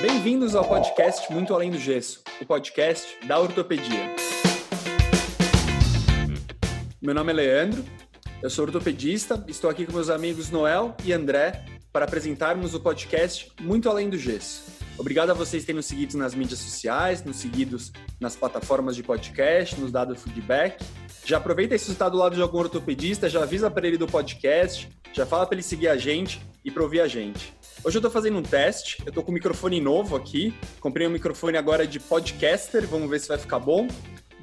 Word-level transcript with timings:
Bem-vindos 0.00 0.54
ao 0.54 0.66
podcast 0.66 1.30
Muito 1.30 1.52
Além 1.52 1.70
do 1.70 1.78
Gesso, 1.78 2.22
o 2.40 2.46
podcast 2.46 3.18
da 3.26 3.38
ortopedia. 3.38 4.16
Meu 7.02 7.14
nome 7.14 7.30
é 7.30 7.34
Leandro, 7.34 7.84
eu 8.42 8.48
sou 8.48 8.64
ortopedista, 8.64 9.44
estou 9.46 9.68
aqui 9.68 9.84
com 9.84 9.92
meus 9.92 10.08
amigos 10.08 10.48
Noel 10.48 10.96
e 11.04 11.12
André 11.12 11.66
para 11.92 12.06
apresentarmos 12.06 12.72
o 12.72 12.80
podcast 12.80 13.52
Muito 13.60 13.90
Além 13.90 14.08
do 14.08 14.16
Gesso. 14.16 14.62
Obrigado 14.96 15.32
a 15.32 15.34
vocês 15.34 15.66
terem 15.66 15.76
nos 15.76 15.86
seguido 15.86 16.16
nas 16.16 16.34
mídias 16.34 16.60
sociais, 16.60 17.22
nos 17.22 17.36
seguidos 17.36 17.92
nas 18.18 18.34
plataformas 18.34 18.96
de 18.96 19.02
podcast, 19.02 19.78
nos 19.78 19.92
dado 19.92 20.16
feedback. 20.16 20.82
Já 21.26 21.36
aproveita 21.36 21.76
se 21.76 21.90
está 21.90 22.08
do 22.08 22.16
lado 22.16 22.34
de 22.34 22.40
algum 22.40 22.58
ortopedista, 22.58 23.28
já 23.28 23.42
avisa 23.42 23.70
para 23.70 23.86
ele 23.86 23.98
do 23.98 24.06
podcast, 24.06 24.88
já 25.12 25.26
fala 25.26 25.44
para 25.44 25.56
ele 25.56 25.62
seguir 25.62 25.88
a 25.88 25.96
gente 25.98 26.40
e 26.64 26.70
para 26.70 26.82
ouvir 26.82 27.02
a 27.02 27.06
gente. 27.06 27.59
Hoje 27.82 27.96
eu 27.96 28.00
estou 28.00 28.10
fazendo 28.10 28.36
um 28.36 28.42
teste, 28.42 28.98
eu 29.06 29.08
estou 29.08 29.24
com 29.24 29.30
um 29.30 29.34
microfone 29.34 29.80
novo 29.80 30.14
aqui, 30.14 30.52
comprei 30.80 31.06
um 31.06 31.10
microfone 31.10 31.56
agora 31.56 31.86
de 31.86 31.98
podcaster, 31.98 32.86
vamos 32.86 33.08
ver 33.08 33.18
se 33.20 33.26
vai 33.26 33.38
ficar 33.38 33.58
bom. 33.58 33.88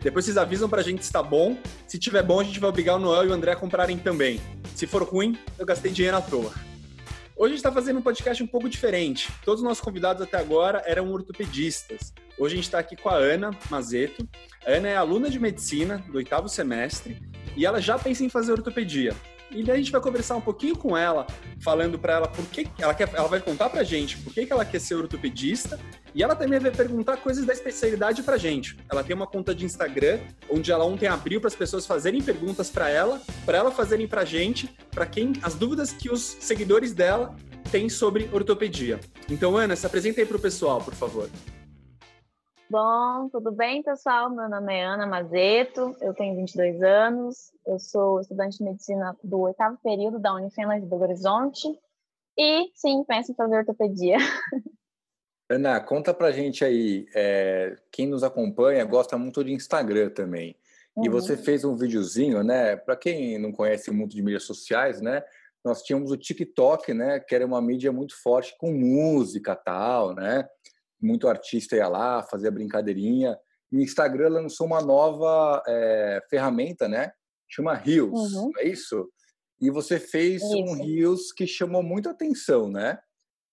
Depois 0.02 0.26
vocês 0.26 0.38
avisam 0.38 0.68
pra 0.68 0.82
gente 0.82 1.06
se 1.06 1.12
tá 1.12 1.22
bom. 1.22 1.56
Se 1.88 2.00
tiver 2.00 2.24
bom, 2.24 2.40
a 2.40 2.44
gente 2.44 2.60
vai 2.60 2.70
obrigar 2.70 2.96
o 2.96 3.00
Noel 3.00 3.26
e 3.26 3.28
o 3.28 3.34
André 3.34 3.52
a 3.52 3.56
comprarem 3.56 3.96
também. 4.00 4.42
Se 4.74 4.88
for 4.88 5.04
ruim, 5.04 5.38
eu 5.60 5.68
gastei 5.68 5.92
dinheiro 5.92 6.18
à 6.18 6.22
toa. 6.22 6.52
Hoje 7.36 7.46
a 7.46 7.48
gente 7.50 7.58
está 7.58 7.72
fazendo 7.72 8.00
um 8.00 8.02
podcast 8.02 8.42
um 8.42 8.48
pouco 8.48 8.68
diferente. 8.68 9.32
Todos 9.46 9.62
os 9.62 9.68
nossos 9.68 9.84
convidados 9.84 10.24
até 10.24 10.38
agora 10.38 10.82
eram 10.88 11.12
ortopedistas. 11.12 12.12
Hoje 12.40 12.54
a 12.54 12.56
gente 12.56 12.66
está 12.66 12.80
aqui 12.80 12.96
com 12.96 13.10
a 13.10 13.18
Ana 13.18 13.52
Mazeto. 13.70 14.28
A 14.66 14.72
Ana 14.72 14.88
é 14.88 14.98
aluna 14.98 15.30
de 15.30 15.40
medicina 15.40 16.04
do 16.10 16.18
oitavo 16.18 16.50
semestre 16.50 17.22
e 17.56 17.68
ela 17.68 17.80
já 17.80 18.00
pensa 18.00 18.24
em 18.24 18.30
fazer 18.30 18.52
ortopedia. 18.54 19.16
E 19.52 19.64
daí 19.64 19.76
a 19.76 19.78
gente 19.78 19.92
vai 19.92 20.02
conversar 20.02 20.36
um 20.36 20.42
pouquinho 20.42 20.76
com 20.76 20.98
ela, 20.98 21.26
falando 21.62 21.98
para 21.98 22.14
ela 22.14 22.28
por 22.28 22.46
que 22.46 22.68
ela 22.78 22.94
quer, 22.94 23.10
ela 23.14 23.28
vai 23.28 23.40
contar 23.40 23.70
pra 23.70 23.84
gente 23.84 24.18
por 24.18 24.34
que, 24.34 24.46
que 24.46 24.52
ela 24.52 24.66
quer 24.66 24.80
ser 24.80 24.96
ortopedista 24.96 25.80
e 26.14 26.22
ela 26.22 26.36
também 26.36 26.60
vai 26.60 26.72
perguntar 26.72 27.18
coisas 27.18 27.46
da 27.46 27.54
especialidade 27.54 28.24
pra 28.24 28.38
gente. 28.38 28.78
Ela 28.92 29.04
tem 29.04 29.16
uma 29.16 29.28
conta 29.28 29.54
de 29.56 29.66
Instagram 29.66 30.20
onde 30.50 30.72
ela 30.72 30.84
ontem 30.84 31.08
abriu 31.08 31.40
para 31.40 31.48
as 31.48 31.56
pessoas 31.56 31.86
fazerem 31.86 32.22
perguntas 32.22 32.70
para 32.70 32.90
ela, 32.90 33.22
para 33.46 33.58
ela 33.58 33.72
fazerem 33.72 34.08
pra 34.08 34.26
gente, 34.26 34.68
para 34.92 35.06
quem 35.06 35.34
as 35.42 35.56
dúvidas 35.56 35.92
que 35.92 36.10
os 36.10 36.22
seguidores 36.40 36.94
dela 36.94 37.36
têm 37.72 37.90
sobre 37.90 38.30
ortopedia. 38.32 39.00
Então, 39.30 39.58
Ana, 39.58 39.76
se 39.76 39.86
apresenta 39.86 40.22
aí 40.22 40.26
pro 40.26 40.40
pessoal, 40.40 40.82
por 40.82 40.94
favor. 40.94 41.30
Bom, 42.70 43.30
tudo 43.30 43.50
bem, 43.50 43.82
pessoal? 43.82 44.30
Meu 44.30 44.50
nome 44.50 44.76
é 44.76 44.84
Ana 44.84 45.08
Mazeto, 45.08 45.96
eu 46.02 46.14
tenho 46.14 46.36
22 46.36 46.82
anos, 46.84 47.54
eu 47.66 47.80
sou 47.80 48.20
estudante 48.20 48.58
de 48.58 48.64
medicina 48.66 49.16
do 49.24 49.40
oitavo 49.40 49.78
período 49.82 50.20
da 50.20 50.34
Unifenas 50.34 50.82
de 50.82 50.86
Belo 50.86 51.04
Horizonte 51.04 51.66
e, 52.38 52.70
sim, 52.76 53.06
penso 53.08 53.32
em 53.32 53.36
fazer 53.36 53.60
ortopedia. 53.60 54.18
Ana, 55.50 55.80
conta 55.80 56.14
pra 56.14 56.30
gente 56.32 56.66
aí, 56.66 57.08
é, 57.16 57.78
quem 57.90 58.06
nos 58.06 58.22
acompanha 58.22 58.84
gosta 58.84 59.18
muito 59.18 59.46
de 59.46 59.54
Instagram 59.54 60.10
também. 60.10 60.54
E 60.98 61.08
uhum. 61.08 61.12
você 61.12 61.38
fez 61.38 61.64
um 61.64 61.78
videozinho, 61.78 62.44
né? 62.44 62.76
Para 62.76 62.98
quem 62.98 63.38
não 63.38 63.54
conhece 63.54 63.92
muito 63.92 64.14
de 64.14 64.22
mídias 64.22 64.44
sociais, 64.44 65.00
né? 65.00 65.24
Nós 65.64 65.84
tínhamos 65.84 66.12
o 66.12 66.18
TikTok, 66.18 66.94
né? 66.94 67.22
Que 67.22 67.34
era 67.34 67.46
uma 67.46 67.62
mídia 67.62 67.94
muito 67.94 68.22
forte 68.22 68.58
com 68.58 68.74
música 68.74 69.56
tal, 69.56 70.14
né? 70.14 70.46
Muito 71.02 71.28
artista 71.28 71.76
ia 71.76 71.88
lá, 71.88 72.24
fazia 72.24 72.52
brincadeirinha. 72.52 73.38
E 73.72 73.78
o 73.78 73.82
Instagram 73.82 74.30
lançou 74.30 74.66
uma 74.66 74.82
nova 74.82 75.62
é, 75.68 76.22
ferramenta, 76.30 76.88
né? 76.88 77.12
Chama 77.50 77.74
Reels, 77.74 78.34
uhum. 78.34 78.52
é 78.58 78.68
isso? 78.68 79.10
E 79.60 79.70
você 79.70 80.00
fez 80.00 80.42
isso. 80.42 80.56
um 80.56 80.74
Reels 80.74 81.32
que 81.32 81.48
chamou 81.48 81.82
muita 81.82 82.12
atenção, 82.12 82.70
né? 82.70 83.00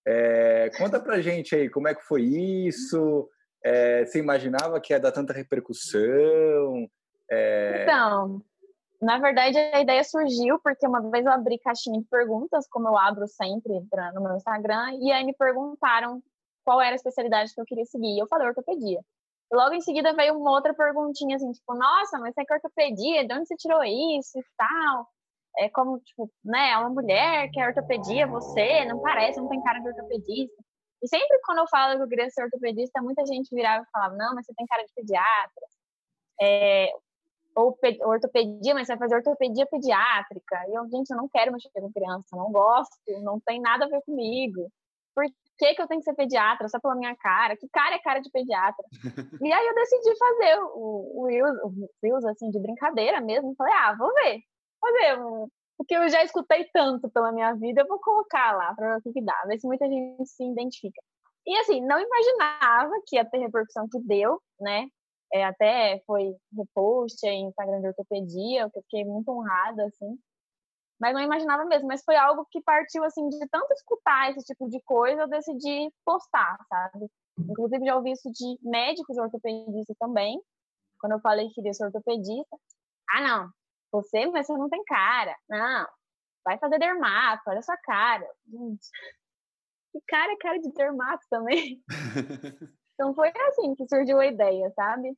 É, 0.06 0.70
conta 0.76 1.00
pra 1.00 1.20
gente 1.20 1.54
aí 1.54 1.70
como 1.70 1.88
é 1.88 1.94
que 1.94 2.02
foi 2.02 2.22
isso. 2.22 3.28
É, 3.64 4.04
você 4.04 4.18
imaginava 4.18 4.80
que 4.80 4.92
ia 4.92 5.00
dar 5.00 5.12
tanta 5.12 5.32
repercussão? 5.32 6.86
É... 7.30 7.82
Então, 7.82 8.42
na 9.00 9.18
verdade, 9.18 9.56
a 9.56 9.80
ideia 9.80 10.04
surgiu 10.04 10.58
porque 10.62 10.86
uma 10.86 11.00
vez 11.10 11.24
eu 11.24 11.32
abri 11.32 11.58
caixinha 11.58 11.98
de 12.00 12.06
perguntas, 12.06 12.66
como 12.68 12.88
eu 12.88 12.96
abro 12.96 13.26
sempre 13.26 13.72
no 14.14 14.22
meu 14.22 14.36
Instagram, 14.36 14.98
e 15.00 15.10
aí 15.10 15.24
me 15.24 15.34
perguntaram 15.34 16.22
qual 16.64 16.80
era 16.80 16.92
a 16.92 16.96
especialidade 16.96 17.54
que 17.54 17.60
eu 17.60 17.64
queria 17.64 17.84
seguir. 17.84 18.18
Eu 18.18 18.26
falei 18.26 18.48
ortopedia. 18.48 19.00
Logo 19.52 19.74
em 19.74 19.80
seguida 19.80 20.14
veio 20.14 20.36
uma 20.36 20.50
outra 20.50 20.74
perguntinha 20.74 21.36
assim, 21.36 21.52
tipo, 21.52 21.74
nossa, 21.74 22.18
mas 22.18 22.34
você 22.34 22.42
é 22.48 22.54
ortopedia, 22.54 23.26
de 23.26 23.34
onde 23.34 23.46
você 23.46 23.56
tirou 23.56 23.82
isso 23.84 24.38
e 24.38 24.44
tal? 24.56 25.08
É 25.58 25.68
como, 25.68 26.00
tipo, 26.00 26.30
né, 26.44 26.70
é 26.70 26.78
uma 26.78 26.90
mulher 26.90 27.48
que 27.52 27.60
é 27.60 27.66
ortopedia, 27.68 28.26
você, 28.26 28.84
não 28.86 29.00
parece, 29.00 29.40
não 29.40 29.48
tem 29.48 29.62
cara 29.62 29.78
de 29.78 29.88
ortopedista. 29.88 30.64
E 31.02 31.08
sempre 31.08 31.38
quando 31.44 31.58
eu 31.58 31.68
falo 31.68 31.96
que 31.96 32.02
eu 32.02 32.08
queria 32.08 32.30
ser 32.30 32.44
ortopedista, 32.44 33.02
muita 33.02 33.24
gente 33.26 33.54
virava 33.54 33.84
e 33.84 33.90
falava, 33.92 34.16
não, 34.16 34.34
mas 34.34 34.46
você 34.46 34.54
tem 34.54 34.66
cara 34.66 34.82
de 34.82 34.92
pediatra. 34.94 35.66
É, 36.40 36.90
ou 37.56 37.78
ortopedia, 38.06 38.74
mas 38.74 38.86
você 38.86 38.96
vai 38.96 39.08
fazer 39.08 39.16
ortopedia 39.16 39.66
pediátrica. 39.66 40.64
E 40.68 40.74
eu, 40.74 40.88
gente, 40.88 41.10
eu 41.10 41.16
não 41.16 41.28
quero 41.28 41.52
mexer 41.52 41.70
com 41.70 41.92
criança, 41.92 42.36
não 42.36 42.50
gosto, 42.50 42.96
não 43.22 43.38
tem 43.40 43.60
nada 43.60 43.84
a 43.84 43.88
ver 43.88 44.02
comigo. 44.02 44.68
Por 45.14 45.24
que, 45.58 45.74
que 45.74 45.82
eu 45.82 45.86
tenho 45.86 46.00
que 46.00 46.04
ser 46.04 46.14
pediatra 46.14 46.68
só 46.68 46.78
pela 46.80 46.94
minha 46.94 47.14
cara? 47.16 47.56
Que 47.56 47.68
cara 47.68 47.94
é 47.94 47.98
cara 47.98 48.20
de 48.20 48.30
pediatra? 48.30 48.84
e 49.42 49.52
aí 49.52 49.66
eu 49.66 49.74
decidi 49.74 50.16
fazer 50.16 50.60
o, 50.74 51.26
o, 51.26 51.28
o 51.28 52.28
assim, 52.28 52.50
de 52.50 52.60
brincadeira 52.60 53.20
mesmo. 53.20 53.54
Falei, 53.56 53.72
ah, 53.74 53.94
vou 53.96 54.12
ver. 54.14 54.40
Vou 54.80 54.92
ver. 54.92 55.48
Porque 55.76 55.94
eu 55.94 56.08
já 56.08 56.22
escutei 56.22 56.68
tanto 56.72 57.10
pela 57.10 57.32
minha 57.32 57.52
vida, 57.54 57.82
eu 57.82 57.88
vou 57.88 57.98
colocar 58.00 58.52
lá 58.56 58.74
para 58.74 58.94
ver 58.94 58.98
o 58.98 59.02
que, 59.02 59.12
que 59.12 59.22
dá, 59.22 59.34
ver 59.46 59.58
se 59.58 59.66
muita 59.66 59.86
gente 59.88 60.24
se 60.26 60.44
identifica. 60.44 61.02
E 61.46 61.56
assim, 61.58 61.80
não 61.80 61.98
imaginava 62.00 62.92
que 63.06 63.16
ia 63.16 63.24
ter 63.24 63.38
repercussão 63.38 63.88
que 63.90 63.98
deu, 64.00 64.40
né? 64.60 64.86
É, 65.32 65.44
até 65.44 66.00
foi 66.06 66.32
repost 66.56 67.26
em 67.26 67.48
Instagram 67.48 67.80
de 67.80 67.88
ortopedia, 67.88 68.62
eu 68.62 68.70
fiquei 68.70 69.04
muito 69.04 69.30
honrada, 69.30 69.84
assim 69.84 70.16
mas 71.00 71.14
não 71.14 71.20
imaginava 71.20 71.64
mesmo. 71.64 71.88
Mas 71.88 72.04
foi 72.04 72.16
algo 72.16 72.46
que 72.50 72.60
partiu 72.62 73.04
assim 73.04 73.28
de 73.28 73.38
tanto 73.48 73.72
escutar 73.72 74.30
esse 74.30 74.44
tipo 74.44 74.68
de 74.68 74.80
coisa, 74.82 75.22
eu 75.22 75.28
decidi 75.28 75.92
postar, 76.04 76.56
sabe? 76.68 77.06
Inclusive 77.38 77.84
já 77.84 77.96
ouvi 77.96 78.12
isso 78.12 78.30
de 78.30 78.58
médicos 78.62 79.16
ortopedistas 79.18 79.96
também. 79.98 80.40
Quando 81.00 81.12
eu 81.12 81.20
falei 81.20 81.48
que 81.48 81.54
queria 81.54 81.72
ser 81.74 81.86
ortopedista, 81.86 82.56
ah 83.10 83.20
não, 83.20 83.50
você, 83.92 84.26
mas 84.26 84.46
você 84.46 84.56
não 84.56 84.68
tem 84.68 84.82
cara. 84.84 85.36
Não, 85.48 85.86
vai 86.44 86.58
fazer 86.58 86.78
dermato, 86.78 87.42
olha 87.48 87.58
a 87.58 87.62
sua 87.62 87.76
cara. 87.78 88.26
Gente, 88.46 88.88
que 89.92 90.00
cara 90.08 90.32
é 90.32 90.36
cara 90.36 90.58
de 90.58 90.72
dermato 90.72 91.24
também. 91.30 91.82
então 92.94 93.14
foi 93.14 93.32
assim 93.48 93.74
que 93.74 93.88
surgiu 93.88 94.20
a 94.20 94.26
ideia, 94.26 94.70
sabe? 94.74 95.16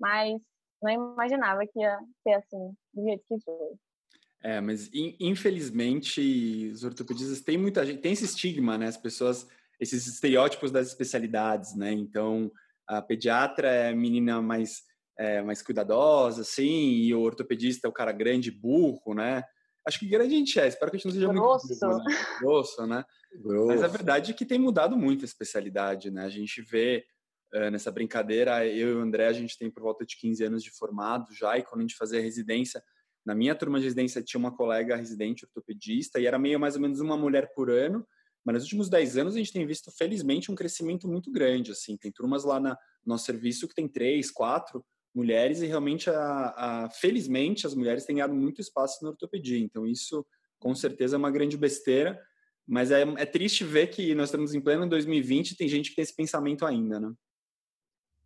Mas 0.00 0.40
não 0.82 0.90
imaginava 0.90 1.66
que 1.66 1.80
ia 1.80 1.98
ser 2.22 2.34
assim, 2.34 2.76
do 2.92 3.02
jeito 3.04 3.24
que 3.28 3.40
foi. 3.40 3.78
É, 4.46 4.60
mas 4.60 4.88
infelizmente 4.92 6.70
os 6.72 6.84
ortopedistas 6.84 7.40
têm 7.40 7.58
muita 7.58 7.84
gente, 7.84 8.00
tem 8.00 8.12
esse 8.12 8.26
estigma, 8.26 8.78
né? 8.78 8.86
As 8.86 8.96
pessoas, 8.96 9.44
esses 9.80 10.06
estereótipos 10.06 10.70
das 10.70 10.86
especialidades, 10.86 11.74
né? 11.74 11.90
Então, 11.90 12.52
a 12.86 13.02
pediatra 13.02 13.68
é 13.68 13.88
a 13.88 13.96
menina 13.96 14.40
mais, 14.40 14.84
é, 15.18 15.42
mais 15.42 15.62
cuidadosa, 15.62 16.42
assim, 16.42 16.92
e 16.92 17.12
o 17.12 17.22
ortopedista 17.22 17.88
é 17.88 17.90
o 17.90 17.92
cara 17.92 18.12
grande, 18.12 18.52
burro, 18.52 19.14
né? 19.14 19.42
Acho 19.84 19.98
que 19.98 20.06
grande 20.06 20.36
a 20.36 20.38
gente 20.38 20.60
é, 20.60 20.68
espero 20.68 20.92
que 20.92 20.96
a 20.96 20.98
gente 21.00 21.06
não 21.06 21.14
seja 21.14 21.26
Grosso. 21.26 21.66
muito 21.66 21.80
burro, 21.80 22.04
né? 22.04 22.26
Grosso, 22.38 22.86
né? 22.86 23.04
Grosso. 23.42 23.66
Mas 23.66 23.82
a 23.82 23.88
verdade 23.88 24.30
é 24.30 24.34
que 24.34 24.46
tem 24.46 24.60
mudado 24.60 24.96
muito 24.96 25.22
a 25.22 25.24
especialidade, 25.24 26.08
né? 26.08 26.24
A 26.24 26.30
gente 26.30 26.62
vê 26.62 27.04
uh, 27.52 27.68
nessa 27.72 27.90
brincadeira, 27.90 28.64
eu 28.64 28.90
e 28.90 28.94
o 28.94 29.00
André, 29.00 29.26
a 29.26 29.32
gente 29.32 29.58
tem 29.58 29.68
por 29.72 29.82
volta 29.82 30.06
de 30.06 30.16
15 30.16 30.44
anos 30.44 30.62
de 30.62 30.70
formado 30.70 31.34
já, 31.34 31.58
e 31.58 31.64
quando 31.64 31.80
a 31.80 31.82
gente 31.82 31.96
fazia 31.96 32.20
residência, 32.20 32.80
na 33.26 33.34
minha 33.34 33.56
turma 33.56 33.78
de 33.78 33.84
residência 33.84 34.22
tinha 34.22 34.38
uma 34.38 34.56
colega 34.56 34.94
residente 34.94 35.44
ortopedista 35.44 36.20
e 36.20 36.26
era 36.26 36.38
meio 36.38 36.60
mais 36.60 36.76
ou 36.76 36.80
menos 36.80 37.00
uma 37.00 37.16
mulher 37.16 37.52
por 37.52 37.68
ano, 37.68 38.06
mas 38.44 38.54
nos 38.54 38.62
últimos 38.62 38.88
10 38.88 39.16
anos 39.16 39.34
a 39.34 39.38
gente 39.38 39.52
tem 39.52 39.66
visto, 39.66 39.90
felizmente, 39.90 40.52
um 40.52 40.54
crescimento 40.54 41.08
muito 41.08 41.32
grande. 41.32 41.72
Assim, 41.72 41.96
Tem 41.96 42.12
turmas 42.12 42.44
lá 42.44 42.60
na, 42.60 42.70
no 43.04 43.14
nosso 43.14 43.24
serviço 43.24 43.66
que 43.66 43.74
tem 43.74 43.88
três, 43.88 44.30
quatro 44.30 44.86
mulheres 45.12 45.60
e 45.60 45.66
realmente, 45.66 46.08
a, 46.08 46.84
a, 46.84 46.90
felizmente, 46.90 47.66
as 47.66 47.74
mulheres 47.74 48.04
têm 48.04 48.16
ganhado 48.16 48.34
muito 48.34 48.60
espaço 48.60 49.02
na 49.02 49.10
ortopedia. 49.10 49.58
Então 49.58 49.84
isso, 49.84 50.24
com 50.60 50.72
certeza, 50.74 51.16
é 51.16 51.18
uma 51.18 51.30
grande 51.30 51.56
besteira, 51.56 52.22
mas 52.64 52.92
é, 52.92 53.02
é 53.02 53.26
triste 53.26 53.64
ver 53.64 53.88
que 53.88 54.14
nós 54.14 54.28
estamos 54.28 54.54
em 54.54 54.60
pleno 54.60 54.88
2020 54.88 55.50
e 55.50 55.56
tem 55.56 55.68
gente 55.68 55.90
que 55.90 55.96
tem 55.96 56.02
esse 56.04 56.14
pensamento 56.14 56.64
ainda, 56.64 57.00
né? 57.00 57.12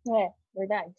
É, 0.07 0.31
verdade. 0.53 0.93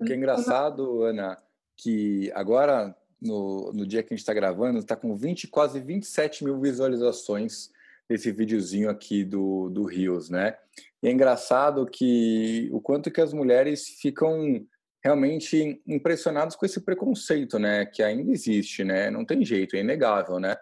O 0.00 0.04
que 0.04 0.12
é 0.12 0.16
engraçado, 0.16 1.02
Ana, 1.02 1.40
que 1.76 2.30
agora, 2.34 2.94
no, 3.20 3.72
no 3.72 3.86
dia 3.86 4.02
que 4.02 4.12
a 4.12 4.16
gente 4.16 4.22
está 4.22 4.34
gravando, 4.34 4.78
está 4.78 4.96
com 4.96 5.16
20, 5.16 5.48
quase 5.48 5.80
27 5.80 6.44
mil 6.44 6.60
visualizações 6.60 7.70
desse 8.08 8.30
videozinho 8.30 8.90
aqui 8.90 9.24
do, 9.24 9.68
do 9.70 9.84
Rios, 9.84 10.28
né? 10.28 10.56
E 11.02 11.08
é 11.08 11.10
engraçado 11.10 11.86
que 11.86 12.68
o 12.72 12.80
quanto 12.80 13.10
que 13.10 13.20
as 13.20 13.32
mulheres 13.32 13.88
ficam 14.00 14.66
realmente 15.02 15.82
impressionadas 15.86 16.56
com 16.56 16.64
esse 16.64 16.80
preconceito, 16.80 17.58
né? 17.58 17.84
Que 17.84 18.02
ainda 18.02 18.30
existe, 18.32 18.84
né? 18.84 19.10
Não 19.10 19.24
tem 19.24 19.44
jeito, 19.44 19.76
é 19.76 19.80
inegável, 19.80 20.38
né? 20.38 20.56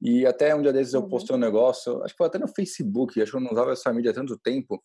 E 0.00 0.26
até 0.26 0.54
um 0.54 0.62
dia 0.62 0.72
desses 0.72 0.94
eu 0.94 1.00
uhum. 1.00 1.08
postei 1.08 1.36
um 1.36 1.38
negócio, 1.38 2.02
acho 2.02 2.14
que 2.14 2.18
foi 2.18 2.26
até 2.26 2.38
no 2.38 2.48
Facebook, 2.48 3.20
acho 3.20 3.30
que 3.30 3.36
eu 3.36 3.40
não 3.40 3.52
usava 3.52 3.72
essa 3.72 3.92
mídia 3.92 4.10
há 4.10 4.14
tanto 4.14 4.38
tempo. 4.38 4.82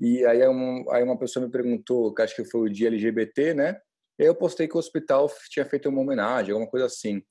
E 0.00 0.24
aí, 0.24 0.46
um, 0.48 0.90
aí 0.90 1.02
uma 1.02 1.18
pessoa 1.18 1.44
me 1.44 1.50
perguntou, 1.50 2.14
que 2.14 2.22
acho 2.22 2.36
que 2.36 2.44
foi 2.44 2.60
o 2.60 2.72
dia 2.72 2.88
LGBT, 2.88 3.54
né? 3.54 3.80
Eu 4.18 4.34
postei 4.34 4.66
que 4.66 4.76
o 4.76 4.78
hospital 4.78 5.30
tinha 5.48 5.64
feito 5.64 5.88
uma 5.88 6.00
homenagem, 6.00 6.52
alguma 6.52 6.70
coisa 6.70 6.86
assim. 6.86 7.22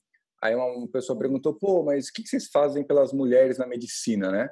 Aí 0.42 0.54
uma 0.54 0.88
pessoa 0.88 1.18
perguntou, 1.18 1.54
pô, 1.54 1.82
mas 1.82 2.08
o 2.08 2.12
que 2.12 2.26
vocês 2.26 2.46
fazem 2.46 2.84
pelas 2.84 3.12
mulheres 3.12 3.58
na 3.58 3.66
medicina, 3.66 4.30
né? 4.30 4.48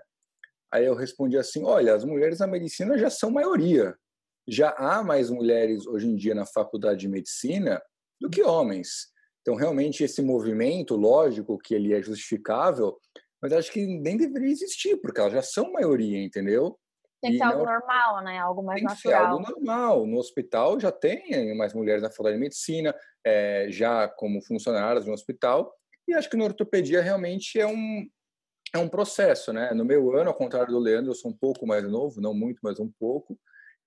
Aí 0.72 0.84
eu 0.84 0.94
respondi 0.94 1.38
assim, 1.38 1.64
olha, 1.64 1.94
as 1.94 2.04
mulheres 2.04 2.40
na 2.40 2.46
medicina 2.46 2.98
já 2.98 3.08
são 3.08 3.30
maioria. 3.30 3.96
Já 4.48 4.70
há 4.70 5.02
mais 5.02 5.30
mulheres 5.30 5.86
hoje 5.86 6.06
em 6.06 6.16
dia 6.16 6.34
na 6.34 6.44
faculdade 6.44 7.00
de 7.00 7.08
medicina 7.08 7.80
do 8.20 8.28
que 8.28 8.42
homens. 8.42 9.08
Então, 9.40 9.54
realmente, 9.54 10.02
esse 10.02 10.20
movimento, 10.20 10.96
lógico 10.96 11.56
que 11.56 11.74
ele 11.74 11.94
é 11.94 12.02
justificável, 12.02 12.98
mas 13.40 13.52
acho 13.52 13.72
que 13.72 13.86
nem 13.86 14.16
deveria 14.16 14.50
existir, 14.50 14.96
porque 14.96 15.20
elas 15.20 15.32
já 15.32 15.42
são 15.42 15.72
maioria, 15.72 16.22
entendeu? 16.22 16.76
Tem 17.20 17.32
que 17.32 17.38
ser 17.38 17.44
algo 17.44 17.64
normal, 17.64 18.22
né? 18.22 18.38
Algo 18.38 18.62
mais 18.62 18.80
tem 18.80 18.88
natural. 18.88 19.36
Tem 19.36 19.44
que 19.44 19.46
ser 19.46 19.52
algo 19.52 19.66
normal. 19.66 20.06
No 20.06 20.18
hospital 20.18 20.78
já 20.78 20.92
tem 20.92 21.54
mais 21.56 21.72
mulheres 21.72 22.02
na 22.02 22.10
faculdade 22.10 22.36
de 22.36 22.42
medicina, 22.42 22.94
é, 23.24 23.66
já 23.70 24.08
como 24.08 24.42
funcionárias 24.42 25.04
de 25.04 25.10
um 25.10 25.14
hospital, 25.14 25.72
e 26.06 26.14
acho 26.14 26.30
que 26.30 26.36
na 26.36 26.44
ortopedia 26.44 27.02
realmente 27.02 27.58
é 27.58 27.66
um, 27.66 28.06
é 28.74 28.78
um 28.78 28.88
processo, 28.88 29.52
né? 29.52 29.72
No 29.72 29.84
meu 29.84 30.14
ano, 30.16 30.28
ao 30.28 30.36
contrário 30.36 30.72
do 30.72 30.78
Leandro, 30.78 31.10
eu 31.10 31.14
sou 31.14 31.30
um 31.30 31.36
pouco 31.36 31.66
mais 31.66 31.82
novo, 31.84 32.20
não 32.20 32.34
muito, 32.34 32.60
mas 32.62 32.78
um 32.78 32.90
pouco, 32.98 33.38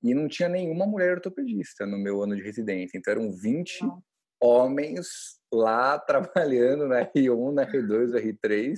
e 0.03 0.13
não 0.13 0.27
tinha 0.27 0.49
nenhuma 0.49 0.85
mulher 0.85 1.15
ortopedista 1.15 1.85
no 1.85 1.97
meu 1.97 2.21
ano 2.23 2.35
de 2.35 2.41
residência. 2.41 2.97
Então 2.97 3.11
eram 3.11 3.31
20 3.31 3.81
não. 3.81 4.01
homens 4.41 5.39
lá 5.53 5.99
trabalhando 5.99 6.87
na 6.87 7.05
R1, 7.05 7.53
na 7.53 7.65
R2, 7.65 8.11
R3 8.13 8.75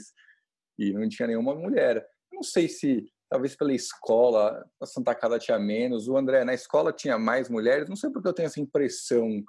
e 0.78 0.94
não 0.94 1.08
tinha 1.08 1.28
nenhuma 1.28 1.54
mulher. 1.56 2.06
Não 2.32 2.44
sei 2.44 2.68
se 2.68 3.08
talvez 3.32 3.56
pela 3.56 3.72
escola, 3.74 4.70
a 4.82 4.86
Santa 4.86 5.16
Casa 5.16 5.40
tinha 5.40 5.58
menos, 5.58 6.10
o 6.10 6.18
André, 6.18 6.44
na 6.44 6.54
escola 6.54 6.92
tinha 6.92 7.18
mais 7.18 7.48
mulheres, 7.48 7.88
não 7.88 7.96
sei 7.96 8.10
porque 8.10 8.28
eu 8.28 8.34
tenho 8.34 8.48
essa 8.48 8.60
impressão 8.60 9.42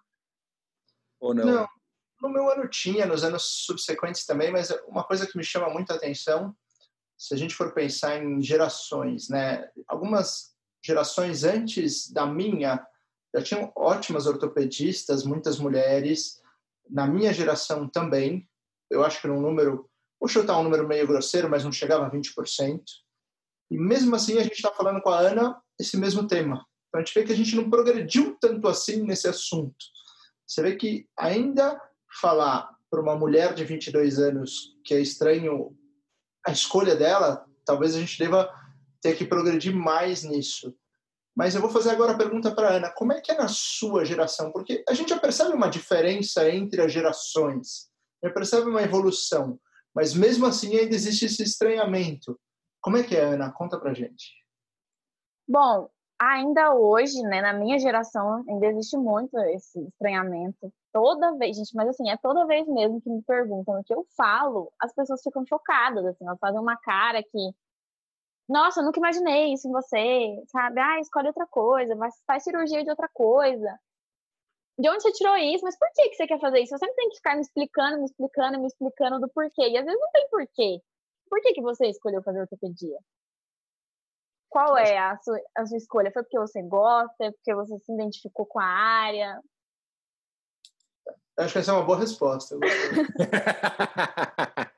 ou 1.19 1.35
não. 1.35 1.45
Não, 1.45 1.69
no 2.23 2.29
meu 2.29 2.49
ano 2.49 2.69
tinha, 2.69 3.05
nos 3.07 3.25
anos 3.25 3.43
subsequentes 3.67 4.25
também, 4.25 4.53
mas 4.53 4.71
uma 4.87 5.03
coisa 5.03 5.27
que 5.27 5.37
me 5.37 5.43
chama 5.43 5.69
muito 5.69 5.93
a 5.93 5.97
atenção, 5.97 6.55
se 7.19 7.35
a 7.35 7.37
gente 7.37 7.57
for 7.57 7.75
pensar 7.75 8.23
em 8.23 8.41
gerações, 8.41 9.29
né? 9.29 9.69
Algumas 9.89 10.55
gerações 10.81 11.43
antes 11.43 12.09
da 12.09 12.25
minha 12.25 12.87
já 13.35 13.43
tinham 13.43 13.73
ótimas 13.75 14.29
ortopedistas, 14.29 15.25
muitas 15.25 15.59
mulheres, 15.59 16.41
na 16.89 17.05
minha 17.05 17.33
geração 17.33 17.89
também, 17.89 18.49
eu 18.89 19.05
acho 19.05 19.21
que 19.21 19.27
era 19.27 19.35
um 19.35 19.41
número, 19.41 19.91
vou 20.21 20.29
chutar 20.29 20.57
um 20.57 20.63
número 20.63 20.87
meio 20.87 21.05
grosseiro, 21.05 21.51
mas 21.51 21.65
não 21.65 21.73
chegava 21.73 22.07
a 22.07 22.11
20%. 22.11 22.81
E 23.73 23.79
mesmo 23.79 24.15
assim, 24.15 24.39
a 24.39 24.43
gente 24.43 24.57
está 24.57 24.71
falando 24.71 25.01
com 25.01 25.09
a 25.09 25.19
Ana 25.19 25.59
esse 25.81 25.97
mesmo 25.97 26.27
tema. 26.27 26.67
Então, 26.89 27.01
a 27.01 27.05
gente 27.05 27.15
vê 27.15 27.25
que 27.25 27.33
a 27.33 27.37
gente 27.37 27.57
não 27.57 27.71
progrediu 27.71 28.37
tanto 28.39 28.69
assim 28.69 29.03
nesse 29.03 29.27
assunto. 29.27 29.75
Você 30.47 30.61
vê 30.61 30.77
que 30.77 31.09
ainda 31.19 31.81
falar 32.21 32.69
para 32.91 33.01
uma 33.01 33.17
mulher 33.17 33.55
de 33.55 33.65
22 33.65 34.19
anos 34.19 34.77
que 34.85 34.93
é 34.93 35.01
estranho 35.01 35.75
a 36.45 36.53
escolha 36.53 36.95
dela, 36.95 37.47
talvez 37.65 37.97
a 37.97 37.99
gente 37.99 38.19
deva 38.19 38.53
ter 39.01 39.17
que 39.17 39.25
progredir 39.25 39.75
mais 39.75 40.23
nisso. 40.23 40.75
Mas 41.35 41.55
eu 41.55 41.63
vou 41.63 41.71
fazer 41.71 41.91
agora 41.91 42.13
a 42.13 42.19
pergunta 42.19 42.55
para 42.55 42.77
Ana: 42.77 42.91
como 42.91 43.15
é 43.15 43.23
que 43.23 43.33
é 43.33 43.39
na 43.39 43.49
sua 43.49 44.05
geração? 44.05 44.53
Porque 44.53 44.85
a 44.87 44.93
gente 44.93 45.09
já 45.09 45.19
percebe 45.19 45.55
uma 45.55 45.71
diferença 45.71 46.47
entre 46.51 46.83
as 46.83 46.93
gerações, 46.93 47.89
já 48.23 48.31
percebe 48.31 48.69
uma 48.69 48.83
evolução, 48.83 49.59
mas 49.95 50.13
mesmo 50.13 50.45
assim 50.45 50.77
ainda 50.77 50.95
existe 50.95 51.25
esse 51.25 51.43
estranhamento. 51.43 52.39
Como 52.83 52.97
é 52.97 53.03
que 53.03 53.17
é, 53.17 53.23
Ana? 53.23 53.53
Conta 53.53 53.79
para 53.79 53.95
gente. 53.95 54.35
Bom, 55.49 55.89
ainda 56.19 56.75
hoje, 56.75 57.23
né, 57.23 57.41
na 57.41 57.53
minha 57.53 57.79
geração, 57.79 58.45
ainda 58.49 58.67
existe 58.67 58.97
muito 58.97 59.39
esse 59.39 59.81
estranhamento. 59.87 60.73
Toda 60.93 61.37
vez, 61.37 61.57
gente, 61.57 61.75
mas 61.75 61.89
assim, 61.89 62.11
é 62.11 62.17
toda 62.17 62.47
vez 62.47 62.67
mesmo 62.69 63.01
que 63.01 63.09
me 63.09 63.23
perguntam 63.23 63.81
o 63.81 63.85
que 63.85 63.95
eu 63.95 64.05
falo, 64.17 64.73
as 64.81 64.93
pessoas 64.93 65.23
ficam 65.23 65.45
chocadas, 65.47 66.05
assim, 66.05 66.27
elas 66.27 66.39
fazem 66.39 66.61
uma 66.61 66.77
cara 66.77 67.23
que 67.23 67.55
nossa, 68.49 68.81
eu 68.81 68.85
nunca 68.85 68.99
imaginei 68.99 69.53
isso 69.55 69.69
em 69.69 69.73
você, 69.73 70.43
sabe? 70.49 70.81
Ah, 70.81 71.01
escolhe 71.01 71.29
outra 71.29 71.47
coisa, 71.47 71.97
faz 72.27 72.43
cirurgia 72.45 72.85
de 72.85 72.91
outra 72.91 73.09
coisa. 73.09 73.79
De 74.79 74.89
onde 74.91 75.03
você 75.03 75.13
tirou 75.13 75.37
isso? 75.37 75.65
Mas 75.65 75.79
por 75.79 75.89
que, 75.95 76.11
que 76.11 76.17
você 76.17 76.27
quer 76.27 76.41
fazer 76.41 76.61
isso? 76.61 76.75
Eu 76.75 76.79
sempre 76.79 76.95
tenho 76.97 77.11
que 77.11 77.17
ficar 77.17 77.35
me 77.37 77.43
explicando, 77.43 77.99
me 77.99 78.05
explicando, 78.05 78.61
me 78.61 78.67
explicando 78.67 79.21
do 79.21 79.29
porquê. 79.31 79.69
E 79.69 79.79
às 79.79 79.85
vezes 79.85 80.01
não 80.01 80.11
tem 80.11 80.29
porquê. 80.29 80.83
Por 81.33 81.41
que, 81.41 81.55
que 81.55 81.63
você 81.63 81.87
escolheu 81.87 82.23
fazer 82.23 82.43
ortopedia? 82.43 82.99
Qual 84.51 84.77
é 84.77 84.99
a 84.99 85.17
sua, 85.17 85.41
a 85.57 85.65
sua 85.65 85.79
escolha? 85.79 86.13
Foi 86.13 86.23
porque 86.23 86.39
você 86.39 86.61
gosta? 86.61 87.25
É 87.25 87.31
porque 87.31 87.55
você 87.55 87.79
se 87.79 87.91
identificou 87.91 88.45
com 88.45 88.61
a 88.61 88.67
área? 88.67 89.41
Acho 91.39 91.55
que 91.55 91.59
essa 91.61 91.71
é 91.71 91.75
uma 91.75 91.87
boa 91.87 91.99
resposta. 91.99 92.55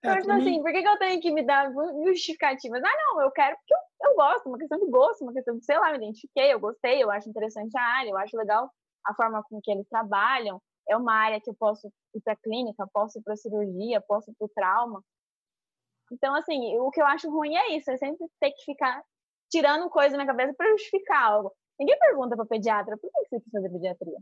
É, 0.00 0.12
então, 0.12 0.20
tipo 0.20 0.32
assim, 0.32 0.62
por 0.62 0.70
que, 0.70 0.80
que 0.80 0.88
eu 0.88 0.98
tenho 0.98 1.20
que 1.20 1.32
me 1.32 1.44
dar 1.44 1.72
justificativas? 2.06 2.80
Ah, 2.84 2.96
não, 2.96 3.20
eu 3.20 3.32
quero 3.32 3.56
porque 3.56 3.74
eu, 3.74 4.08
eu 4.08 4.14
gosto, 4.14 4.48
uma 4.48 4.56
questão 4.56 4.78
de 4.78 4.88
gosto, 4.88 5.22
uma 5.22 5.32
questão 5.32 5.58
de, 5.58 5.64
sei 5.64 5.76
lá, 5.76 5.90
me 5.90 5.98
identifiquei, 5.98 6.52
eu 6.52 6.60
gostei, 6.60 7.02
eu 7.02 7.10
acho 7.10 7.28
interessante 7.28 7.76
a 7.76 7.82
área, 7.82 8.10
eu 8.10 8.16
acho 8.16 8.36
legal 8.36 8.70
a 9.04 9.12
forma 9.12 9.42
com 9.42 9.60
que 9.60 9.72
eles 9.72 9.88
trabalham. 9.88 10.62
É 10.88 10.96
uma 10.96 11.12
área 11.12 11.40
que 11.40 11.50
eu 11.50 11.54
posso 11.54 11.92
ir 12.14 12.20
para 12.20 12.36
clínica, 12.36 12.88
posso 12.94 13.18
ir 13.18 13.22
para 13.22 13.36
cirurgia, 13.36 14.00
posso 14.00 14.30
ir 14.30 14.34
para 14.38 14.48
trauma. 14.54 15.02
Então, 16.10 16.34
assim, 16.34 16.76
o 16.78 16.90
que 16.90 17.00
eu 17.00 17.06
acho 17.06 17.30
ruim 17.30 17.54
é 17.54 17.76
isso, 17.76 17.90
é 17.90 17.96
sempre 17.96 18.26
ter 18.40 18.50
que 18.52 18.64
ficar 18.64 19.02
tirando 19.50 19.88
coisa 19.88 20.16
na 20.16 20.24
minha 20.24 20.34
cabeça 20.34 20.54
para 20.56 20.70
justificar 20.70 21.24
algo. 21.24 21.52
Ninguém 21.78 21.98
pergunta 21.98 22.36
para 22.36 22.46
pediatra, 22.46 22.96
por 22.96 23.10
que 23.10 23.28
você 23.28 23.40
quis 23.40 23.52
fazer 23.52 23.70
pediatria? 23.70 24.18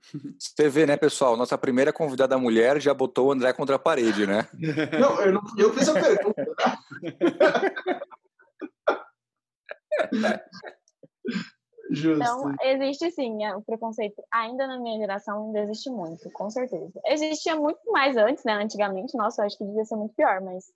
Você 0.38 0.68
vê, 0.68 0.86
né, 0.86 0.96
pessoal? 0.96 1.36
Nossa 1.36 1.58
primeira 1.58 1.92
convidada 1.92 2.38
mulher 2.38 2.80
já 2.80 2.94
botou 2.94 3.26
o 3.26 3.32
André 3.32 3.52
contra 3.52 3.74
a 3.74 3.80
parede, 3.80 4.28
né? 4.28 4.46
Não, 4.98 5.20
eu, 5.20 5.32
não, 5.32 5.42
eu 5.58 5.74
fiz 5.74 5.88
a 5.88 5.94
pergunta. 5.94 6.46
Justo. 11.90 12.22
Então, 12.22 12.54
existe 12.62 13.10
sim 13.10 13.44
é, 13.44 13.56
o 13.56 13.62
preconceito. 13.62 14.22
Ainda 14.30 14.66
na 14.66 14.78
minha 14.78 14.98
geração, 14.98 15.46
ainda 15.46 15.60
existe 15.60 15.90
muito, 15.90 16.30
com 16.30 16.50
certeza. 16.50 17.00
Existia 17.06 17.56
muito 17.56 17.80
mais 17.90 18.16
antes, 18.16 18.44
né? 18.44 18.52
Antigamente, 18.52 19.16
nossa, 19.16 19.42
eu 19.42 19.46
acho 19.46 19.56
que 19.56 19.64
devia 19.64 19.84
ser 19.84 19.96
muito 19.96 20.14
pior, 20.14 20.40
mas 20.42 20.70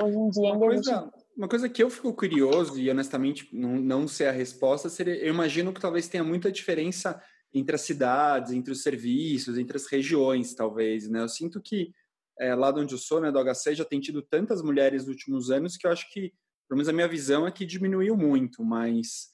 hoje 0.00 0.16
em 0.16 0.30
dia 0.30 0.52
ainda 0.52 0.58
uma. 0.58 0.66
Coisa, 0.66 1.12
uma 1.36 1.48
coisa 1.48 1.68
que 1.68 1.82
eu 1.82 1.90
fico 1.90 2.12
curioso, 2.14 2.78
e 2.78 2.90
honestamente 2.90 3.48
não, 3.52 3.76
não 3.76 4.08
sei 4.08 4.28
a 4.28 4.32
resposta, 4.32 4.88
seria: 4.88 5.16
eu 5.16 5.32
imagino 5.32 5.72
que 5.72 5.80
talvez 5.80 6.08
tenha 6.08 6.24
muita 6.24 6.50
diferença 6.50 7.20
entre 7.52 7.76
as 7.76 7.82
cidades, 7.82 8.52
entre 8.52 8.72
os 8.72 8.82
serviços, 8.82 9.56
entre 9.56 9.76
as 9.76 9.86
regiões, 9.86 10.54
talvez, 10.54 11.08
né? 11.08 11.20
Eu 11.20 11.28
sinto 11.28 11.60
que 11.60 11.92
é, 12.38 12.54
lá 12.54 12.72
de 12.72 12.80
onde 12.80 12.94
eu 12.94 12.98
sou, 12.98 13.20
né, 13.20 13.30
do 13.30 13.38
HC, 13.38 13.76
já 13.76 13.84
tem 13.84 14.00
tido 14.00 14.20
tantas 14.20 14.60
mulheres 14.60 15.02
nos 15.02 15.12
últimos 15.12 15.50
anos 15.50 15.76
que 15.76 15.86
eu 15.86 15.90
acho 15.92 16.10
que, 16.10 16.32
pelo 16.68 16.78
menos 16.78 16.88
a 16.88 16.92
minha 16.92 17.06
visão 17.06 17.46
é 17.46 17.52
que 17.52 17.64
diminuiu 17.64 18.16
muito, 18.16 18.64
mas 18.64 19.28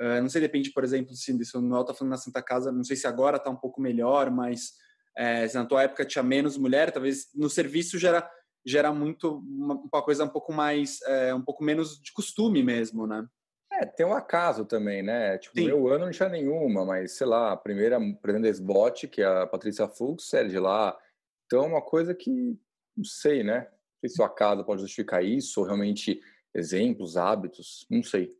uh, 0.00 0.22
não 0.22 0.28
sei, 0.28 0.40
depende, 0.40 0.72
por 0.72 0.82
exemplo, 0.82 1.14
se, 1.14 1.44
se 1.44 1.56
o 1.56 1.60
Noel 1.60 1.82
está 1.82 1.92
falando 1.92 2.12
na 2.12 2.16
Santa 2.16 2.42
Casa, 2.42 2.72
não 2.72 2.82
sei 2.82 2.96
se 2.96 3.06
agora 3.06 3.36
está 3.36 3.50
um 3.50 3.56
pouco 3.56 3.80
melhor, 3.80 4.30
mas 4.30 4.72
é, 5.16 5.46
se 5.46 5.54
na 5.54 5.66
tua 5.66 5.82
época 5.82 6.04
tinha 6.04 6.22
menos 6.22 6.56
mulher, 6.56 6.90
talvez 6.90 7.28
no 7.34 7.50
serviço 7.50 7.98
gera 7.98 8.28
gera 8.66 8.92
muito 8.92 9.38
uma, 9.38 9.74
uma 9.74 10.02
coisa 10.02 10.24
um 10.24 10.28
pouco 10.28 10.52
mais 10.52 11.00
é, 11.02 11.32
um 11.32 11.42
pouco 11.42 11.62
menos 11.62 12.00
de 12.00 12.12
costume 12.12 12.62
mesmo, 12.62 13.06
né? 13.06 13.26
É, 13.72 13.86
tem 13.86 14.04
um 14.06 14.14
acaso 14.14 14.64
também, 14.64 15.02
né? 15.02 15.38
Tipo, 15.38 15.58
Sim. 15.58 15.66
meu 15.66 15.88
ano 15.88 16.06
não 16.06 16.12
tinha 16.12 16.28
nenhuma, 16.28 16.84
mas 16.84 17.12
sei 17.12 17.26
lá, 17.26 17.52
a 17.52 17.56
primeira 17.56 17.98
presidente 18.20 18.42
da 18.44 18.48
SBOT, 18.48 19.08
que 19.08 19.22
é 19.22 19.26
a 19.26 19.46
Patrícia 19.46 19.86
Fux, 19.86 20.32
é 20.34 20.44
de 20.44 20.58
lá. 20.58 20.96
Então, 21.44 21.64
é 21.64 21.66
uma 21.66 21.82
coisa 21.82 22.14
que 22.14 22.58
não 22.96 23.04
sei, 23.04 23.44
né? 23.44 23.60
Não 23.60 24.00
sei 24.00 24.10
se 24.10 24.20
o 24.20 24.24
acaso 24.24 24.64
pode 24.64 24.80
justificar 24.80 25.22
isso, 25.22 25.60
ou 25.60 25.66
realmente 25.66 26.20
exemplos, 26.54 27.16
hábitos, 27.16 27.86
não 27.90 28.02
sei. 28.02 28.34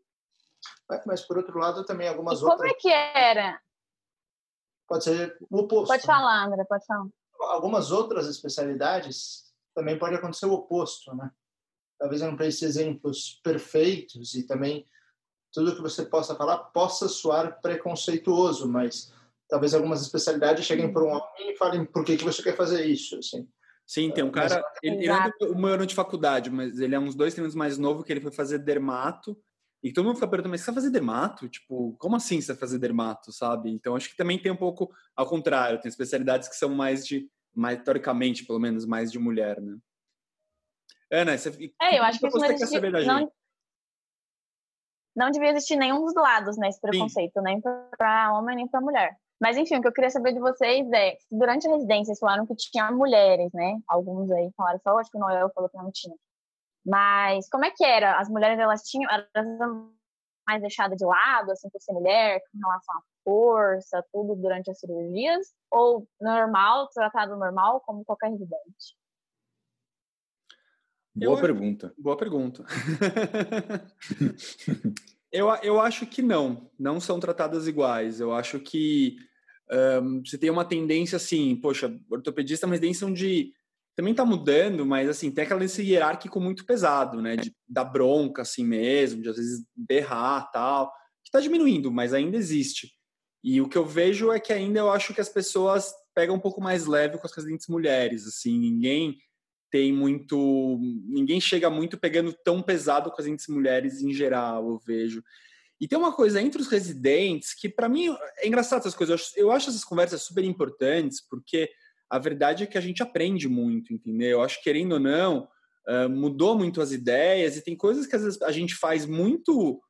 Mas, 1.04 1.22
por 1.22 1.36
outro 1.36 1.58
lado, 1.58 1.84
também 1.84 2.08
algumas 2.08 2.40
e 2.40 2.44
outras. 2.44 2.58
Como 2.58 2.70
é 2.70 2.74
que 2.74 2.88
era? 2.90 3.60
Pode 4.88 5.04
ser 5.04 5.36
o 5.50 5.58
oposto. 5.58 5.88
Pode 5.88 6.02
falar, 6.02 6.46
André, 6.46 6.64
pode 6.64 6.86
falar. 6.86 7.06
Algumas 7.40 7.92
outras 7.92 8.26
especialidades 8.26 9.45
também 9.76 9.98
pode 9.98 10.14
acontecer 10.14 10.46
o 10.46 10.54
oposto, 10.54 11.14
né? 11.14 11.30
Talvez 11.98 12.22
eu 12.22 12.30
não 12.30 12.36
pense 12.36 12.64
exemplos 12.64 13.40
perfeitos 13.44 14.34
e 14.34 14.46
também 14.46 14.86
tudo 15.52 15.76
que 15.76 15.82
você 15.82 16.04
possa 16.04 16.34
falar 16.34 16.58
possa 16.70 17.08
soar 17.08 17.60
preconceituoso, 17.60 18.68
mas 18.68 19.12
talvez 19.48 19.74
algumas 19.74 20.02
especialidades 20.02 20.64
cheguem 20.64 20.92
para 20.92 21.04
um 21.04 21.08
homem 21.08 21.52
e 21.52 21.56
falem 21.56 21.84
por 21.84 22.04
que, 22.04 22.16
que 22.16 22.24
você 22.24 22.42
quer 22.42 22.56
fazer 22.56 22.84
isso, 22.84 23.18
assim. 23.18 23.48
Sim, 23.86 24.10
tem 24.10 24.24
um 24.24 24.32
cara, 24.32 24.60
mas... 24.60 24.78
ele, 24.82 24.96
ele 24.96 25.08
anda 25.08 25.32
um 25.42 25.66
ano 25.66 25.86
de 25.86 25.94
faculdade, 25.94 26.50
mas 26.50 26.80
ele 26.80 26.94
é 26.94 26.98
uns 26.98 27.14
dois 27.14 27.38
anos 27.38 27.54
mais 27.54 27.78
novo 27.78 28.02
que 28.02 28.12
ele 28.12 28.20
foi 28.20 28.32
fazer 28.32 28.58
dermato, 28.58 29.38
e 29.82 29.92
todo 29.92 30.04
mundo 30.04 30.16
fica 30.16 30.26
perguntando, 30.26 30.50
mas 30.50 30.62
você 30.62 30.66
vai 30.66 30.74
fazer 30.74 30.90
dermato? 30.90 31.48
Tipo, 31.48 31.94
como 31.98 32.16
assim 32.16 32.40
você 32.40 32.52
vai 32.52 32.58
fazer 32.58 32.78
dermato, 32.78 33.30
sabe? 33.30 33.70
Então, 33.70 33.94
acho 33.94 34.10
que 34.10 34.16
também 34.16 34.36
tem 34.36 34.50
um 34.50 34.56
pouco 34.56 34.92
ao 35.14 35.26
contrário, 35.26 35.80
tem 35.80 35.88
especialidades 35.88 36.48
que 36.48 36.56
são 36.56 36.70
mais 36.70 37.06
de, 37.06 37.30
mais 37.56 37.82
teoricamente, 37.82 38.44
pelo 38.44 38.60
menos, 38.60 38.84
mais 38.84 39.10
de 39.10 39.18
mulher, 39.18 39.60
né? 39.60 39.76
Ana, 41.10 41.38
você, 41.38 41.72
é, 41.80 41.98
eu 41.98 42.02
acho 42.02 42.18
que, 42.18 42.26
que 42.26 42.32
você 42.32 42.54
quer 42.54 42.66
saber 42.66 42.92
da 42.92 43.00
não, 43.00 43.18
gente? 43.20 43.32
Não 45.16 45.30
devia 45.30 45.50
existir 45.50 45.76
nenhum 45.76 46.04
dos 46.04 46.14
lados 46.14 46.58
nesse 46.58 46.78
né, 46.82 46.90
preconceito, 46.90 47.32
Sim. 47.32 47.42
nem 47.42 47.60
para 47.60 48.32
homem 48.34 48.56
nem 48.56 48.68
para 48.68 48.80
mulher. 48.80 49.16
Mas 49.40 49.56
enfim, 49.56 49.76
o 49.76 49.82
que 49.82 49.88
eu 49.88 49.92
queria 49.92 50.10
saber 50.10 50.32
de 50.32 50.40
vocês 50.40 50.90
é, 50.92 51.16
durante 51.30 51.68
a 51.68 51.70
residência, 51.70 52.06
vocês 52.06 52.18
falaram 52.18 52.46
que 52.46 52.54
tinha 52.56 52.90
mulheres, 52.90 53.50
né? 53.52 53.78
Alguns 53.86 54.30
aí 54.30 54.50
falaram 54.56 54.80
só, 54.80 54.98
acho 54.98 55.10
que 55.10 55.16
o 55.16 55.20
Noel 55.20 55.50
falou 55.54 55.70
que 55.70 55.76
não 55.76 55.90
tinha. 55.92 56.16
Mas 56.84 57.48
como 57.48 57.64
é 57.64 57.70
que 57.70 57.84
era? 57.84 58.18
As 58.18 58.28
mulheres, 58.28 58.58
elas 58.58 58.82
tinham, 58.82 59.10
elas 59.10 59.46
mais 60.46 60.60
deixadas 60.60 60.96
de 60.96 61.04
lado, 61.04 61.50
assim, 61.50 61.68
por 61.70 61.80
ser 61.80 61.92
mulher, 61.92 62.40
com 62.52 62.58
relação 62.58 62.96
à 62.96 63.02
força, 63.26 64.04
tudo 64.12 64.36
durante 64.36 64.70
as 64.70 64.78
cirurgias? 64.78 65.48
Ou 65.68 66.08
normal, 66.20 66.88
tratado 66.90 67.36
normal, 67.36 67.80
como 67.80 68.04
qualquer 68.04 68.30
residente? 68.30 68.96
Boa 71.12 71.36
eu 71.36 71.40
pergunta. 71.40 71.94
Boa 71.98 72.16
pergunta. 72.16 72.64
eu, 75.32 75.48
eu 75.62 75.80
acho 75.80 76.06
que 76.06 76.22
não. 76.22 76.70
Não 76.78 77.00
são 77.00 77.18
tratadas 77.18 77.66
iguais. 77.66 78.20
Eu 78.20 78.32
acho 78.32 78.60
que 78.60 79.16
um, 80.02 80.22
você 80.24 80.38
tem 80.38 80.50
uma 80.50 80.64
tendência 80.64 81.16
assim, 81.16 81.56
poxa, 81.56 81.98
ortopedista 82.08 82.64
é 82.64 82.68
uma 82.68 82.74
residência 82.74 83.06
onde 83.06 83.52
também 83.96 84.12
está 84.12 84.26
mudando, 84.26 84.84
mas 84.84 85.08
assim, 85.08 85.30
tem 85.30 85.44
aquela 85.44 85.60
lance 85.60 85.82
hierárquico 85.82 86.38
muito 86.38 86.66
pesado, 86.66 87.22
né? 87.22 87.34
De 87.34 87.52
dar 87.66 87.84
bronca 87.84 88.42
assim 88.42 88.64
mesmo, 88.64 89.22
de 89.22 89.30
às 89.30 89.36
vezes 89.36 89.66
berrar 89.74 90.50
tal, 90.52 90.92
que 91.24 91.28
está 91.28 91.40
diminuindo, 91.40 91.90
mas 91.90 92.12
ainda 92.12 92.36
existe. 92.36 92.95
E 93.48 93.60
o 93.60 93.68
que 93.68 93.78
eu 93.78 93.86
vejo 93.86 94.32
é 94.32 94.40
que 94.40 94.52
ainda 94.52 94.80
eu 94.80 94.90
acho 94.90 95.14
que 95.14 95.20
as 95.20 95.28
pessoas 95.28 95.94
pegam 96.12 96.34
um 96.34 96.40
pouco 96.40 96.60
mais 96.60 96.84
leve 96.84 97.16
com 97.16 97.28
as 97.28 97.32
residentes 97.32 97.68
mulheres, 97.68 98.26
assim, 98.26 98.58
ninguém 98.58 99.16
tem 99.70 99.92
muito. 99.92 100.80
Ninguém 101.06 101.40
chega 101.40 101.70
muito 101.70 101.96
pegando 101.96 102.32
tão 102.44 102.60
pesado 102.60 103.08
com 103.08 103.20
as 103.20 103.26
entes 103.28 103.46
mulheres 103.46 104.02
em 104.02 104.12
geral, 104.12 104.68
eu 104.68 104.78
vejo. 104.84 105.22
E 105.80 105.86
tem 105.86 105.96
uma 105.96 106.12
coisa 106.12 106.42
entre 106.42 106.60
os 106.60 106.66
residentes 106.66 107.54
que, 107.54 107.68
para 107.68 107.88
mim, 107.88 108.08
é 108.38 108.48
engraçado 108.48 108.80
essas 108.80 108.96
coisas. 108.96 109.32
Eu 109.36 109.52
acho 109.52 109.70
essas 109.70 109.84
conversas 109.84 110.22
super 110.22 110.42
importantes, 110.42 111.20
porque 111.20 111.70
a 112.10 112.18
verdade 112.18 112.64
é 112.64 112.66
que 112.66 112.78
a 112.78 112.80
gente 112.80 113.00
aprende 113.00 113.48
muito, 113.48 113.94
entendeu? 113.94 114.30
Eu 114.30 114.42
acho 114.42 114.58
que, 114.58 114.64
querendo 114.64 114.94
ou 114.94 115.00
não, 115.00 115.46
mudou 116.10 116.58
muito 116.58 116.80
as 116.80 116.90
ideias 116.90 117.56
e 117.56 117.62
tem 117.62 117.76
coisas 117.76 118.08
que 118.08 118.16
às 118.16 118.24
vezes 118.24 118.42
a 118.42 118.50
gente 118.50 118.74
faz 118.74 119.06
muito 119.06 119.80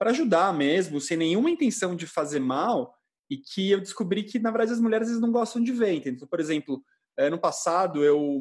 para 0.00 0.12
ajudar 0.12 0.54
mesmo, 0.54 0.98
sem 0.98 1.14
nenhuma 1.14 1.50
intenção 1.50 1.94
de 1.94 2.06
fazer 2.06 2.40
mal, 2.40 2.96
e 3.28 3.36
que 3.36 3.70
eu 3.70 3.78
descobri 3.78 4.22
que, 4.22 4.38
na 4.38 4.50
verdade, 4.50 4.72
as 4.72 4.80
mulheres 4.80 5.08
vezes 5.08 5.20
não 5.20 5.30
gostam 5.30 5.62
de 5.62 5.72
ver. 5.72 5.92
Entendeu? 5.92 6.26
Por 6.26 6.40
exemplo, 6.40 6.82
ano 7.18 7.38
passado 7.38 8.02
eu 8.02 8.40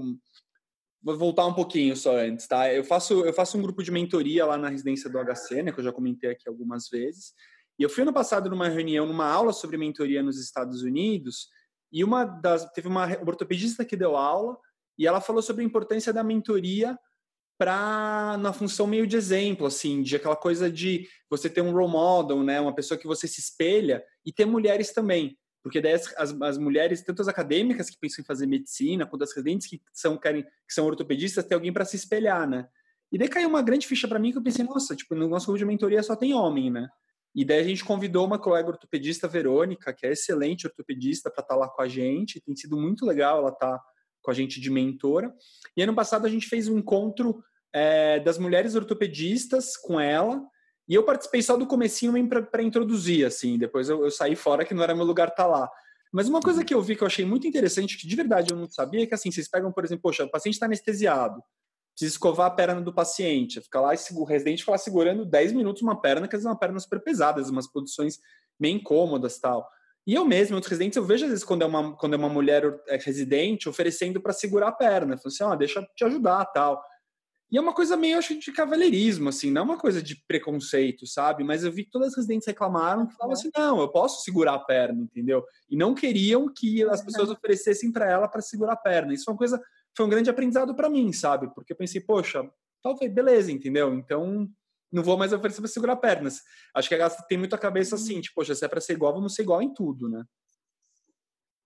vou 1.03 1.17
voltar 1.17 1.45
um 1.45 1.53
pouquinho 1.53 1.97
só 1.97 2.17
antes, 2.17 2.47
tá? 2.47 2.73
Eu 2.73 2.85
faço, 2.85 3.25
eu 3.25 3.33
faço 3.33 3.57
um 3.57 3.61
grupo 3.61 3.83
de 3.83 3.91
mentoria 3.91 4.45
lá 4.45 4.57
na 4.57 4.69
residência 4.69 5.09
do 5.09 5.19
HC, 5.19 5.61
né, 5.61 5.71
que 5.73 5.81
eu 5.81 5.83
já 5.83 5.91
comentei 5.91 6.31
aqui 6.31 6.47
algumas 6.47 6.87
vezes. 6.87 7.33
E 7.77 7.83
eu 7.83 7.89
fui 7.89 8.03
ano 8.03 8.13
passado 8.13 8.49
numa 8.49 8.69
reunião, 8.69 9.05
numa 9.05 9.29
aula 9.29 9.51
sobre 9.51 9.75
mentoria 9.77 10.23
nos 10.23 10.39
Estados 10.39 10.81
Unidos, 10.81 11.49
e 11.91 12.05
uma 12.05 12.23
das 12.23 12.71
teve 12.71 12.87
uma 12.87 13.05
ortopedista 13.27 13.83
que 13.83 13.97
deu 13.97 14.15
aula 14.15 14.57
e 14.97 15.05
ela 15.05 15.19
falou 15.19 15.41
sobre 15.41 15.61
a 15.61 15.65
importância 15.65 16.13
da 16.13 16.23
mentoria 16.23 16.97
para 17.59 18.37
na 18.37 18.53
função 18.53 18.87
meio 18.87 19.05
de 19.05 19.17
exemplo, 19.17 19.67
assim, 19.67 20.01
de 20.01 20.15
aquela 20.15 20.35
coisa 20.35 20.71
de 20.71 21.09
você 21.29 21.49
ter 21.49 21.59
um 21.59 21.73
role 21.73 21.91
model, 21.91 22.41
né, 22.41 22.59
uma 22.61 22.73
pessoa 22.73 22.97
que 22.97 23.05
você 23.05 23.27
se 23.27 23.41
espelha 23.41 24.01
e 24.25 24.31
ter 24.31 24.45
mulheres 24.45 24.93
também. 24.93 25.37
Porque 25.61 25.81
daí 25.81 25.91
as, 25.91 26.07
as, 26.17 26.41
as, 26.41 26.57
mulheres, 26.57 27.01
tanto 27.01 27.21
as 27.21 27.27
acadêmicas 27.27 27.89
que 27.89 27.99
pensam 27.99 28.23
em 28.23 28.25
fazer 28.25 28.47
medicina, 28.47 29.05
quanto 29.05 29.23
as 29.23 29.35
residentes 29.35 29.67
que 29.67 29.81
são, 29.91 30.17
querem, 30.17 30.43
que 30.43 30.73
são 30.73 30.85
ortopedistas, 30.85 31.43
tem 31.43 31.53
alguém 31.53 31.73
para 31.73 31.83
se 31.83 31.97
espelhar, 31.97 32.47
né? 32.47 32.65
E 33.11 33.17
daí 33.17 33.27
caiu 33.27 33.49
uma 33.49 33.61
grande 33.61 33.85
ficha 33.85 34.07
para 34.07 34.19
mim 34.19 34.31
que 34.31 34.37
eu 34.37 34.41
pensei, 34.41 34.63
nossa, 34.63 34.95
tipo, 34.95 35.13
no 35.13 35.27
nosso 35.27 35.47
grupo 35.47 35.59
de 35.59 35.65
mentoria 35.65 36.01
só 36.01 36.15
tem 36.15 36.33
homem, 36.33 36.71
né? 36.71 36.87
E 37.35 37.43
daí 37.43 37.59
a 37.59 37.63
gente 37.63 37.83
convidou 37.83 38.25
uma 38.25 38.39
colega 38.39 38.69
ortopedista, 38.69 39.27
Verônica, 39.27 39.91
que 39.91 40.05
é 40.05 40.13
excelente 40.13 40.65
ortopedista, 40.65 41.29
para 41.29 41.41
estar 41.41 41.55
tá 41.55 41.59
lá 41.59 41.67
com 41.67 41.81
a 41.81 41.89
gente. 41.89 42.39
Tem 42.39 42.55
sido 42.55 42.77
muito 42.77 43.05
legal 43.05 43.39
ela 43.39 43.49
estar 43.49 43.77
tá 43.77 43.83
com 44.21 44.31
a 44.31 44.33
gente 44.33 44.59
de 44.59 44.69
mentora. 44.69 45.33
E 45.75 45.81
ano 45.81 45.95
passado 45.95 46.25
a 46.25 46.29
gente 46.29 46.47
fez 46.47 46.67
um 46.67 46.77
encontro 46.77 47.43
é, 47.73 48.19
das 48.19 48.37
mulheres 48.37 48.75
ortopedistas 48.75 49.77
com 49.77 49.99
ela, 49.99 50.41
e 50.87 50.95
eu 50.95 51.03
participei 51.03 51.41
só 51.43 51.55
do 51.55 51.67
comecinho 51.67 52.13
para 52.27 52.63
introduzir, 52.63 53.23
assim. 53.23 53.59
Depois 53.59 53.89
eu, 53.89 54.03
eu, 54.03 54.09
saí 54.09 54.35
fora, 54.35 54.65
que 54.65 54.73
não 54.73 54.83
era 54.83 54.95
meu 54.95 55.05
lugar 55.05 55.27
estar 55.27 55.43
tá 55.43 55.47
lá. 55.47 55.69
Mas 56.11 56.27
uma 56.27 56.41
coisa 56.41 56.61
uhum. 56.61 56.65
que 56.65 56.73
eu 56.73 56.81
vi 56.81 56.95
que 56.95 57.03
eu 57.03 57.07
achei 57.07 57.23
muito 57.23 57.45
interessante, 57.45 57.95
que 57.95 58.07
de 58.07 58.15
verdade 58.15 58.51
eu 58.51 58.57
não 58.57 58.67
sabia, 58.67 59.03
é 59.03 59.05
que 59.05 59.13
assim, 59.13 59.31
vocês 59.31 59.47
pegam, 59.47 59.71
por 59.71 59.85
exemplo, 59.85 60.01
poxa, 60.01 60.23
o 60.23 60.31
paciente 60.31 60.55
está 60.55 60.65
anestesiado, 60.65 61.43
precisa 61.93 62.13
escovar 62.15 62.47
a 62.47 62.49
perna 62.49 62.81
do 62.81 62.91
paciente, 62.91 63.61
fica 63.61 63.79
lá, 63.79 63.91
o 64.13 64.23
residente 64.23 64.61
fica 64.61 64.71
lá 64.71 64.77
segurando 64.79 65.23
10 65.23 65.53
minutos 65.53 65.83
uma 65.83 66.01
perna, 66.01 66.27
que 66.27 66.35
às 66.35 66.39
vezes 66.39 66.47
é 66.47 66.49
uma 66.49 66.57
perna 66.57 66.79
super 66.79 66.99
pesada, 67.01 67.39
umas 67.43 67.67
posições 67.67 68.17
meio 68.59 68.77
incômodas 68.77 69.37
tal. 69.37 69.69
E 70.09 70.15
eu 70.15 70.25
mesmo, 70.25 70.55
outros 70.55 70.71
residentes, 70.71 70.97
eu 70.97 71.05
vejo 71.05 71.25
às 71.25 71.29
vezes 71.29 71.45
quando 71.45 71.61
é 71.61 71.67
uma, 71.67 71.95
quando 71.95 72.15
é 72.15 72.17
uma 72.17 72.27
mulher 72.27 72.63
é, 72.87 72.97
residente 72.97 73.69
oferecendo 73.69 74.19
para 74.19 74.33
segurar 74.33 74.69
a 74.69 74.71
perna, 74.71 75.15
falando 75.15 75.27
assim, 75.27 75.43
ó, 75.43 75.51
oh, 75.51 75.55
deixa 75.55 75.81
eu 75.81 75.85
te 75.95 76.03
ajudar 76.03 76.45
tal. 76.45 76.83
E 77.51 77.59
é 77.59 77.61
uma 77.61 77.75
coisa 77.75 77.95
meio, 77.95 78.17
acho, 78.17 78.39
de 78.39 78.51
cavalheirismo, 78.51 79.29
assim, 79.29 79.51
não 79.51 79.61
é 79.61 79.65
uma 79.65 79.77
coisa 79.77 80.01
de 80.01 80.15
preconceito, 80.27 81.05
sabe? 81.05 81.43
Mas 81.43 81.63
eu 81.63 81.71
vi 81.71 81.83
que 81.83 81.91
todas 81.91 82.07
as 82.07 82.15
residentes 82.15 82.47
reclamaram 82.47 83.07
falavam 83.11 83.33
assim, 83.33 83.51
não, 83.55 83.81
eu 83.81 83.87
posso 83.87 84.23
segurar 84.23 84.55
a 84.55 84.59
perna, 84.59 84.99
entendeu? 84.99 85.45
E 85.69 85.77
não 85.77 85.93
queriam 85.93 86.51
que 86.51 86.81
as 86.85 87.03
pessoas 87.03 87.29
oferecessem 87.29 87.91
para 87.91 88.09
ela 88.09 88.27
para 88.27 88.41
segurar 88.41 88.73
a 88.73 88.77
perna. 88.77 89.13
Isso 89.13 89.25
foi 89.25 89.33
uma 89.35 89.37
coisa, 89.37 89.61
foi 89.95 90.07
um 90.07 90.09
grande 90.09 90.31
aprendizado 90.31 90.73
para 90.73 90.89
mim, 90.89 91.13
sabe? 91.13 91.53
Porque 91.53 91.73
eu 91.73 91.77
pensei, 91.77 92.01
poxa, 92.01 92.49
talvez, 92.81 93.13
beleza, 93.13 93.51
entendeu? 93.51 93.93
Então, 93.93 94.49
não 94.91 95.03
vou 95.03 95.17
mais 95.17 95.33
oferecer 95.33 95.61
para 95.61 95.69
segurar 95.69 95.95
pernas. 95.97 96.41
Acho 96.73 96.89
que 96.89 96.95
a 96.95 96.99
gasta 96.99 97.23
tem 97.27 97.37
muito 97.37 97.55
a 97.55 97.59
cabeça 97.59 97.95
assim, 97.95 98.15
uhum. 98.15 98.21
tipo, 98.21 98.35
poxa, 98.35 98.55
se 98.55 98.65
é 98.65 98.67
para 98.67 98.81
ser 98.81 98.93
igual, 98.93 99.13
vamos 99.13 99.35
ser 99.35 99.43
igual 99.43 99.61
em 99.61 99.73
tudo, 99.73 100.09
né? 100.09 100.23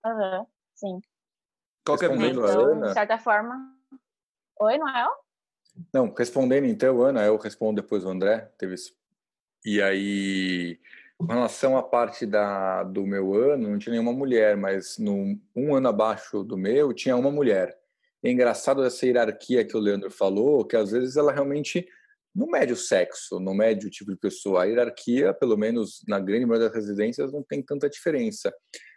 Aham, 0.05 0.39
uhum, 0.39 0.45
sim. 0.75 1.01
Qual 1.85 1.97
que 1.97 2.05
é 2.05 2.13
então, 2.13 2.81
de 2.81 2.93
certa 2.93 3.17
forma... 3.17 3.55
Oi, 4.59 4.77
Noel? 4.77 5.11
Não, 5.93 6.13
respondendo 6.13 6.65
então, 6.65 7.01
Ana, 7.01 7.25
eu 7.25 7.35
respondo 7.35 7.81
depois 7.81 8.05
o 8.05 8.09
André. 8.09 8.51
Teve 8.57 8.75
esse... 8.75 8.95
E 9.65 9.81
aí, 9.81 10.79
com 11.17 11.25
relação 11.25 11.77
à 11.77 11.83
parte 11.83 12.25
da, 12.25 12.83
do 12.83 13.05
meu 13.05 13.33
ano, 13.33 13.69
não 13.69 13.79
tinha 13.79 13.91
nenhuma 13.91 14.11
mulher, 14.13 14.57
mas 14.57 14.97
no 14.97 15.39
um 15.55 15.75
ano 15.75 15.87
abaixo 15.87 16.43
do 16.43 16.57
meu 16.57 16.93
tinha 16.93 17.15
uma 17.15 17.31
mulher. 17.31 17.77
é 18.23 18.29
engraçado 18.29 18.83
essa 18.83 19.05
hierarquia 19.05 19.65
que 19.65 19.75
o 19.75 19.79
Leandro 19.79 20.11
falou, 20.11 20.65
que 20.65 20.75
às 20.75 20.91
vezes 20.91 21.15
ela 21.15 21.31
realmente 21.31 21.87
não 22.35 22.47
mede 22.47 22.73
o 22.73 22.77
sexo, 22.77 23.39
não 23.39 23.53
mede 23.53 23.87
o 23.87 23.89
tipo 23.89 24.11
de 24.11 24.17
pessoa. 24.17 24.63
A 24.63 24.65
hierarquia, 24.65 25.33
pelo 25.33 25.57
menos 25.57 26.03
na 26.07 26.19
grande 26.19 26.45
maioria 26.45 26.67
das 26.67 26.75
residências, 26.75 27.31
não 27.31 27.43
tem 27.43 27.61
tanta 27.61 27.89
diferença. 27.89 28.53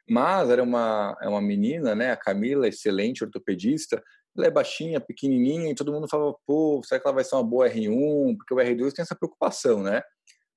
Mas 0.08 0.48
era 0.48 0.62
uma, 0.62 1.16
é 1.20 1.28
uma 1.28 1.42
menina, 1.42 1.94
né, 1.94 2.12
a 2.12 2.16
Camila, 2.16 2.68
excelente 2.68 3.24
ortopedista, 3.24 4.02
ela 4.36 4.46
é 4.46 4.50
baixinha, 4.50 5.00
pequenininha, 5.00 5.70
e 5.70 5.74
todo 5.74 5.92
mundo 5.92 6.08
falava, 6.08 6.34
pô, 6.46 6.80
será 6.84 7.00
que 7.00 7.06
ela 7.06 7.14
vai 7.14 7.24
ser 7.24 7.34
uma 7.34 7.44
boa 7.44 7.68
R1? 7.68 8.36
Porque 8.36 8.54
o 8.54 8.58
R2 8.58 8.92
tem 8.92 9.02
essa 9.02 9.14
preocupação, 9.14 9.82
né? 9.82 10.02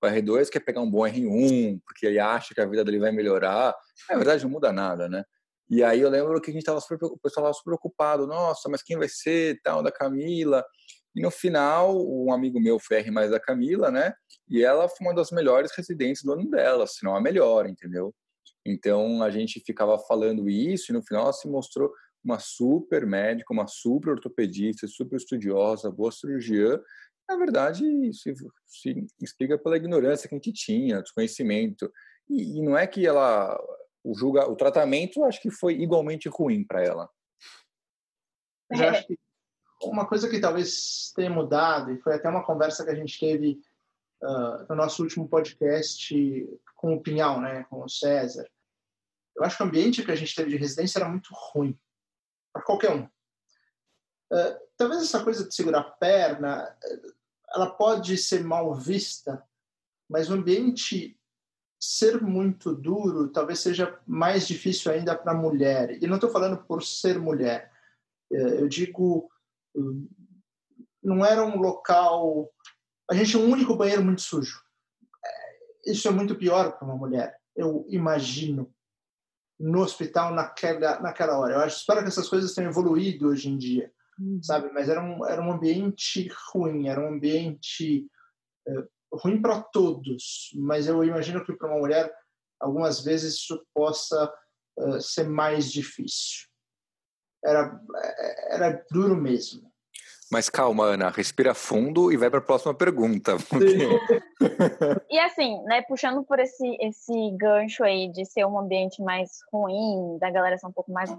O 0.01 0.07
R2 0.07 0.49
quer 0.49 0.59
pegar 0.59 0.81
um 0.81 0.89
bom 0.89 0.99
R1, 0.99 1.79
porque 1.85 2.05
ele 2.05 2.19
acha 2.19 2.53
que 2.53 2.61
a 2.61 2.65
vida 2.65 2.83
dele 2.83 2.99
vai 2.99 3.11
melhorar. 3.11 3.75
Na 4.09 4.15
verdade, 4.15 4.43
não 4.43 4.51
muda 4.51 4.71
nada, 4.71 5.07
né? 5.07 5.23
E 5.69 5.83
aí 5.83 6.01
eu 6.01 6.09
lembro 6.09 6.41
que 6.41 6.49
a 6.49 6.53
gente 6.53 6.61
estava 6.61 6.79
super, 6.81 6.95
o 7.05 7.17
pessoal 7.17 7.45
estava 7.45 7.53
super 7.53 7.71
preocupado, 7.71 8.25
nossa, 8.25 8.67
mas 8.69 8.81
quem 8.81 8.97
vai 8.97 9.07
ser, 9.07 9.59
tal, 9.63 9.83
da 9.83 9.91
Camila? 9.91 10.65
E 11.15 11.21
no 11.21 11.31
final, 11.31 11.97
um 11.97 12.31
amigo 12.31 12.59
meu 12.59 12.79
foi 12.79 12.97
R 12.97 13.11
mais 13.11 13.31
da 13.31 13.39
Camila, 13.39 13.89
né? 13.91 14.13
E 14.47 14.63
ela 14.63 14.87
foi 14.87 15.07
uma 15.07 15.15
das 15.15 15.31
melhores 15.31 15.71
residentes 15.75 16.23
do 16.23 16.33
ano 16.33 16.49
dela, 16.49 16.85
se 16.87 17.03
não 17.03 17.15
a 17.15 17.21
melhor, 17.21 17.67
entendeu? 17.67 18.13
Então 18.65 19.23
a 19.23 19.29
gente 19.29 19.61
ficava 19.65 19.97
falando 19.97 20.49
isso 20.49 20.91
e 20.91 20.93
no 20.93 21.01
final 21.01 21.23
ela 21.23 21.33
se 21.33 21.47
mostrou 21.47 21.91
uma 22.23 22.39
super 22.39 23.05
médica, 23.05 23.53
uma 23.53 23.67
super 23.67 24.11
ortopedista, 24.11 24.87
super 24.87 25.17
estudiosa, 25.17 25.91
boa 25.91 26.11
cirurgiã. 26.11 26.79
Na 27.27 27.37
verdade, 27.37 27.83
se, 28.13 28.33
se 28.65 29.07
explica 29.21 29.57
pela 29.57 29.77
ignorância 29.77 30.27
que 30.27 30.35
a 30.35 30.37
gente 30.37 30.51
tinha, 30.51 31.01
desconhecimento. 31.01 31.91
E, 32.29 32.59
e 32.59 32.61
não 32.61 32.77
é 32.77 32.85
que 32.85 33.05
ela 33.05 33.57
o 34.03 34.15
julga, 34.15 34.49
o 34.49 34.55
tratamento 34.55 35.23
acho 35.23 35.41
que 35.41 35.51
foi 35.51 35.73
igualmente 35.73 36.29
ruim 36.29 36.63
para 36.63 36.83
ela. 36.83 37.09
Eu 38.71 38.89
acho 38.89 39.07
que 39.07 39.17
uma 39.81 40.05
coisa 40.05 40.29
que 40.29 40.39
talvez 40.39 41.11
tenha 41.15 41.29
mudado, 41.29 41.91
e 41.91 42.01
foi 42.01 42.15
até 42.15 42.29
uma 42.29 42.43
conversa 42.43 42.83
que 42.83 42.91
a 42.91 42.95
gente 42.95 43.19
teve 43.19 43.61
uh, 44.21 44.65
no 44.69 44.75
nosso 44.75 45.03
último 45.03 45.27
podcast 45.27 46.59
com 46.75 46.95
o 46.95 47.01
Pinhal, 47.01 47.39
né, 47.39 47.65
com 47.69 47.83
o 47.83 47.89
César, 47.89 48.45
eu 49.39 49.45
acho 49.45 49.55
que 49.55 49.63
o 49.63 49.65
ambiente 49.65 50.03
que 50.03 50.11
a 50.11 50.15
gente 50.15 50.35
teve 50.35 50.49
de 50.49 50.57
residência 50.57 50.99
era 50.99 51.07
muito 51.07 51.29
ruim 51.31 51.79
para 52.51 52.61
qualquer 52.61 52.91
um. 52.91 53.03
Uh, 53.03 54.59
talvez 54.75 55.01
essa 55.01 55.23
coisa 55.23 55.47
de 55.47 55.55
segurar 55.55 55.79
a 55.79 55.91
perna, 55.91 56.77
ela 57.55 57.69
pode 57.71 58.17
ser 58.17 58.43
mal 58.43 58.75
vista, 58.75 59.41
mas 60.09 60.29
o 60.29 60.33
ambiente 60.33 61.17
ser 61.79 62.21
muito 62.21 62.75
duro 62.75 63.29
talvez 63.29 63.59
seja 63.59 63.97
mais 64.05 64.45
difícil 64.45 64.91
ainda 64.91 65.15
para 65.15 65.31
a 65.31 65.37
mulher. 65.37 66.03
E 66.03 66.05
não 66.05 66.15
estou 66.15 66.29
falando 66.29 66.61
por 66.65 66.83
ser 66.83 67.17
mulher. 67.17 67.71
Uh, 68.29 68.35
eu 68.35 68.67
digo 68.67 69.31
não 71.03 71.25
era 71.25 71.43
um 71.43 71.57
local. 71.57 72.49
A 73.09 73.13
gente 73.13 73.31
tinha 73.31 73.43
um 73.43 73.51
único 73.51 73.75
banheiro 73.75 74.03
muito 74.03 74.21
sujo. 74.21 74.61
É, 75.25 75.91
isso 75.91 76.07
é 76.07 76.11
muito 76.11 76.35
pior 76.35 76.77
para 76.77 76.87
uma 76.87 76.95
mulher, 76.95 77.37
eu 77.55 77.85
imagino, 77.89 78.73
no 79.59 79.81
hospital 79.81 80.33
naquela, 80.33 80.99
naquela 81.01 81.37
hora. 81.37 81.55
Eu 81.55 81.59
acho, 81.59 81.77
espero 81.77 82.01
que 82.01 82.07
essas 82.07 82.29
coisas 82.29 82.53
tenham 82.53 82.71
evoluído 82.71 83.27
hoje 83.27 83.49
em 83.49 83.57
dia, 83.57 83.91
uhum. 84.19 84.39
sabe? 84.41 84.71
Mas 84.71 84.87
era 84.87 85.01
um, 85.01 85.25
era 85.25 85.41
um 85.41 85.51
ambiente 85.51 86.29
ruim, 86.51 86.87
era 86.87 87.01
um 87.01 87.13
ambiente 87.13 88.07
é, 88.67 88.71
ruim 89.11 89.41
para 89.41 89.61
todos. 89.61 90.51
Mas 90.55 90.87
eu 90.87 91.03
imagino 91.03 91.43
que 91.43 91.53
para 91.53 91.67
uma 91.67 91.79
mulher, 91.79 92.13
algumas 92.59 93.01
vezes 93.01 93.35
isso 93.35 93.61
possa 93.73 94.31
uh, 94.77 95.01
ser 95.01 95.27
mais 95.27 95.71
difícil. 95.71 96.48
Era, 97.43 97.79
era 98.49 98.85
duro 98.91 99.15
mesmo. 99.15 99.69
Mas 100.31 100.47
calma, 100.47 100.83
Ana, 100.83 101.09
respira 101.09 101.55
fundo 101.55 102.11
e 102.11 102.17
vai 102.17 102.29
para 102.29 102.37
a 102.37 102.43
próxima 102.43 102.73
pergunta. 102.73 103.35
e 105.09 105.19
assim, 105.19 105.59
né, 105.63 105.81
puxando 105.81 106.23
por 106.23 106.39
esse, 106.39 106.77
esse 106.79 107.31
gancho 107.31 107.83
aí 107.83 108.11
de 108.11 108.25
ser 108.25 108.45
um 108.45 108.59
ambiente 108.59 109.01
mais 109.01 109.39
ruim, 109.51 110.19
da 110.19 110.29
galera 110.29 110.57
ser 110.57 110.67
um 110.67 110.71
pouco 110.71 110.91
mais 110.91 111.09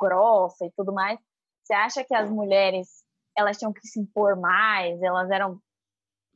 grossa 0.00 0.66
e 0.66 0.72
tudo 0.76 0.92
mais, 0.92 1.20
você 1.62 1.72
acha 1.72 2.04
que 2.04 2.14
as 2.14 2.28
mulheres 2.28 2.88
elas 3.36 3.56
tinham 3.56 3.72
que 3.72 3.86
se 3.86 4.00
impor 4.00 4.36
mais, 4.36 5.00
elas 5.00 5.30
eram 5.30 5.60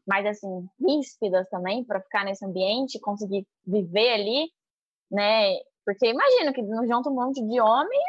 mais 0.06 0.24
assim 0.26 0.68
ríspidas 0.80 1.48
também 1.48 1.84
para 1.84 2.00
ficar 2.00 2.24
nesse 2.24 2.44
ambiente, 2.44 3.00
conseguir 3.00 3.46
viver 3.66 4.12
ali, 4.12 4.50
né? 5.10 5.54
Porque 5.84 6.06
imagino 6.06 6.52
que 6.52 6.62
junto 6.86 7.10
um 7.10 7.14
monte 7.14 7.44
de 7.44 7.60
homem, 7.60 8.00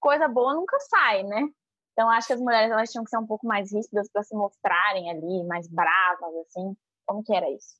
coisa 0.00 0.26
boa 0.26 0.54
nunca 0.54 0.78
sai, 0.80 1.22
né? 1.22 1.48
Então, 1.92 2.08
acho 2.08 2.28
que 2.28 2.32
as 2.32 2.40
mulheres 2.40 2.70
elas 2.70 2.90
tinham 2.90 3.04
que 3.04 3.10
ser 3.10 3.18
um 3.18 3.26
pouco 3.26 3.46
mais 3.46 3.72
ríspidas 3.72 4.08
para 4.10 4.22
se 4.22 4.34
mostrarem 4.34 5.10
ali, 5.10 5.44
mais 5.44 5.68
bravas, 5.68 6.34
assim. 6.46 6.76
Como 7.06 7.22
que 7.22 7.34
era 7.34 7.50
isso? 7.50 7.76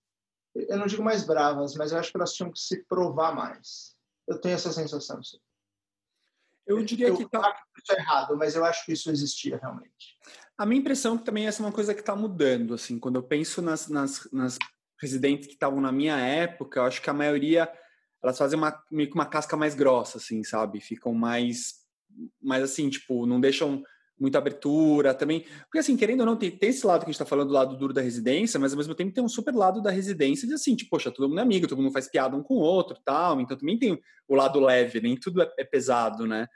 Eu 0.54 0.78
não 0.78 0.86
digo 0.86 1.02
mais 1.02 1.24
bravas, 1.24 1.74
mas 1.74 1.92
eu 1.92 1.98
acho 1.98 2.10
que 2.10 2.16
elas 2.16 2.32
tinham 2.32 2.52
que 2.52 2.58
se 2.58 2.84
provar 2.84 3.34
mais. 3.34 3.96
Eu 4.26 4.40
tenho 4.40 4.54
essa 4.54 4.72
sensação. 4.72 5.22
Sim. 5.22 5.38
Eu 6.66 6.84
diria 6.84 7.08
eu 7.08 7.16
que 7.16 7.28
tá... 7.28 7.56
isso 7.76 7.92
é 7.92 8.00
errado, 8.00 8.36
mas 8.36 8.54
eu 8.54 8.64
acho 8.64 8.84
que 8.84 8.92
isso 8.92 9.10
existia 9.10 9.56
realmente. 9.56 10.18
A 10.56 10.66
minha 10.66 10.80
impressão 10.80 11.14
é 11.14 11.18
que 11.18 11.24
também 11.24 11.46
essa 11.46 11.62
é 11.62 11.66
uma 11.66 11.72
coisa 11.72 11.94
que 11.94 12.00
está 12.00 12.14
mudando. 12.14 12.74
Assim, 12.74 12.98
quando 12.98 13.16
eu 13.16 13.22
penso 13.22 13.62
nas, 13.62 13.88
nas, 13.88 14.28
nas 14.32 14.58
residentes 15.00 15.46
que 15.46 15.54
estavam 15.54 15.80
na 15.80 15.90
minha 15.90 16.16
época, 16.18 16.80
eu 16.80 16.84
acho 16.84 17.00
que 17.00 17.10
a 17.10 17.14
maioria 17.14 17.72
elas 18.22 18.36
fazem 18.36 18.58
uma, 18.58 18.84
meio 18.90 19.08
que 19.08 19.14
uma 19.14 19.26
casca 19.26 19.56
mais 19.56 19.74
grossa, 19.74 20.18
assim, 20.18 20.44
sabe? 20.44 20.80
Ficam 20.80 21.14
mais, 21.14 21.79
mais 22.42 22.62
assim, 22.62 22.88
tipo, 22.88 23.26
não 23.26 23.40
deixam 23.40 23.82
muita 24.20 24.38
abertura 24.38 25.14
também. 25.14 25.46
Porque, 25.62 25.78
assim, 25.78 25.96
querendo 25.96 26.20
ou 26.20 26.26
não, 26.26 26.36
tem, 26.36 26.50
tem 26.50 26.68
esse 26.68 26.86
lado 26.86 27.00
que 27.00 27.06
a 27.06 27.08
gente 27.08 27.14
está 27.14 27.24
falando 27.24 27.48
do 27.48 27.54
lado 27.54 27.76
duro 27.76 27.94
da 27.94 28.02
residência, 28.02 28.60
mas 28.60 28.72
ao 28.72 28.76
mesmo 28.76 28.94
tempo 28.94 29.12
tem 29.12 29.24
um 29.24 29.28
super 29.28 29.54
lado 29.54 29.80
da 29.80 29.90
residência 29.90 30.46
de 30.46 30.52
assim, 30.52 30.76
tipo, 30.76 30.90
poxa, 30.90 31.10
todo 31.10 31.28
mundo 31.28 31.38
é 31.38 31.42
amigo, 31.42 31.66
todo 31.66 31.80
mundo 31.80 31.92
faz 31.92 32.08
piada 32.08 32.36
um 32.36 32.42
com 32.42 32.54
o 32.54 32.60
outro 32.60 32.98
tal. 33.02 33.40
Então 33.40 33.56
também 33.56 33.78
tem 33.78 33.98
o 34.28 34.34
lado 34.34 34.60
leve, 34.60 35.00
nem 35.00 35.16
tudo 35.16 35.42
é, 35.42 35.50
é 35.58 35.64
pesado, 35.64 36.26
né? 36.26 36.46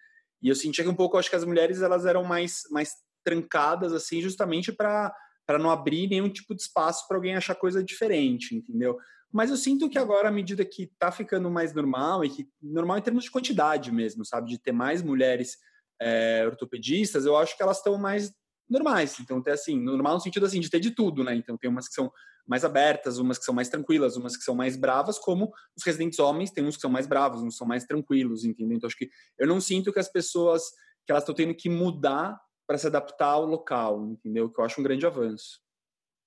E 0.43 0.49
eu 0.49 0.55
sentia 0.55 0.85
que 0.85 0.91
um 0.91 0.95
pouco, 0.95 1.17
acho 1.17 1.31
que 1.31 1.37
as 1.37 1.45
mulheres 1.45 1.81
elas 1.81 2.05
eram 2.05 2.23
mais, 2.23 2.65
mais 2.71 2.91
trancadas, 3.25 3.95
assim, 3.95 4.21
justamente 4.21 4.71
para 4.71 5.15
não 5.59 5.71
abrir 5.71 6.07
nenhum 6.07 6.29
tipo 6.29 6.55
de 6.55 6.61
espaço 6.61 7.09
para 7.09 7.17
alguém 7.17 7.35
achar 7.35 7.55
coisa 7.55 7.83
diferente, 7.83 8.55
entendeu? 8.55 8.99
Mas 9.35 9.51
eu 9.51 9.57
sinto 9.57 9.91
que 9.91 9.99
agora, 9.99 10.29
à 10.29 10.31
medida 10.31 10.65
que 10.65 10.85
está 10.85 11.11
ficando 11.11 11.51
mais 11.51 11.75
normal, 11.75 12.25
e 12.25 12.31
que 12.31 12.49
normal 12.63 12.99
em 12.99 13.03
termos 13.03 13.25
de 13.25 13.33
quantidade 13.33 13.91
mesmo, 13.91 14.25
sabe? 14.25 14.49
De 14.49 14.59
ter 14.63 14.71
mais 14.71 15.03
mulheres 15.03 15.57
é, 16.01 16.45
ortopedistas, 16.47 17.27
eu 17.27 17.37
acho 17.37 17.57
que 17.57 17.63
elas 17.65 17.79
estão 17.79 17.99
mais 17.99 18.33
normais. 18.71 19.19
Então, 19.19 19.43
tem 19.43 19.53
assim, 19.53 19.77
normal 19.77 20.15
no 20.15 20.21
sentido 20.21 20.47
assim, 20.47 20.61
de 20.61 20.71
ter 20.71 20.79
de 20.79 20.93
tudo, 20.93 21.25
né? 21.25 21.35
Então, 21.35 21.59
tem 21.59 21.69
umas 21.69 21.89
que 21.89 21.95
são 21.95 22.13
mais 22.47 22.65
abertas, 22.65 23.19
umas 23.19 23.37
que 23.37 23.45
são 23.45 23.53
mais 23.53 23.69
tranquilas, 23.69 24.17
umas 24.17 24.37
que 24.37 24.45
são 24.45 24.55
mais 24.55 24.77
bravas, 24.77 25.19
como 25.19 25.53
os 25.77 25.85
residentes 25.85 26.21
homens, 26.21 26.53
tem 26.53 26.65
uns 26.65 26.77
que 26.77 26.83
são 26.83 26.91
mais 26.91 27.09
bravos, 27.09 27.43
uns 27.43 27.55
que 27.55 27.59
são 27.59 27.67
mais 27.67 27.85
tranquilos, 27.85 28.45
entendeu? 28.45 28.77
Então, 28.77 28.87
acho 28.87 28.97
que 28.97 29.11
eu 29.37 29.49
não 29.49 29.61
sinto 29.61 29.93
que 29.93 29.99
as 29.99 30.09
pessoas, 30.09 30.63
que 31.05 31.11
elas 31.11 31.25
estão 31.25 31.35
tendo 31.35 31.57
que 31.57 31.69
mudar 31.69 32.41
para 32.69 32.79
se 32.79 32.87
adaptar 32.87 33.31
ao 33.31 33.47
local, 33.47 34.07
entendeu? 34.07 34.49
Que 34.49 34.61
eu 34.61 34.65
acho 34.65 34.81
um 34.81 34.85
grande 34.85 35.05
avanço. 35.05 35.64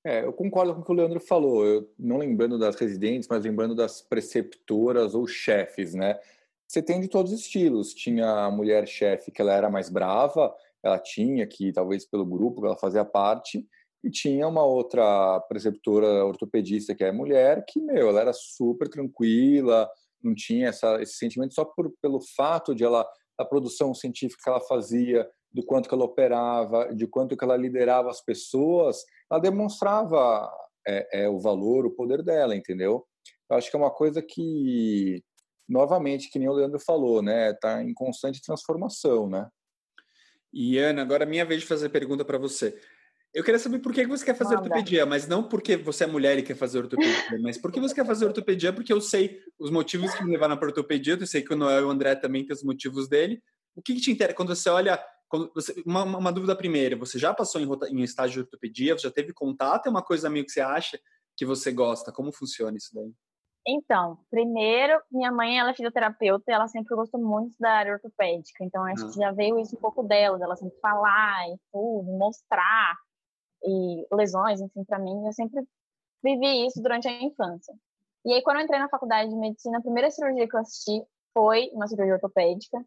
É, 0.08 0.24
eu 0.24 0.32
concordo 0.32 0.74
com 0.74 0.80
o 0.80 0.86
que 0.86 0.92
o 0.92 0.96
Leandro 0.96 1.20
falou. 1.20 1.66
Eu 1.66 1.92
não 2.00 2.18
lembrando 2.18 2.58
das 2.58 2.78
residentes, 2.78 3.28
mas 3.30 3.44
lembrando 3.44 3.76
das 3.76 4.02
preceptoras 4.02 5.14
ou 5.14 5.28
chefes, 5.28 5.94
né? 5.94 6.18
você 6.66 6.82
tem 6.82 7.02
de 7.02 7.10
todos 7.10 7.34
os 7.34 7.42
estilos. 7.42 7.94
Tinha 7.94 8.46
a 8.46 8.52
mulher 8.52 8.88
chefe 8.88 9.32
que 9.32 9.42
ela 9.42 9.54
era 9.54 9.70
mais 9.70 9.90
brava, 9.90 10.54
ela 10.82 10.98
tinha 10.98 11.46
que 11.46 11.74
talvez 11.74 12.06
pelo 12.06 12.26
grupo 12.26 12.62
que 12.62 12.68
ela 12.68 12.78
fazia 12.78 13.04
parte, 13.04 13.68
e 14.02 14.10
tinha 14.10 14.48
uma 14.48 14.64
outra 14.64 15.42
preceptora 15.50 16.24
ortopedista 16.26 16.96
que 16.96 17.04
é 17.04 17.12
mulher 17.12 17.66
que 17.68 17.82
meu, 17.82 18.08
ela 18.10 18.22
era 18.22 18.34
super 18.34 18.88
tranquila, 18.88 19.90
não 20.24 20.34
tinha 20.34 20.70
essa, 20.70 21.02
esse 21.02 21.18
sentimento 21.18 21.54
só 21.54 21.66
por, 21.66 21.92
pelo 22.02 22.22
fato 22.22 22.74
de 22.74 22.84
ela 22.84 23.06
a 23.38 23.44
produção 23.44 23.94
científica 23.94 24.42
que 24.44 24.50
ela 24.50 24.62
fazia, 24.62 25.30
do 25.52 25.64
quanto 25.64 25.88
que 25.90 25.96
ela 25.96 26.06
operava, 26.06 26.94
de 26.94 27.08
quanto 27.08 27.36
que 27.36 27.44
ela 27.44 27.58
liderava 27.58 28.10
as 28.10 28.22
pessoas, 28.22 29.04
ela 29.30 29.40
demonstrava 29.40 30.52
é, 30.88 31.24
é, 31.24 31.30
o 31.30 31.40
valor, 31.40 31.86
o 31.86 31.92
poder 31.92 32.24
dela, 32.24 32.56
entendeu? 32.56 33.06
Eu 33.50 33.58
acho 33.58 33.70
que 33.70 33.76
é 33.76 33.80
uma 33.80 33.92
coisa 33.92 34.22
que 34.22 35.24
novamente, 35.68 36.30
que 36.30 36.40
nem 36.40 36.48
o 36.48 36.54
Leandro 36.54 36.80
falou, 36.80 37.22
né? 37.22 37.52
Está 37.52 37.84
em 37.84 37.94
constante 37.94 38.42
transformação, 38.42 39.30
né? 39.30 39.48
E 40.54 40.78
Ana, 40.78 41.02
agora 41.02 41.24
é 41.24 41.28
minha 41.28 41.46
vez 41.46 41.62
de 41.62 41.68
fazer 41.68 41.90
pergunta 41.90 42.24
para 42.24 42.38
você. 42.38 42.80
Eu 43.34 43.44
queria 43.44 43.60
saber 43.60 43.80
por 43.80 43.94
que 43.94 44.08
você 44.08 44.24
quer 44.24 44.36
fazer 44.36 44.56
Manda. 44.56 44.68
ortopedia, 44.68 45.06
mas 45.06 45.28
não 45.28 45.44
porque 45.44 45.76
você 45.76 46.06
é 46.06 46.08
mulher 46.08 46.40
e 46.40 46.44
quer 46.44 46.56
fazer 46.56 46.80
ortopedia, 46.80 47.40
mas 47.42 47.58
por 47.58 47.72
que 47.72 47.80
você 47.80 47.94
quer 47.94 48.06
fazer 48.06 48.26
ortopedia? 48.26 48.72
Porque 48.72 48.92
eu 48.92 49.02
sei 49.02 49.42
os 49.60 49.70
motivos 49.70 50.14
que 50.16 50.24
me 50.24 50.32
levaram 50.32 50.58
para 50.58 50.70
ortopedia, 50.70 51.18
eu 51.20 51.28
sei 51.28 51.42
que 51.42 51.54
o 51.54 51.58
Noel 51.58 51.82
e 51.82 51.84
o 51.84 51.90
André 51.90 52.16
também 52.16 52.46
têm 52.46 52.56
os 52.56 52.64
motivos 52.64 53.08
dele. 53.08 53.44
O 53.76 53.82
que, 53.82 53.94
que 53.94 54.02
te 54.02 54.12
interessa 54.12 54.36
quando 54.36 54.56
você 54.56 54.70
olha 54.70 55.00
uma, 55.86 56.04
uma, 56.04 56.32
dúvida 56.32 56.56
primeira, 56.56 56.96
você 56.96 57.20
já 57.20 57.34
passou 57.34 57.60
em, 57.62 57.68
em 57.92 58.04
estágio 58.04 58.36
de 58.36 58.40
ortopedia? 58.42 58.98
Você 58.98 59.08
já 59.08 59.14
teve 59.14 59.34
contato? 59.34 59.88
É 59.88 59.90
uma 59.90 60.04
coisa 60.04 60.30
meio 60.30 60.46
que 60.46 60.52
você 60.52 60.62
acha 60.62 61.00
que 61.36 61.46
você 61.46 61.72
gosta? 61.72 62.12
Como 62.12 62.32
funciona 62.32 62.78
isso 62.78 62.94
daí? 62.94 63.14
Então, 63.68 64.18
primeiro, 64.32 64.98
minha 65.12 65.30
mãe 65.30 65.60
ela 65.60 65.72
é 65.72 65.74
fisioterapeuta 65.74 66.46
e 66.48 66.54
ela 66.54 66.70
sempre 66.70 66.96
gostou 66.96 67.20
muito 67.20 67.56
da 67.60 67.70
área 67.72 67.94
ortopédica. 67.94 68.64
Então, 68.64 68.84
acho 68.86 69.12
que 69.12 69.20
ah. 69.20 69.28
já 69.28 69.32
veio 69.34 69.60
isso 69.60 69.76
um 69.76 69.80
pouco 69.80 70.04
dela, 70.04 70.40
dela 70.40 70.56
sempre 70.56 70.80
falar 70.80 71.50
e 71.50 71.58
tudo, 71.72 72.18
mostrar 72.18 72.96
e 73.64 74.08
lesões, 74.14 74.62
enfim, 74.62 74.84
para 74.86 75.00
mim, 75.00 75.26
eu 75.26 75.34
sempre 75.34 75.62
vivi 76.24 76.66
isso 76.66 76.82
durante 76.82 77.08
a 77.08 77.22
infância. 77.22 77.74
E 78.26 78.34
aí, 78.34 78.42
quando 78.42 78.58
eu 78.58 78.64
entrei 78.64 78.80
na 78.80 78.90
faculdade 78.90 79.30
de 79.30 79.36
medicina, 79.36 79.80
a 79.80 79.82
primeira 79.82 80.10
cirurgia 80.12 80.48
que 80.48 80.56
eu 80.56 80.60
assisti 80.60 81.04
foi 81.34 81.70
uma 81.74 81.88
cirurgia 81.88 82.16
ortopédica. 82.16 82.78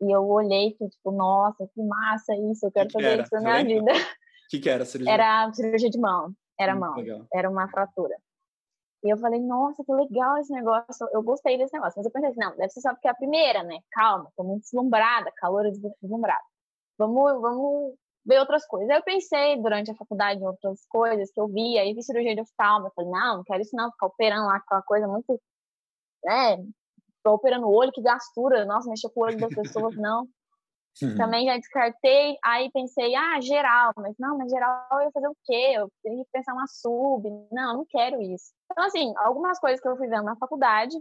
E 0.00 0.10
eu 0.10 0.28
olhei 0.28 0.76
e 0.80 0.88
tipo, 0.88 1.12
nossa, 1.12 1.68
que 1.72 1.82
massa 1.82 2.34
isso, 2.50 2.66
eu 2.66 2.72
quero 2.72 2.88
que 2.88 2.92
fazer 2.94 3.16
que 3.16 3.22
isso 3.22 3.34
na 3.34 3.40
minha 3.40 3.64
vida. 3.64 3.92
O 3.92 3.94
que, 4.50 4.58
que 4.58 4.68
era 4.68 4.82
a 4.82 4.86
cirurgia? 4.86 5.14
Era 5.14 5.52
cirurgia 5.52 5.90
de 5.90 5.98
mão, 5.98 6.34
era 6.58 6.74
hum, 6.74 6.80
mão, 6.80 6.94
legal. 6.96 7.26
era 7.32 7.48
uma 7.48 7.68
fratura. 7.68 8.16
E 9.04 9.10
eu 9.12 9.18
falei, 9.18 9.38
nossa, 9.38 9.84
que 9.84 9.92
legal 9.92 10.38
esse 10.38 10.50
negócio, 10.50 11.06
eu 11.12 11.22
gostei 11.22 11.58
desse 11.58 11.74
negócio. 11.74 11.94
Mas 11.98 12.06
eu 12.06 12.12
pensei 12.12 12.30
assim, 12.30 12.40
não, 12.40 12.56
deve 12.56 12.70
ser 12.70 12.80
só 12.80 12.94
porque 12.94 13.06
é 13.06 13.10
a 13.10 13.14
primeira, 13.14 13.62
né? 13.62 13.78
Calma, 13.92 14.32
tô 14.34 14.42
muito 14.42 14.62
deslumbrada, 14.62 15.30
calor 15.36 15.70
deslumbrada. 15.70 16.42
Vamos, 16.96 17.40
vamos 17.40 17.94
ver 18.24 18.38
outras 18.38 18.66
coisas. 18.66 18.88
Aí 18.88 18.96
eu 18.96 19.02
pensei 19.02 19.60
durante 19.60 19.90
a 19.90 19.94
faculdade 19.94 20.40
em 20.40 20.46
outras 20.46 20.86
coisas 20.88 21.30
que 21.30 21.38
eu 21.38 21.48
via, 21.48 21.82
aí 21.82 21.92
vi 21.92 22.02
cirurgia 22.02 22.34
de 22.34 22.40
oftalmo. 22.40 22.86
Eu 22.86 22.92
falei, 22.92 23.10
não, 23.10 23.36
não 23.38 23.44
quero 23.44 23.60
isso 23.60 23.76
não, 23.76 23.90
ficar 23.92 24.06
operando 24.06 24.46
lá, 24.46 24.56
aquela 24.56 24.82
coisa 24.82 25.06
muito, 25.06 25.38
né? 26.24 26.64
Tô 27.24 27.32
operando 27.32 27.66
o 27.66 27.74
olho, 27.74 27.90
que 27.90 28.02
gastura, 28.02 28.66
nossa, 28.66 28.88
mexer 28.88 29.08
com 29.08 29.20
o 29.20 29.24
olho 29.24 29.38
das 29.40 29.54
pessoas, 29.54 29.96
não. 29.96 30.28
Uhum. 31.02 31.16
Também 31.16 31.46
já 31.46 31.56
descartei, 31.56 32.36
aí 32.44 32.70
pensei, 32.70 33.14
ah, 33.16 33.40
geral, 33.40 33.92
mas 33.96 34.14
não, 34.18 34.38
mas 34.38 34.50
geral 34.50 34.86
eu 34.92 35.00
ia 35.00 35.10
fazer 35.10 35.28
o 35.28 35.36
quê? 35.42 35.72
Eu 35.74 35.88
teria 36.02 36.22
que 36.22 36.30
pensar 36.30 36.52
uma 36.52 36.66
sub, 36.68 37.28
não, 37.50 37.78
não 37.78 37.86
quero 37.88 38.20
isso. 38.20 38.52
Então, 38.70 38.84
assim, 38.84 39.12
algumas 39.16 39.58
coisas 39.58 39.80
que 39.80 39.88
eu 39.88 39.96
fui 39.96 40.06
vendo 40.06 40.24
na 40.24 40.36
faculdade, 40.36 40.96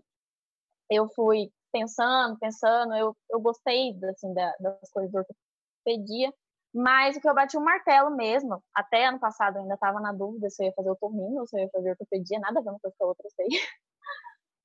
eu 0.89 1.07
fui 1.09 1.51
pensando, 1.71 2.39
pensando, 2.39 2.95
eu, 2.95 3.15
eu 3.29 3.41
gostei, 3.41 3.99
assim, 4.09 4.33
da, 4.33 4.55
das 4.59 4.89
coisas 4.91 5.12
do 5.12 5.17
ortopedia, 5.19 6.33
mas 6.73 7.15
o 7.15 7.21
que 7.21 7.29
eu 7.29 7.36
bati 7.36 7.57
um 7.57 7.63
martelo 7.63 8.15
mesmo, 8.15 8.63
até 8.73 9.05
ano 9.05 9.19
passado 9.19 9.57
eu 9.57 9.62
ainda 9.62 9.75
estava 9.75 9.99
na 9.99 10.12
dúvida 10.12 10.49
se 10.49 10.63
eu 10.63 10.67
ia 10.67 10.73
fazer 10.73 10.89
o 10.89 10.95
tormino 10.95 11.41
ou 11.41 11.47
se 11.47 11.55
eu 11.55 11.63
ia 11.63 11.69
fazer 11.69 11.91
ortopedia, 11.91 12.39
nada 12.39 12.59
a 12.59 12.63
ver 12.63 12.69
uma 12.69 12.79
coisa 12.79 12.95
com 12.97 13.05
a 13.05 13.07
outra, 13.09 13.29
sei. 13.36 13.47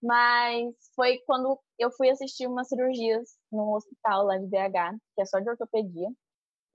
Mas 0.03 0.75
foi 0.95 1.19
quando 1.27 1.59
eu 1.79 1.91
fui 1.91 2.09
assistir 2.09 2.47
umas 2.47 2.69
cirurgias 2.69 3.37
no 3.51 3.75
hospital 3.75 4.25
lá 4.25 4.39
de 4.39 4.47
BH, 4.47 4.97
que 5.15 5.23
é 5.23 5.25
só 5.25 5.41
de 5.41 5.51
ortopedia. 5.51 6.09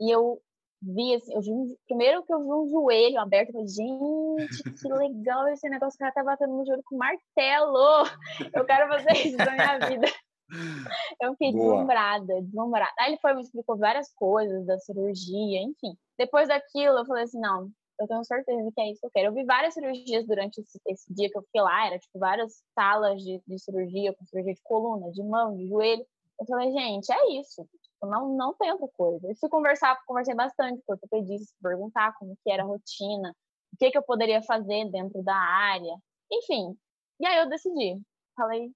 E 0.02 0.14
eu 0.14 0.42
vi, 0.82 1.16
assim, 1.16 1.34
eu 1.34 1.42
vi, 1.42 1.78
primeiro 1.88 2.24
que 2.24 2.34
eu 2.34 2.40
vi 2.40 2.52
um 2.52 2.68
joelho 2.68 3.20
aberto, 3.20 3.50
eu 3.50 3.54
falei, 3.54 3.68
gente, 3.68 4.64
que 4.82 4.88
legal 4.90 5.48
esse 5.48 5.70
negócio, 5.70 5.96
o 5.96 6.00
cara 6.00 6.12
tá 6.12 6.24
batendo 6.24 6.54
no 6.54 6.66
joelho 6.66 6.84
com 6.86 6.98
martelo. 6.98 8.04
Eu 8.54 8.66
quero 8.66 8.88
fazer 8.90 9.28
isso 9.28 9.38
na 9.38 9.52
minha 9.52 9.80
vida. 9.88 10.08
Eu 11.22 11.32
fiquei 11.32 11.52
Boa. 11.52 11.64
deslumbrada, 11.64 12.42
deslumbrada. 12.42 12.92
Aí 13.00 13.12
ele 13.12 13.22
foi 13.22 13.34
me 13.34 13.42
explicou 13.42 13.78
várias 13.78 14.14
coisas 14.14 14.66
da 14.66 14.78
cirurgia, 14.80 15.62
enfim. 15.62 15.98
Depois 16.18 16.48
daquilo, 16.48 17.00
eu 17.00 17.06
falei 17.06 17.24
assim, 17.24 17.40
não, 17.40 17.72
eu 18.00 18.08
tenho 18.08 18.24
certeza 18.24 18.72
que 18.74 18.82
é 18.82 18.92
isso 18.92 19.02
que 19.02 19.08
eu 19.08 19.12
quero. 19.12 19.28
Eu 19.28 19.34
vi 19.34 19.44
várias 19.44 19.74
cirurgias 19.74 20.26
durante 20.26 20.62
esse, 20.62 20.80
esse 20.88 21.14
dia 21.14 21.30
que 21.30 21.38
eu 21.38 21.44
fiquei 21.44 21.62
lá, 21.62 21.88
era 21.88 22.00
tipo 22.00 22.20
várias 22.20 22.64
salas 22.74 23.22
de, 23.22 23.42
de 23.46 23.60
cirurgia, 23.60 24.14
com 24.14 24.26
cirurgia 24.26 24.54
de 24.54 24.62
coluna, 24.64 25.12
de 25.12 25.24
mão, 25.24 25.56
de 25.56 25.68
joelho. 25.68 26.06
Eu 26.40 26.46
falei, 26.46 26.72
gente, 26.72 27.12
é 27.12 27.40
isso. 27.40 27.64
Tipo, 27.82 28.08
não, 28.08 28.36
não 28.36 28.54
tem 28.54 28.72
outra 28.72 28.88
coisa. 28.98 29.28
Eu 29.28 29.36
fui 29.36 29.50
conversar, 29.50 30.00
conversei 30.06 30.34
bastante 30.34 30.82
com 30.86 30.94
ortopedista, 30.94 31.56
perguntar 31.62 32.14
como 32.18 32.38
que 32.44 32.52
era 32.52 32.64
a 32.64 32.66
rotina, 32.66 33.36
o 33.74 33.78
que, 33.78 33.92
que 33.92 33.98
eu 33.98 34.04
poderia 34.04 34.42
fazer 34.42 34.90
dentro 34.90 35.24
da 35.24 35.36
área. 35.36 35.96
Enfim, 36.32 36.76
e 37.20 37.26
aí 37.26 37.38
eu 37.40 37.50
decidi. 37.50 38.02
Falei, 38.36 38.72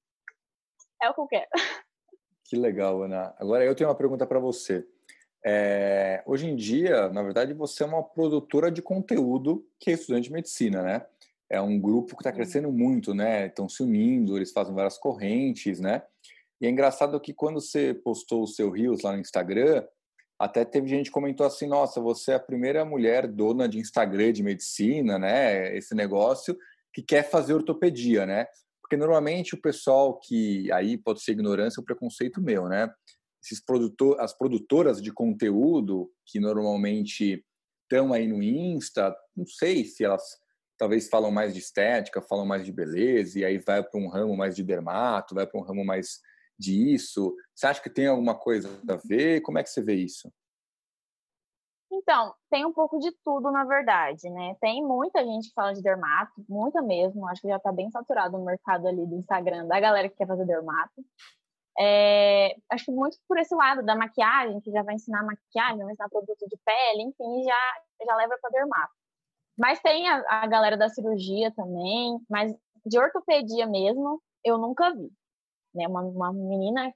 é 1.02 1.10
o 1.10 1.14
que 1.14 1.22
eu 1.22 1.28
quero. 1.28 1.50
Que 2.46 2.56
legal, 2.56 3.02
Ana. 3.02 3.36
Agora 3.38 3.66
eu 3.66 3.76
tenho 3.76 3.90
uma 3.90 3.96
pergunta 3.96 4.26
para 4.26 4.40
você. 4.40 4.88
É, 5.50 6.22
hoje 6.26 6.46
em 6.46 6.58
dia, 6.58 7.08
na 7.08 7.24
verdade, 7.24 7.54
você 7.54 7.82
é 7.82 7.86
uma 7.86 8.04
produtora 8.04 8.70
de 8.70 8.82
conteúdo 8.82 9.66
que 9.80 9.90
é 9.90 9.94
estudante 9.94 10.26
de 10.26 10.34
medicina, 10.34 10.84
né? 10.84 11.06
É 11.50 11.62
um 11.62 11.80
grupo 11.80 12.18
que 12.18 12.22
está 12.22 12.34
crescendo 12.34 12.70
muito, 12.70 13.14
né? 13.14 13.48
Estão 13.48 13.70
se 13.70 13.82
unindo, 13.82 14.36
eles 14.36 14.52
fazem 14.52 14.76
várias 14.76 14.98
correntes, 14.98 15.80
né? 15.80 16.04
E 16.60 16.68
é 16.68 16.70
engraçado 16.70 17.18
que 17.22 17.34
quando 17.34 17.62
você 17.62 17.94
postou 17.94 18.44
o 18.44 18.48
seu 18.48 18.70
Rios 18.70 19.04
lá 19.04 19.14
no 19.14 19.22
Instagram, 19.22 19.86
até 20.38 20.66
teve 20.66 20.90
gente 20.90 21.06
que 21.06 21.12
comentou 21.12 21.46
assim: 21.46 21.66
nossa, 21.66 22.02
você 22.02 22.32
é 22.32 22.36
a 22.36 22.42
primeira 22.42 22.84
mulher 22.84 23.26
dona 23.26 23.70
de 23.70 23.80
Instagram 23.80 24.34
de 24.34 24.44
medicina, 24.44 25.18
né? 25.18 25.78
Esse 25.78 25.96
negócio 25.96 26.58
que 26.92 27.02
quer 27.02 27.24
fazer 27.24 27.54
ortopedia, 27.54 28.26
né? 28.26 28.48
Porque 28.82 28.98
normalmente 28.98 29.56
o 29.56 29.62
pessoal 29.62 30.20
que 30.20 30.70
aí 30.74 30.98
pode 30.98 31.22
ser 31.22 31.32
ignorância 31.32 31.80
ou 31.80 31.86
preconceito 31.86 32.42
meu, 32.42 32.68
né? 32.68 32.92
Esses 33.48 33.64
produtor, 33.64 34.20
as 34.20 34.38
produtoras 34.38 35.02
de 35.02 35.10
conteúdo 35.10 36.12
que 36.26 36.38
normalmente 36.38 37.46
estão 37.84 38.12
aí 38.12 38.28
no 38.28 38.44
Insta, 38.44 39.16
não 39.34 39.46
sei 39.46 39.86
se 39.86 40.04
elas 40.04 40.22
talvez 40.78 41.08
falam 41.08 41.32
mais 41.32 41.54
de 41.54 41.60
estética, 41.60 42.22
falam 42.22 42.46
mais 42.46 42.66
de 42.66 42.74
beleza 42.74 43.40
e 43.40 43.46
aí 43.46 43.58
vai 43.58 43.82
para 43.82 43.98
um 43.98 44.10
ramo 44.10 44.36
mais 44.36 44.54
de 44.54 44.64
dermato, 44.64 45.34
vai 45.34 45.48
para 45.48 45.58
um 45.58 45.64
ramo 45.64 45.86
mais 45.86 46.20
disso? 46.60 47.34
Você 47.56 47.68
acha 47.68 47.82
que 47.82 47.90
tem 47.90 48.08
alguma 48.08 48.36
coisa 48.36 48.70
a 48.90 48.96
ver? 48.98 49.40
Como 49.40 49.58
é 49.58 49.64
que 49.64 49.70
você 49.70 49.82
vê 49.82 49.96
isso? 49.96 50.30
Então, 51.90 52.36
tem 52.50 52.66
um 52.66 52.74
pouco 52.74 53.00
de 53.00 53.14
tudo, 53.24 53.50
na 53.50 53.64
verdade, 53.64 54.30
né? 54.30 54.58
Tem 54.60 54.84
muita 54.84 55.24
gente 55.24 55.48
que 55.48 55.54
fala 55.54 55.74
de 55.74 55.82
dermato, 55.82 56.34
muita 56.50 56.82
mesmo. 56.82 57.26
Acho 57.30 57.42
que 57.42 57.48
já 57.48 57.56
está 57.56 57.72
bem 57.72 57.90
saturado 57.90 58.36
o 58.36 58.44
mercado 58.44 58.90
ali 58.90 59.06
do 59.06 59.16
Instagram 59.16 59.66
da 59.68 59.80
galera 59.80 60.10
que 60.10 60.18
quer 60.18 60.28
fazer 60.28 60.46
dermato. 60.46 61.02
É, 61.80 62.56
acho 62.72 62.86
que 62.86 62.92
muito 62.92 63.18
por 63.28 63.38
esse 63.38 63.54
lado 63.54 63.84
da 63.84 63.96
maquiagem, 63.96 64.60
que 64.62 64.72
já 64.72 64.84
vai 64.84 64.96
ensinar 64.96 65.24
maquiagem, 65.24 65.84
vai 65.84 65.94
ensinar 65.94 66.10
produto 66.10 66.48
de 66.48 66.58
pele, 66.66 67.04
enfim, 67.04 67.44
já, 67.44 68.06
já 68.06 68.16
leva 68.16 68.38
para 68.42 68.50
dermato. 68.52 68.94
Mas 69.58 69.80
tem 69.82 70.08
a, 70.10 70.24
a 70.28 70.48
galera 70.48 70.78
da 70.78 70.90
cirurgia 70.90 71.52
também, 71.52 72.20
mas 72.30 72.56
de 72.86 73.00
ortopedia 73.00 73.68
mesmo, 73.68 74.22
eu 74.44 74.58
nunca 74.58 74.94
vi 74.94 75.12
né? 75.78 75.88
Uma, 75.88 76.02
uma 76.02 76.34
menina 76.34 76.92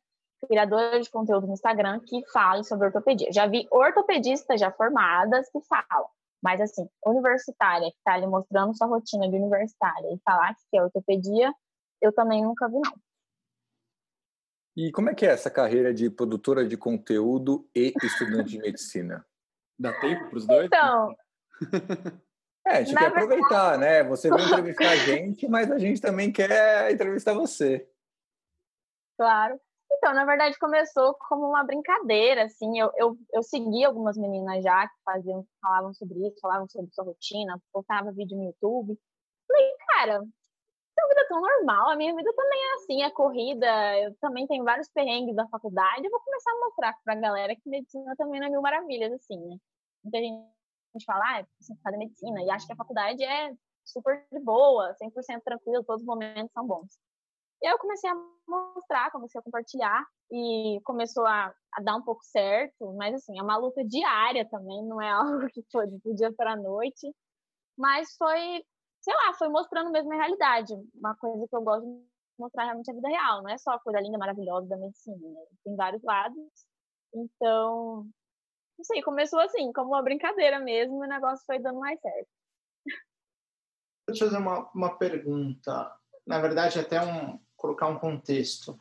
criadora 0.47 0.99
de 0.99 1.09
conteúdo 1.09 1.45
no 1.45 1.53
Instagram 1.53 1.99
que 1.99 2.23
fala 2.31 2.63
sobre 2.63 2.87
ortopedia. 2.87 3.31
Já 3.31 3.45
vi 3.45 3.67
ortopedistas 3.71 4.59
já 4.59 4.71
formadas 4.71 5.49
que 5.51 5.61
falam, 5.61 6.09
mas 6.41 6.59
assim, 6.59 6.89
universitária 7.05 7.91
que 7.91 7.97
está 7.97 8.13
ali 8.13 8.25
mostrando 8.25 8.75
sua 8.75 8.87
rotina 8.87 9.29
de 9.29 9.35
universitária 9.35 10.11
e 10.11 10.19
falar 10.25 10.55
que 10.69 10.77
é 10.77 10.83
ortopedia, 10.83 11.53
eu 12.01 12.11
também 12.11 12.43
nunca 12.43 12.67
vi 12.67 12.79
não. 12.83 12.93
E 14.75 14.91
como 14.91 15.09
é 15.09 15.15
que 15.15 15.25
é 15.25 15.29
essa 15.29 15.51
carreira 15.51 15.93
de 15.93 16.09
produtora 16.09 16.65
de 16.65 16.77
conteúdo 16.77 17.69
e 17.75 17.93
estudante 18.03 18.51
de 18.51 18.59
medicina? 18.59 19.25
Dá 19.77 19.91
tempo 19.99 20.29
para 20.29 20.37
os 20.37 20.47
dois? 20.47 20.65
Então, 20.67 21.15
é, 22.65 22.77
a 22.77 22.83
gente 22.83 22.95
quer 22.95 23.11
verdade... 23.11 23.25
aproveitar, 23.25 23.77
né? 23.77 24.03
Você 24.03 24.29
vai 24.29 24.43
entrevistar 24.43 24.91
a 24.91 24.95
gente, 24.95 25.47
mas 25.47 25.69
a 25.71 25.77
gente 25.77 25.99
também 25.99 26.31
quer 26.31 26.91
entrevistar 26.91 27.33
você. 27.33 27.87
Claro. 29.17 29.59
Então, 29.93 30.13
na 30.13 30.25
verdade, 30.25 30.57
começou 30.57 31.13
como 31.27 31.47
uma 31.47 31.63
brincadeira, 31.63 32.45
assim. 32.45 32.79
Eu, 32.79 32.91
eu, 32.95 33.17
eu 33.33 33.43
segui 33.43 33.83
algumas 33.83 34.17
meninas 34.17 34.63
já 34.63 34.87
que 34.87 34.95
faziam, 35.03 35.45
falavam 35.61 35.93
sobre 35.93 36.27
isso, 36.27 36.39
falavam 36.41 36.67
sobre 36.69 36.91
sua 36.93 37.03
rotina, 37.03 37.61
postava 37.73 38.11
vídeo 38.11 38.37
no 38.37 38.45
YouTube. 38.45 38.97
Falei, 39.47 39.75
cara, 39.89 40.23
minha 41.01 41.07
vida 41.09 41.21
é 41.21 41.27
tão 41.27 41.41
normal, 41.41 41.89
a 41.89 41.95
minha 41.95 42.15
vida 42.15 42.33
também 42.33 42.59
é 42.59 42.73
assim, 42.75 43.03
é 43.03 43.09
corrida, 43.11 43.99
eu 43.99 44.15
também 44.19 44.47
tenho 44.47 44.63
vários 44.63 44.89
perrengues 44.89 45.35
da 45.35 45.47
faculdade, 45.47 46.05
eu 46.05 46.11
vou 46.11 46.19
começar 46.21 46.51
a 46.51 46.59
mostrar 46.59 46.97
pra 47.03 47.15
galera 47.15 47.55
que 47.55 47.69
medicina 47.69 48.15
também 48.17 48.39
não 48.39 48.47
é 48.47 48.49
mil 48.49 48.61
maravilhas, 48.61 49.11
assim, 49.13 49.37
né? 49.37 49.57
Muita 50.03 50.17
gente 50.19 51.05
fala, 51.05 51.39
ah, 51.39 51.45
você 51.59 51.73
faz 51.83 51.97
medicina, 51.97 52.41
e 52.41 52.49
acha 52.49 52.65
que 52.65 52.73
a 52.73 52.75
faculdade 52.75 53.23
é 53.23 53.53
super 53.83 54.25
de 54.31 54.39
boa, 54.39 54.95
100% 55.01 55.41
tranquilo, 55.43 55.83
todos 55.83 56.01
os 56.01 56.07
momentos 56.07 56.51
são 56.53 56.65
bons. 56.65 56.97
E 57.61 57.67
aí 57.67 57.73
eu 57.73 57.79
comecei 57.79 58.09
a 58.09 58.15
mostrar, 58.47 59.11
comecei 59.11 59.39
a 59.39 59.43
compartilhar 59.43 60.03
e 60.31 60.79
começou 60.83 61.25
a, 61.25 61.53
a, 61.73 61.81
dar 61.81 61.95
um 61.95 62.01
pouco 62.01 62.23
certo, 62.23 62.93
mas 62.93 63.15
assim, 63.15 63.37
é 63.37 63.43
uma 63.43 63.57
luta 63.57 63.83
diária 63.85 64.47
também, 64.49 64.83
não 64.83 65.01
é 65.01 65.09
algo 65.11 65.47
que 65.49 65.63
foi 65.71 65.87
do 65.87 66.15
dia 66.15 66.33
para 66.33 66.53
a 66.53 66.57
noite, 66.57 67.13
mas 67.77 68.15
foi, 68.17 68.63
sei 69.01 69.13
lá, 69.15 69.33
foi 69.33 69.49
mostrando 69.49 69.91
mesmo 69.91 70.13
a 70.13 70.15
realidade, 70.15 70.73
uma 70.95 71.15
coisa 71.15 71.47
que 71.47 71.55
eu 71.55 71.61
gosto 71.61 71.85
de 71.85 72.05
mostrar 72.39 72.65
realmente 72.65 72.89
a 72.89 72.93
vida 72.93 73.07
real, 73.07 73.41
não 73.41 73.49
é 73.49 73.57
só 73.57 73.71
a 73.71 73.79
coisa 73.79 73.99
linda, 73.99 74.17
maravilhosa 74.17 74.67
da 74.67 74.77
medicina, 74.77 75.27
né? 75.27 75.45
tem 75.63 75.75
vários 75.75 76.03
lados, 76.03 76.37
então, 77.13 78.07
não 78.77 78.85
sei, 78.85 79.01
começou 79.01 79.39
assim, 79.39 79.71
como 79.73 79.89
uma 79.89 80.03
brincadeira 80.03 80.59
mesmo, 80.59 81.03
e 81.03 81.07
o 81.07 81.09
negócio 81.09 81.45
foi 81.45 81.59
dando 81.59 81.79
mais 81.79 81.99
certo. 81.99 82.29
Deixa 84.07 84.25
eu 84.25 84.29
fazer 84.29 84.41
uma, 84.41 84.69
uma 84.73 84.97
pergunta, 84.97 85.95
na 86.25 86.39
verdade 86.39 86.79
até 86.79 87.01
um, 87.01 87.39
colocar 87.55 87.87
um 87.87 87.99
contexto. 87.99 88.79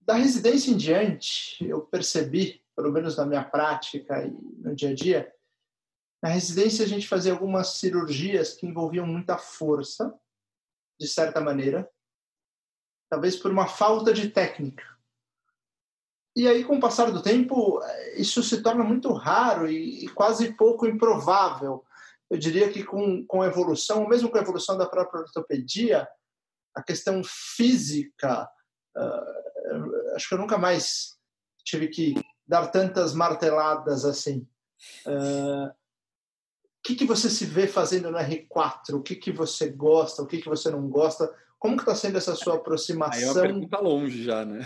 Da 0.00 0.14
residência 0.14 0.70
em 0.70 0.76
diante, 0.76 1.64
eu 1.64 1.80
percebi, 1.80 2.64
pelo 2.74 2.90
menos 2.90 3.16
na 3.16 3.24
minha 3.24 3.44
prática 3.44 4.24
e 4.24 4.30
no 4.30 4.74
dia 4.74 4.90
a 4.90 4.94
dia, 4.94 5.34
na 6.22 6.28
residência 6.28 6.84
a 6.84 6.88
gente 6.88 7.08
fazia 7.08 7.32
algumas 7.32 7.78
cirurgias 7.78 8.54
que 8.54 8.66
envolviam 8.66 9.04
muita 9.04 9.36
força, 9.36 10.14
de 10.98 11.08
certa 11.08 11.40
maneira, 11.40 11.90
talvez 13.10 13.36
por 13.36 13.50
uma 13.50 13.66
falta 13.66 14.12
de 14.12 14.30
técnica. 14.30 14.84
E 16.34 16.48
aí, 16.48 16.64
com 16.64 16.76
o 16.76 16.80
passar 16.80 17.10
do 17.10 17.22
tempo, 17.22 17.80
isso 18.16 18.42
se 18.42 18.62
torna 18.62 18.84
muito 18.84 19.12
raro 19.12 19.68
e, 19.68 20.08
quase 20.10 20.54
pouco 20.54 20.86
improvável. 20.86 21.84
Eu 22.30 22.38
diria 22.38 22.72
que 22.72 22.82
com, 22.82 23.26
com 23.26 23.42
a 23.42 23.46
evolução, 23.46 24.08
mesmo 24.08 24.30
com 24.30 24.38
a 24.38 24.40
evolução 24.40 24.78
da 24.78 24.86
própria 24.86 25.20
ortopedia, 25.20 26.08
a 26.74 26.82
questão 26.82 27.20
física, 27.22 28.48
uh, 28.96 30.14
acho 30.14 30.28
que 30.28 30.34
eu 30.34 30.38
nunca 30.38 30.56
mais 30.56 31.18
tive 31.64 31.88
que 31.88 32.14
dar 32.46 32.68
tantas 32.68 33.12
marteladas 33.12 34.06
assim. 34.06 34.48
Uh, 35.06 35.81
que, 36.82 36.94
que 36.96 37.04
você 37.04 37.30
se 37.30 37.44
vê 37.44 37.66
fazendo 37.66 38.10
no 38.10 38.18
R4? 38.18 38.94
O 38.94 39.02
que, 39.02 39.14
que 39.14 39.30
você 39.30 39.68
gosta? 39.68 40.22
O 40.22 40.26
que, 40.26 40.40
que 40.40 40.48
você 40.48 40.70
não 40.70 40.88
gosta? 40.88 41.32
Como 41.58 41.76
que 41.76 41.82
está 41.82 41.94
sendo 41.94 42.18
essa 42.18 42.34
sua 42.34 42.56
aproximação? 42.56 43.18
Aí 43.18 43.24
é 43.24 43.30
uma 43.30 43.40
pergunta 43.40 43.78
longe 43.80 44.24
já, 44.24 44.44
né? 44.44 44.60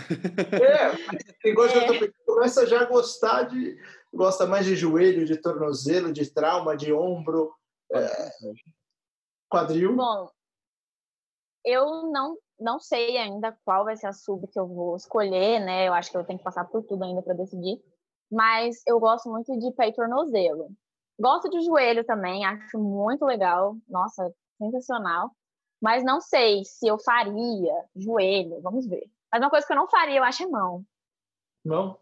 É, 0.51 1.33
quem 1.41 1.53
gosta 1.53 1.77
é. 1.77 1.99
de 1.99 2.13
começa 2.25 2.65
já 2.65 2.81
a 2.81 2.85
gostar 2.85 3.43
de... 3.43 3.77
Gosta 4.11 4.47
mais 4.47 4.65
de 4.65 4.75
joelho, 4.75 5.25
de 5.25 5.37
tornozelo, 5.37 6.11
de 6.11 6.27
trauma, 6.31 6.75
de 6.75 6.91
ombro, 6.91 7.53
é, 7.91 8.29
quadril. 9.49 9.95
Bom, 9.95 10.29
eu 11.63 12.09
não 12.11 12.37
não 12.59 12.79
sei 12.79 13.17
ainda 13.17 13.55
qual 13.63 13.85
vai 13.85 13.95
ser 13.95 14.07
a 14.07 14.13
sub 14.13 14.47
que 14.47 14.59
eu 14.59 14.67
vou 14.67 14.95
escolher, 14.95 15.59
né? 15.59 15.87
Eu 15.87 15.93
acho 15.93 16.09
que 16.09 16.17
eu 16.17 16.23
tenho 16.23 16.39
que 16.39 16.45
passar 16.45 16.65
por 16.65 16.83
tudo 16.83 17.03
ainda 17.03 17.21
para 17.21 17.35
decidir. 17.35 17.79
Mas 18.31 18.81
eu 18.87 18.99
gosto 18.99 19.29
muito 19.29 19.57
de 19.59 19.71
pé 19.73 19.89
e 19.89 19.93
tornozelo. 19.93 20.69
Gosto 21.19 21.49
de 21.49 21.61
joelho 21.61 22.03
também, 22.03 22.45
acho 22.45 22.77
muito 22.77 23.25
legal. 23.25 23.75
Nossa, 23.87 24.31
sensacional. 24.57 25.31
Mas 25.81 26.03
não 26.03 26.19
sei 26.21 26.63
se 26.63 26.87
eu 26.87 26.97
faria 26.99 27.73
joelho, 27.95 28.61
vamos 28.61 28.87
ver. 28.87 29.09
Mas 29.31 29.41
uma 29.41 29.49
coisa 29.49 29.65
que 29.65 29.73
eu 29.73 29.77
não 29.77 29.87
faria, 29.87 30.17
eu 30.17 30.23
acho, 30.23 30.43
é 30.43 30.47
mão. 30.47 30.83
Mão? 31.65 31.99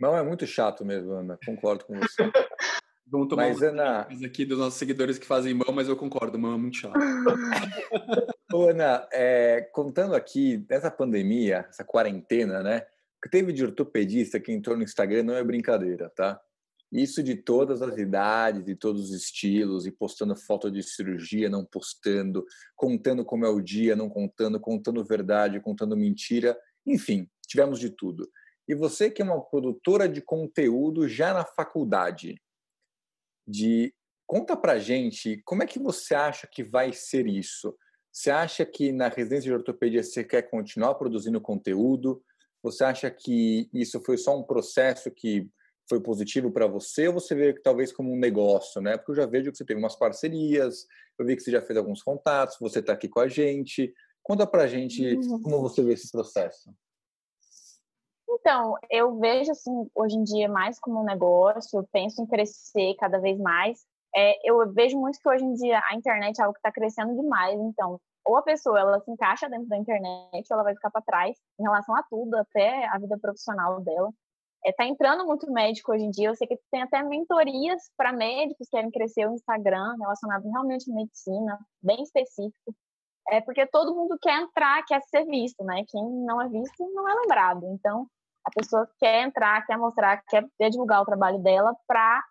Mão 0.00 0.16
é 0.16 0.22
muito 0.22 0.46
chato 0.46 0.84
mesmo, 0.84 1.12
Ana. 1.12 1.38
Concordo 1.44 1.84
com 1.84 1.98
você. 1.98 2.22
Vamos 3.08 3.28
tomar 3.28 3.48
mas, 3.48 3.62
Ana... 3.62 4.00
aqui 4.24 4.44
dos 4.44 4.58
nossos 4.58 4.74
seguidores 4.74 5.16
que 5.16 5.26
fazem 5.26 5.54
mão, 5.54 5.72
mas 5.72 5.88
eu 5.88 5.96
concordo, 5.96 6.36
mão 6.36 6.54
é 6.54 6.56
muito 6.56 6.76
chato. 6.78 6.94
Ô, 8.52 8.68
Ana, 8.68 9.06
é, 9.12 9.60
contando 9.72 10.14
aqui 10.14 10.56
dessa 10.56 10.90
pandemia, 10.90 11.66
essa 11.68 11.84
quarentena, 11.84 12.64
né? 12.64 12.84
O 13.18 13.20
que 13.22 13.30
teve 13.30 13.52
de 13.52 13.64
ortopedista 13.64 14.40
que 14.40 14.50
entrou 14.50 14.76
no 14.76 14.82
Instagram 14.82 15.22
não 15.22 15.36
é 15.36 15.44
brincadeira, 15.44 16.10
tá? 16.10 16.40
Isso 16.92 17.22
de 17.22 17.34
todas 17.34 17.82
as 17.82 17.98
idades, 17.98 18.64
de 18.64 18.76
todos 18.76 19.10
os 19.10 19.12
estilos, 19.12 19.86
e 19.86 19.90
postando 19.90 20.36
foto 20.36 20.70
de 20.70 20.82
cirurgia, 20.82 21.50
não 21.50 21.64
postando, 21.64 22.44
contando 22.74 23.24
como 23.24 23.44
é 23.44 23.48
o 23.48 23.60
dia, 23.60 23.96
não 23.96 24.08
contando, 24.08 24.60
contando 24.60 25.04
verdade, 25.04 25.60
contando 25.60 25.96
mentira, 25.96 26.56
enfim, 26.86 27.28
tivemos 27.46 27.80
de 27.80 27.90
tudo. 27.90 28.30
E 28.68 28.74
você 28.74 29.10
que 29.10 29.20
é 29.20 29.24
uma 29.24 29.40
produtora 29.40 30.08
de 30.08 30.20
conteúdo 30.22 31.08
já 31.08 31.34
na 31.34 31.44
faculdade, 31.44 32.40
de 33.46 33.92
Conta 34.26 34.56
pra 34.56 34.78
gente, 34.78 35.40
como 35.44 35.62
é 35.62 35.66
que 35.66 35.78
você 35.78 36.12
acha 36.12 36.48
que 36.48 36.64
vai 36.64 36.92
ser 36.92 37.28
isso? 37.28 37.76
Você 38.12 38.28
acha 38.28 38.66
que 38.66 38.90
na 38.90 39.08
residência 39.08 39.48
de 39.48 39.54
ortopedia 39.54 40.02
você 40.02 40.24
quer 40.24 40.42
continuar 40.42 40.96
produzindo 40.96 41.40
conteúdo? 41.40 42.20
Você 42.60 42.82
acha 42.82 43.08
que 43.08 43.70
isso 43.72 44.00
foi 44.00 44.18
só 44.18 44.36
um 44.36 44.42
processo 44.42 45.12
que 45.12 45.48
foi 45.88 46.00
positivo 46.00 46.50
para 46.50 46.66
você 46.66 47.08
ou 47.08 47.14
você 47.14 47.34
vê 47.34 47.52
que 47.52 47.62
talvez 47.62 47.92
como 47.92 48.12
um 48.12 48.18
negócio, 48.18 48.80
né? 48.80 48.96
Porque 48.96 49.12
eu 49.12 49.16
já 49.16 49.26
vejo 49.26 49.50
que 49.50 49.56
você 49.56 49.64
teve 49.64 49.80
umas 49.80 49.96
parcerias, 49.96 50.86
eu 51.18 51.24
vi 51.24 51.36
que 51.36 51.42
você 51.42 51.50
já 51.50 51.62
fez 51.62 51.78
alguns 51.78 52.02
contatos, 52.02 52.58
você 52.60 52.80
está 52.80 52.92
aqui 52.92 53.08
com 53.08 53.20
a 53.20 53.28
gente. 53.28 53.92
Conta 54.22 54.46
para 54.46 54.64
a 54.64 54.66
gente 54.66 55.14
uhum. 55.14 55.42
como 55.42 55.60
você 55.60 55.82
vê 55.82 55.92
esse 55.92 56.10
processo. 56.10 56.74
Então, 58.28 58.74
eu 58.90 59.18
vejo 59.18 59.50
assim 59.50 59.88
hoje 59.94 60.16
em 60.16 60.24
dia 60.24 60.48
mais 60.48 60.78
como 60.78 61.00
um 61.00 61.04
negócio. 61.04 61.78
Eu 61.78 61.88
penso 61.92 62.20
em 62.22 62.26
crescer 62.26 62.94
cada 62.98 63.18
vez 63.18 63.38
mais. 63.38 63.84
É, 64.14 64.50
eu 64.50 64.72
vejo 64.72 64.98
muito 64.98 65.20
que 65.20 65.28
hoje 65.28 65.44
em 65.44 65.54
dia 65.54 65.80
a 65.88 65.94
internet 65.94 66.38
é 66.38 66.42
algo 66.42 66.54
que 66.54 66.58
está 66.58 66.72
crescendo 66.72 67.14
demais. 67.14 67.58
Então, 67.60 68.00
ou 68.24 68.36
a 68.36 68.42
pessoa 68.42 68.80
ela 68.80 69.00
se 69.00 69.10
encaixa 69.10 69.48
dentro 69.48 69.68
da 69.68 69.76
internet, 69.76 70.46
ou 70.50 70.54
ela 70.54 70.64
vai 70.64 70.74
ficar 70.74 70.90
para 70.90 71.02
trás 71.02 71.36
em 71.58 71.62
relação 71.62 71.94
a 71.94 72.02
tudo, 72.02 72.36
até 72.36 72.86
a 72.88 72.98
vida 72.98 73.16
profissional 73.18 73.80
dela. 73.80 74.10
Está 74.66 74.84
é, 74.84 74.88
entrando 74.88 75.24
muito 75.24 75.50
médico 75.52 75.92
hoje 75.92 76.04
em 76.04 76.10
dia. 76.10 76.28
Eu 76.28 76.34
sei 76.34 76.48
que 76.48 76.58
tem 76.72 76.82
até 76.82 77.00
mentorias 77.02 77.80
para 77.96 78.12
médicos 78.12 78.68
que 78.68 78.76
querem 78.76 78.90
crescer 78.90 79.28
o 79.28 79.32
Instagram 79.32 79.94
relacionado 79.96 80.42
realmente 80.50 80.90
à 80.90 80.94
medicina, 80.94 81.58
bem 81.80 82.02
específico. 82.02 82.74
É 83.28 83.40
porque 83.40 83.64
todo 83.66 83.94
mundo 83.94 84.18
quer 84.20 84.40
entrar, 84.40 84.84
quer 84.84 85.00
ser 85.02 85.24
visto, 85.26 85.62
né? 85.64 85.84
Quem 85.88 86.02
não 86.24 86.42
é 86.42 86.48
visto 86.48 86.92
não 86.94 87.08
é 87.08 87.14
lembrado. 87.14 87.64
Então, 87.74 88.08
a 88.44 88.50
pessoa 88.50 88.88
quer 88.98 89.22
entrar, 89.22 89.64
quer 89.66 89.76
mostrar, 89.78 90.22
quer 90.28 90.70
divulgar 90.70 91.02
o 91.02 91.06
trabalho 91.06 91.38
dela 91.38 91.74
para 91.86 92.22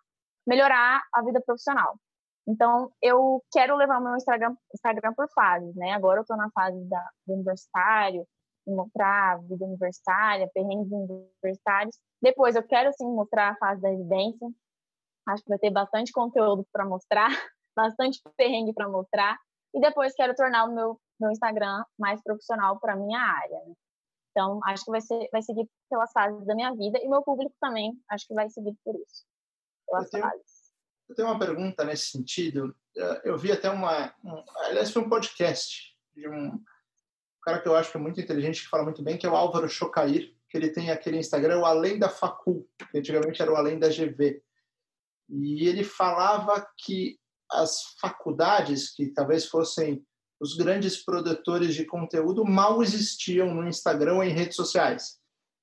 melhorar 0.46 1.02
a 1.14 1.22
vida 1.22 1.40
profissional. 1.40 1.98
Então, 2.46 2.92
eu 3.02 3.42
quero 3.52 3.76
levar 3.76 3.98
o 3.98 4.04
meu 4.04 4.14
Instagram, 4.14 4.54
Instagram 4.74 5.14
por 5.14 5.28
fases, 5.34 5.74
né? 5.74 5.92
Agora 5.92 6.18
eu 6.18 6.22
estou 6.22 6.36
na 6.36 6.50
fase 6.50 6.78
da, 6.88 7.10
do 7.26 7.34
universitário, 7.34 8.26
a 9.00 9.36
vida 9.48 9.64
universitária, 9.64 10.50
perrengues 10.52 10.90
universitários. 10.90 11.96
Depois, 12.26 12.56
eu 12.56 12.62
quero, 12.64 12.92
sim, 12.92 13.04
mostrar 13.04 13.52
a 13.52 13.56
fase 13.56 13.80
da 13.80 13.88
residência. 13.88 14.48
Acho 15.28 15.44
que 15.44 15.48
vai 15.48 15.60
ter 15.60 15.70
bastante 15.70 16.10
conteúdo 16.10 16.66
para 16.72 16.84
mostrar, 16.84 17.28
bastante 17.76 18.20
perrengue 18.36 18.74
para 18.74 18.88
mostrar. 18.88 19.38
E 19.72 19.80
depois, 19.80 20.12
quero 20.12 20.34
tornar 20.34 20.64
o 20.64 20.74
meu, 20.74 21.00
meu 21.20 21.30
Instagram 21.30 21.84
mais 21.96 22.20
profissional 22.24 22.80
para 22.80 22.96
minha 22.96 23.20
área. 23.20 23.60
Né? 23.66 23.74
Então, 24.32 24.58
acho 24.64 24.84
que 24.84 24.90
vai, 24.90 25.00
ser, 25.00 25.28
vai 25.30 25.40
seguir 25.40 25.70
pelas 25.88 26.10
fases 26.10 26.44
da 26.44 26.56
minha 26.56 26.74
vida. 26.74 26.98
E 26.98 27.08
meu 27.08 27.22
público 27.22 27.54
também, 27.60 27.96
acho 28.10 28.26
que 28.26 28.34
vai 28.34 28.50
seguir 28.50 28.74
por 28.84 28.96
isso, 28.96 29.24
pelas 29.86 30.06
eu 30.06 30.10
tenho, 30.10 30.24
fases. 30.24 30.74
Eu 31.08 31.14
tenho 31.14 31.28
uma 31.28 31.38
pergunta 31.38 31.84
nesse 31.84 32.10
sentido. 32.10 32.74
Eu 33.22 33.38
vi 33.38 33.52
até 33.52 33.70
uma... 33.70 34.12
Um, 34.24 34.42
aliás, 34.64 34.90
foi 34.90 35.00
um 35.00 35.08
podcast 35.08 35.96
de 36.12 36.28
um 36.28 36.60
cara 37.40 37.62
que 37.62 37.68
eu 37.68 37.76
acho 37.76 37.92
que 37.92 37.96
é 37.96 38.00
muito 38.00 38.20
inteligente, 38.20 38.64
que 38.64 38.68
fala 38.68 38.82
muito 38.82 39.00
bem, 39.00 39.16
que 39.16 39.24
é 39.24 39.30
o 39.30 39.36
Álvaro 39.36 39.68
Chocair, 39.68 40.35
que 40.48 40.56
ele 40.56 40.70
tem 40.70 40.90
aquele 40.90 41.18
Instagram, 41.18 41.60
o 41.60 41.64
Além 41.64 41.98
da 41.98 42.08
Facul, 42.08 42.68
que 42.90 42.98
antigamente 42.98 43.40
era 43.42 43.52
o 43.52 43.56
Além 43.56 43.78
da 43.78 43.88
GV. 43.88 44.42
E 45.28 45.68
ele 45.68 45.82
falava 45.82 46.66
que 46.78 47.18
as 47.50 47.80
faculdades, 48.00 48.94
que 48.94 49.08
talvez 49.08 49.46
fossem 49.46 50.04
os 50.40 50.54
grandes 50.54 51.02
produtores 51.02 51.74
de 51.74 51.84
conteúdo, 51.84 52.44
mal 52.44 52.82
existiam 52.82 53.54
no 53.54 53.66
Instagram 53.66 54.16
ou 54.16 54.24
em 54.24 54.32
redes 54.32 54.56
sociais. 54.56 55.18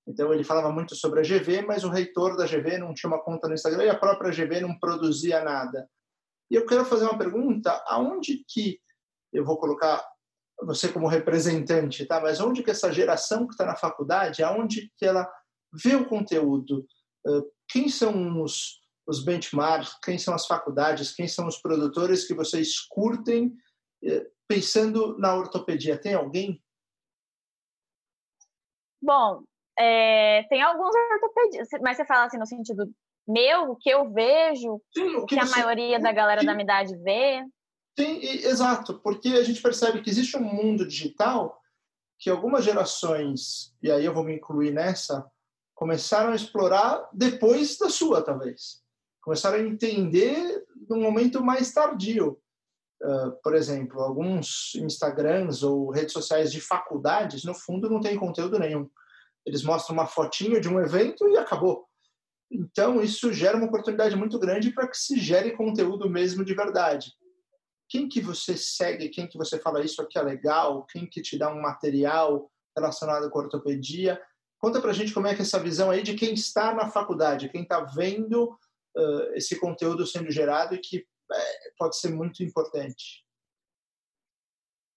Então 0.08 0.34
ele 0.34 0.44
falava 0.44 0.72
muito 0.72 0.96
sobre 0.96 1.22
a 1.22 1.24
GV, 1.24 1.62
mas 1.62 1.84
o 1.84 1.90
reitor 1.90 2.36
da 2.36 2.46
GV 2.46 2.78
não 2.78 2.94
tinha 2.94 3.10
uma 3.10 3.24
conta 3.24 3.48
no 3.48 3.54
Instagram 3.54 3.86
e 3.86 3.90
a 3.90 3.98
própria 3.98 4.32
GV 4.32 4.62
não 4.62 4.78
produzia 4.78 5.44
nada. 5.44 5.88
E 6.52 6.56
eu 6.56 6.66
quero 6.66 6.84
fazer 6.86 7.06
uma 7.06 7.18
pergunta, 7.18 7.82
aonde 7.88 8.44
que 8.48 8.80
eu 9.32 9.46
vou 9.46 9.58
colocar 9.58 10.06
você 10.62 10.92
como 10.92 11.08
representante, 11.08 12.06
tá? 12.06 12.22
Mas 12.22 12.40
onde 12.40 12.64
que 12.64 12.72
essa 12.72 12.92
geração 12.92 13.46
que 13.46 13.54
está 13.54 13.66
na 13.66 13.76
faculdade, 13.76 14.44
aonde 14.44 14.92
que 14.98 15.06
ela 15.06 15.30
vê 15.74 15.96
o 15.96 16.08
conteúdo? 16.08 16.86
Quem 17.68 17.90
são 17.90 18.42
os, 18.42 18.82
os 19.08 19.24
benchmarks? 19.24 19.98
Quem 20.04 20.18
são 20.18 20.34
as 20.34 20.46
faculdades? 20.46 21.14
Quem 21.14 21.28
são 21.28 21.48
os 21.48 21.58
produtores 21.58 22.26
que 22.26 22.34
vocês 22.34 22.80
curtem 22.90 23.54
pensando 24.48 25.18
na 25.18 25.36
ortopedia? 25.36 26.00
Tem 26.00 26.14
alguém? 26.14 26.62
Bom, 29.02 29.44
é, 29.78 30.44
tem 30.44 30.62
alguns 30.62 30.96
ortopedistas, 30.96 31.82
mas 31.82 31.98
você 31.98 32.06
fala 32.06 32.26
assim 32.26 32.38
no 32.38 32.46
sentido 32.46 32.94
meu, 33.28 33.72
o 33.72 33.76
que 33.76 33.90
eu 33.90 34.12
vejo, 34.12 34.82
Sim, 34.94 35.16
o 35.16 35.26
que, 35.26 35.36
o 35.36 35.38
que 35.38 35.40
a 35.40 35.46
maioria 35.46 36.00
da 36.00 36.12
galera 36.12 36.44
da 36.44 36.54
minha 36.54 36.64
idade 36.64 36.96
vê. 36.98 37.44
Sim, 37.98 38.20
exato, 38.22 39.00
porque 39.00 39.30
a 39.30 39.44
gente 39.44 39.62
percebe 39.62 40.02
que 40.02 40.10
existe 40.10 40.36
um 40.36 40.44
mundo 40.44 40.88
digital 40.88 41.62
que 42.18 42.30
algumas 42.30 42.64
gerações, 42.64 43.76
e 43.84 43.92
aí 43.92 44.04
eu 44.04 44.14
vou 44.14 44.24
me 44.24 44.36
incluir 44.36 44.72
nessa, 44.72 45.30
começaram 45.76 46.32
a 46.32 46.36
explorar 46.36 47.08
depois 47.14 47.78
da 47.78 47.90
sua, 47.90 48.22
talvez. 48.22 48.82
Começaram 49.22 49.58
a 49.58 49.62
entender 49.62 50.66
num 50.90 51.02
momento 51.02 51.44
mais 51.44 51.72
tardio. 51.72 52.40
Uh, 53.02 53.32
por 53.44 53.54
exemplo, 53.54 54.00
alguns 54.00 54.74
Instagrams 54.76 55.62
ou 55.62 55.92
redes 55.92 56.14
sociais 56.14 56.52
de 56.52 56.62
faculdades, 56.62 57.44
no 57.44 57.54
fundo, 57.54 57.90
não 57.90 58.00
tem 58.00 58.18
conteúdo 58.18 58.58
nenhum. 58.58 58.90
Eles 59.46 59.62
mostram 59.62 59.94
uma 59.94 60.08
fotinha 60.08 60.60
de 60.60 60.70
um 60.70 60.80
evento 60.80 61.28
e 61.28 61.38
acabou. 61.38 61.86
Então, 62.50 63.02
isso 63.02 63.34
gera 63.34 63.58
uma 63.58 63.68
oportunidade 63.68 64.16
muito 64.16 64.40
grande 64.40 64.72
para 64.72 64.88
que 64.88 64.98
se 64.98 65.20
gere 65.20 65.52
conteúdo 65.52 66.10
mesmo 66.10 66.46
de 66.46 66.54
verdade 66.54 67.14
quem 67.90 68.08
que 68.08 68.22
você 68.22 68.58
segue, 68.58 69.10
quem 69.10 69.28
que 69.28 69.38
você 69.38 69.60
fala 69.60 69.84
isso 69.84 70.02
aqui 70.02 70.18
é 70.18 70.22
legal, 70.22 70.86
quem 70.86 71.08
que 71.08 71.22
te 71.22 71.38
dá 71.38 71.52
um 71.52 71.62
material 71.62 72.50
relacionado 72.76 73.30
com 73.30 73.40
ortopedia. 73.40 74.22
Conta 74.60 74.82
pra 74.82 74.94
gente 74.94 75.14
como 75.14 75.28
é 75.28 75.36
que 75.36 75.42
é 75.42 75.44
essa 75.44 75.60
visão 75.60 75.92
aí 75.92 76.02
de 76.02 76.16
quem 76.16 76.34
está 76.34 76.74
na 76.74 76.90
faculdade, 76.90 77.50
quem 77.50 77.64
está 77.64 77.82
vendo 77.82 78.58
uh, 78.98 79.34
esse 79.36 79.60
conteúdo 79.60 80.08
sendo 80.08 80.32
gerado 80.32 80.74
e 80.74 80.80
que 80.80 81.06
é, 81.32 81.72
pode 81.78 81.98
ser 81.98 82.10
muito 82.10 82.44
importante. 82.44 83.24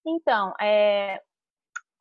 Então, 0.05 0.53
é, 0.61 1.21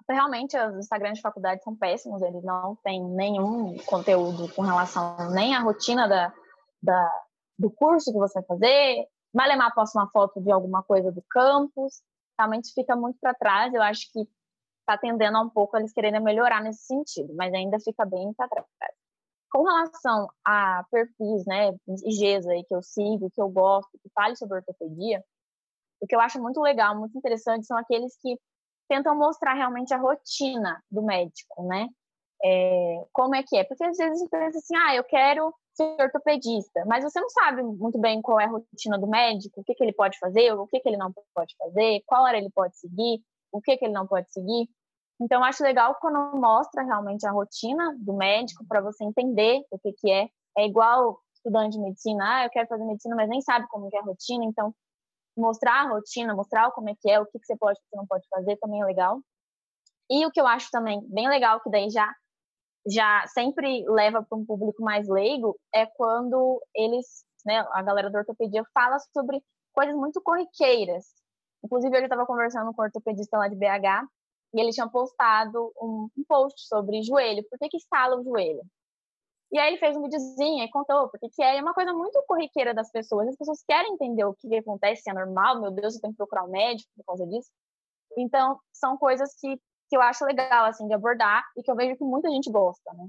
realmente 0.08 0.56
os 0.56 0.76
Instagrams 0.76 1.18
de 1.18 1.22
faculdade 1.22 1.62
são 1.62 1.74
péssimos, 1.74 2.22
eles 2.22 2.44
não 2.44 2.76
têm 2.84 3.02
nenhum 3.02 3.76
conteúdo 3.78 4.52
com 4.54 4.62
relação 4.62 5.30
nem 5.32 5.54
à 5.54 5.60
rotina 5.60 6.08
da, 6.08 6.32
da, 6.80 7.24
do 7.58 7.70
curso 7.70 8.12
que 8.12 8.18
você 8.18 8.40
vai 8.40 8.46
fazer, 8.46 9.08
Malemar 9.36 9.74
posta 9.74 9.98
uma 9.98 10.08
foto 10.08 10.40
de 10.40 10.50
alguma 10.50 10.82
coisa 10.82 11.12
do 11.12 11.22
campus, 11.28 12.00
realmente 12.38 12.72
fica 12.72 12.96
muito 12.96 13.18
para 13.20 13.34
trás. 13.34 13.74
Eu 13.74 13.82
acho 13.82 14.10
que 14.10 14.20
está 14.80 14.96
tendendo 14.96 15.36
a 15.36 15.42
um 15.42 15.50
pouco 15.50 15.76
eles 15.76 15.92
querendo 15.92 16.22
melhorar 16.22 16.62
nesse 16.62 16.86
sentido, 16.86 17.34
mas 17.34 17.52
ainda 17.52 17.78
fica 17.78 18.06
bem 18.06 18.32
para 18.32 18.48
trás. 18.48 18.94
Com 19.52 19.64
relação 19.64 20.26
a 20.42 20.84
perfis, 20.90 21.44
né, 21.46 21.70
IGs 21.86 22.46
aí 22.48 22.64
que 22.64 22.74
eu 22.74 22.82
sigo, 22.82 23.30
que 23.30 23.40
eu 23.40 23.48
gosto, 23.50 23.90
que 24.02 24.08
fale 24.14 24.36
sobre 24.36 24.56
ortopedia, 24.56 25.22
o 26.00 26.06
que 26.06 26.16
eu 26.16 26.20
acho 26.20 26.40
muito 26.40 26.60
legal, 26.62 26.98
muito 26.98 27.16
interessante, 27.18 27.66
são 27.66 27.76
aqueles 27.76 28.16
que 28.18 28.38
tentam 28.88 29.14
mostrar 29.16 29.52
realmente 29.52 29.92
a 29.92 29.98
rotina 29.98 30.82
do 30.90 31.02
médico, 31.02 31.62
né? 31.64 31.88
É, 32.42 33.04
como 33.12 33.34
é 33.34 33.42
que 33.42 33.56
é? 33.56 33.64
Porque 33.64 33.84
às 33.84 33.96
vezes 33.96 34.12
a 34.12 34.24
gente 34.24 34.30
pensa 34.30 34.58
assim, 34.58 34.76
ah, 34.76 34.94
eu 34.94 35.04
quero 35.04 35.54
ser 35.76 35.96
ortopedista, 36.00 36.84
mas 36.86 37.04
você 37.04 37.20
não 37.20 37.28
sabe 37.28 37.62
muito 37.62 37.98
bem 37.98 38.22
qual 38.22 38.40
é 38.40 38.44
a 38.44 38.48
rotina 38.48 38.98
do 38.98 39.06
médico, 39.06 39.60
o 39.60 39.64
que, 39.64 39.74
que 39.74 39.84
ele 39.84 39.92
pode 39.92 40.18
fazer, 40.18 40.52
o 40.52 40.66
que, 40.66 40.80
que 40.80 40.88
ele 40.88 40.96
não 40.96 41.12
pode 41.34 41.54
fazer, 41.58 42.02
qual 42.06 42.24
hora 42.24 42.38
ele 42.38 42.50
pode 42.50 42.76
seguir, 42.78 43.22
o 43.52 43.60
que, 43.60 43.76
que 43.76 43.84
ele 43.84 43.94
não 43.94 44.06
pode 44.06 44.32
seguir. 44.32 44.68
Então, 45.20 45.44
acho 45.44 45.62
legal 45.62 45.96
quando 46.00 46.38
mostra 46.38 46.82
realmente 46.82 47.26
a 47.26 47.30
rotina 47.30 47.94
do 47.98 48.14
médico 48.14 48.64
para 48.66 48.80
você 48.80 49.04
entender 49.04 49.62
o 49.70 49.78
que, 49.78 49.92
que 49.92 50.10
é. 50.10 50.28
É 50.58 50.66
igual 50.66 51.20
estudante 51.34 51.76
de 51.76 51.82
medicina, 51.82 52.24
ah, 52.24 52.44
eu 52.44 52.50
quero 52.50 52.66
fazer 52.66 52.84
medicina, 52.84 53.14
mas 53.14 53.28
nem 53.28 53.40
sabe 53.42 53.66
como 53.68 53.88
é 53.92 53.98
a 53.98 54.02
rotina, 54.02 54.44
então 54.44 54.74
mostrar 55.36 55.84
a 55.84 55.88
rotina, 55.90 56.34
mostrar 56.34 56.70
como 56.72 56.88
é 56.88 56.94
que 56.98 57.10
é, 57.10 57.20
o 57.20 57.26
que, 57.26 57.38
que 57.38 57.44
você 57.44 57.56
pode, 57.56 57.78
o 57.78 57.82
que 57.82 57.88
você 57.90 57.96
não 57.96 58.06
pode 58.06 58.26
fazer 58.28 58.56
também 58.56 58.80
é 58.80 58.84
legal. 58.84 59.20
E 60.10 60.24
o 60.24 60.30
que 60.30 60.40
eu 60.40 60.46
acho 60.46 60.70
também 60.70 61.00
bem 61.08 61.28
legal, 61.28 61.60
que 61.60 61.70
daí 61.70 61.90
já 61.90 62.10
já 62.86 63.26
sempre 63.28 63.84
leva 63.88 64.22
para 64.22 64.38
um 64.38 64.44
público 64.44 64.82
mais 64.82 65.08
leigo 65.08 65.58
é 65.74 65.86
quando 65.86 66.62
eles, 66.74 67.24
né, 67.44 67.66
a 67.72 67.82
galera 67.82 68.10
da 68.10 68.20
ortopedia 68.20 68.64
fala 68.72 68.98
sobre 69.12 69.42
coisas 69.72 69.94
muito 69.94 70.20
corriqueiras. 70.20 71.06
Inclusive, 71.64 71.96
eu 71.96 72.02
estava 72.02 72.26
conversando 72.26 72.72
com 72.72 72.82
um 72.82 72.84
ortopedista 72.84 73.38
lá 73.38 73.48
de 73.48 73.56
BH 73.56 74.06
e 74.54 74.60
ele 74.60 74.70
tinha 74.70 74.88
postado 74.88 75.72
um, 75.80 76.08
um 76.16 76.24
post 76.28 76.66
sobre 76.68 77.02
joelho, 77.02 77.44
por 77.50 77.58
que 77.58 77.68
que 77.68 77.76
estala 77.76 78.16
o 78.16 78.22
joelho? 78.22 78.62
E 79.52 79.58
aí 79.58 79.68
ele 79.68 79.78
fez 79.78 79.96
um 79.96 80.02
videozinho 80.02 80.64
e 80.64 80.70
contou 80.70 81.08
porque 81.08 81.28
que 81.30 81.42
é, 81.42 81.56
é 81.56 81.62
uma 81.62 81.74
coisa 81.74 81.92
muito 81.92 82.22
corriqueira 82.26 82.74
das 82.74 82.90
pessoas. 82.90 83.28
As 83.28 83.36
pessoas 83.36 83.62
querem 83.66 83.94
entender 83.94 84.24
o 84.24 84.34
que 84.34 84.54
acontece, 84.56 85.02
se 85.02 85.10
é 85.10 85.14
normal, 85.14 85.60
meu 85.60 85.70
Deus, 85.70 85.94
eu 85.94 86.00
tenho 86.00 86.12
que 86.12 86.16
procurar 86.16 86.44
um 86.44 86.50
médico 86.50 86.90
por 86.96 87.04
causa 87.04 87.26
disso. 87.26 87.50
Então, 88.16 88.58
são 88.72 88.96
coisas 88.96 89.34
que 89.38 89.60
que 89.88 89.96
eu 89.96 90.02
acho 90.02 90.24
legal, 90.24 90.64
assim, 90.66 90.86
de 90.86 90.94
abordar 90.94 91.44
e 91.56 91.62
que 91.62 91.70
eu 91.70 91.76
vejo 91.76 91.96
que 91.96 92.04
muita 92.04 92.30
gente 92.30 92.50
gosta, 92.50 92.92
né? 92.94 93.06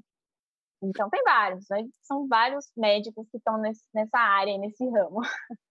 Então, 0.82 1.10
tem 1.10 1.24
vários, 1.24 1.66
né? 1.70 1.86
São 2.04 2.28
vários 2.28 2.68
médicos 2.78 3.28
que 3.32 3.38
estão 3.38 3.58
nessa 3.58 4.18
área, 4.18 4.58
nesse 4.58 4.88
ramo. 4.90 5.22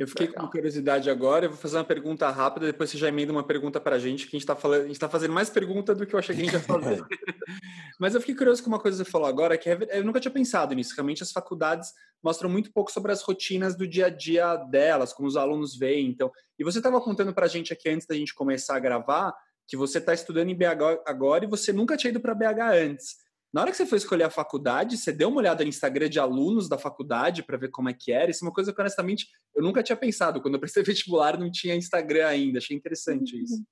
Eu 0.00 0.08
fiquei 0.08 0.28
Legal. 0.28 0.46
com 0.46 0.52
curiosidade 0.52 1.10
agora, 1.10 1.44
eu 1.44 1.50
vou 1.50 1.58
fazer 1.58 1.76
uma 1.76 1.84
pergunta 1.84 2.30
rápida, 2.30 2.64
depois 2.64 2.88
você 2.88 2.96
já 2.96 3.08
emenda 3.08 3.32
uma 3.32 3.42
pergunta 3.42 3.78
para 3.78 3.96
a 3.96 3.98
gente, 3.98 4.24
que 4.24 4.34
a 4.34 4.38
gente 4.38 4.44
está 4.44 4.56
falando, 4.56 4.80
a 4.80 4.84
gente 4.84 4.92
está 4.92 5.10
fazendo 5.10 5.34
mais 5.34 5.50
pergunta 5.50 5.94
do 5.94 6.06
que 6.06 6.14
eu 6.14 6.18
achei 6.18 6.34
que 6.34 6.40
a 6.40 6.44
gente 6.46 6.54
ia 6.54 6.60
fazer. 6.60 7.04
Mas 8.00 8.14
eu 8.14 8.20
fiquei 8.20 8.34
curioso 8.34 8.62
com 8.62 8.70
uma 8.70 8.78
coisa 8.78 8.96
que 8.96 9.04
você 9.04 9.10
falou 9.10 9.28
agora, 9.28 9.58
que 9.58 9.68
é, 9.68 9.78
eu 9.90 10.02
nunca 10.02 10.18
tinha 10.18 10.32
pensado 10.32 10.74
nisso. 10.74 10.94
Realmente 10.96 11.22
as 11.22 11.32
faculdades 11.32 11.92
mostram 12.22 12.48
muito 12.48 12.72
pouco 12.72 12.90
sobre 12.90 13.12
as 13.12 13.20
rotinas 13.20 13.76
do 13.76 13.86
dia 13.86 14.06
a 14.06 14.08
dia 14.08 14.56
delas, 14.56 15.12
como 15.12 15.28
os 15.28 15.36
alunos 15.36 15.76
veem. 15.76 16.08
Então, 16.08 16.32
e 16.58 16.64
você 16.64 16.78
estava 16.78 16.98
contando 16.98 17.34
para 17.34 17.44
a 17.44 17.48
gente 17.48 17.70
aqui 17.70 17.90
antes 17.90 18.06
da 18.06 18.14
gente 18.14 18.34
começar 18.34 18.76
a 18.76 18.80
gravar 18.80 19.34
que 19.70 19.76
você 19.76 19.98
está 19.98 20.12
estudando 20.12 20.50
em 20.50 20.56
BH 20.56 21.00
agora 21.06 21.44
e 21.44 21.48
você 21.48 21.72
nunca 21.72 21.96
tinha 21.96 22.10
ido 22.10 22.20
para 22.20 22.34
BH 22.34 22.60
antes. 22.74 23.14
Na 23.52 23.60
hora 23.60 23.70
que 23.70 23.76
você 23.76 23.86
foi 23.86 23.98
escolher 23.98 24.24
a 24.24 24.30
faculdade, 24.30 24.98
você 24.98 25.12
deu 25.12 25.28
uma 25.28 25.38
olhada 25.38 25.62
no 25.62 25.70
Instagram 25.70 26.08
de 26.08 26.18
alunos 26.18 26.68
da 26.68 26.76
faculdade 26.76 27.44
para 27.44 27.56
ver 27.56 27.70
como 27.70 27.88
é 27.88 27.94
que 27.94 28.10
era? 28.10 28.32
Isso 28.32 28.44
é 28.44 28.48
uma 28.48 28.54
coisa 28.54 28.72
que, 28.72 28.80
honestamente, 28.80 29.28
eu 29.54 29.62
nunca 29.62 29.80
tinha 29.80 29.96
pensado. 29.96 30.42
Quando 30.42 30.54
eu 30.54 30.60
prestei 30.60 30.82
vestibular, 30.84 31.38
não 31.38 31.50
tinha 31.52 31.76
Instagram 31.76 32.26
ainda. 32.26 32.58
Achei 32.58 32.76
interessante 32.76 33.40
isso. 33.40 33.62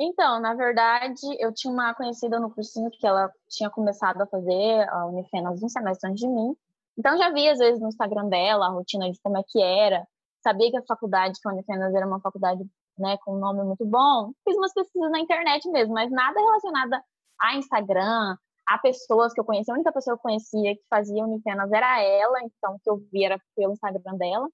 Então, 0.00 0.40
na 0.40 0.54
verdade, 0.54 1.20
eu 1.40 1.52
tinha 1.52 1.72
uma 1.72 1.92
conhecida 1.94 2.38
no 2.38 2.50
cursinho 2.50 2.90
que 2.92 3.04
ela 3.04 3.28
tinha 3.48 3.70
começado 3.70 4.22
a 4.22 4.26
fazer 4.26 4.88
a 4.88 5.06
Unifenas 5.06 5.62
um 5.62 5.68
semestre 5.68 6.10
antes 6.10 6.20
de 6.20 6.28
mim. 6.28 6.56
Então, 6.96 7.18
já 7.18 7.30
vi, 7.30 7.48
às 7.48 7.58
vezes, 7.58 7.80
no 7.80 7.88
Instagram 7.88 8.28
dela 8.28 8.66
a 8.66 8.70
rotina 8.70 9.10
de 9.10 9.18
como 9.20 9.36
é 9.36 9.42
que 9.48 9.60
era. 9.60 10.06
Sabia 10.44 10.70
que 10.70 10.76
a 10.76 10.84
faculdade, 10.86 11.40
que 11.40 11.48
a 11.48 11.52
Unifenas 11.52 11.92
era 11.92 12.06
uma 12.06 12.20
faculdade 12.20 12.64
né, 13.02 13.18
com 13.24 13.36
um 13.36 13.38
nome 13.38 13.62
muito 13.64 13.84
bom. 13.84 14.32
Fiz 14.44 14.56
umas 14.56 14.72
pesquisas 14.72 15.10
na 15.10 15.20
internet 15.20 15.68
mesmo, 15.70 15.92
mas 15.94 16.10
nada 16.10 16.38
relacionado 16.40 17.02
a 17.40 17.56
Instagram, 17.56 18.36
a 18.66 18.78
pessoas 18.78 19.32
que 19.34 19.40
eu 19.40 19.44
conhecia. 19.44 19.74
A 19.74 19.76
única 19.76 19.92
pessoa 19.92 20.16
que 20.16 20.20
eu 20.20 20.22
conhecia 20.22 20.74
que 20.74 20.82
fazia 20.88 21.24
Unifenas 21.24 21.70
era 21.72 22.00
ela, 22.00 22.38
então 22.42 22.78
que 22.82 22.88
eu 22.88 22.98
via 23.12 23.26
era 23.26 23.38
pelo 23.56 23.72
Instagram 23.72 24.16
dela. 24.16 24.48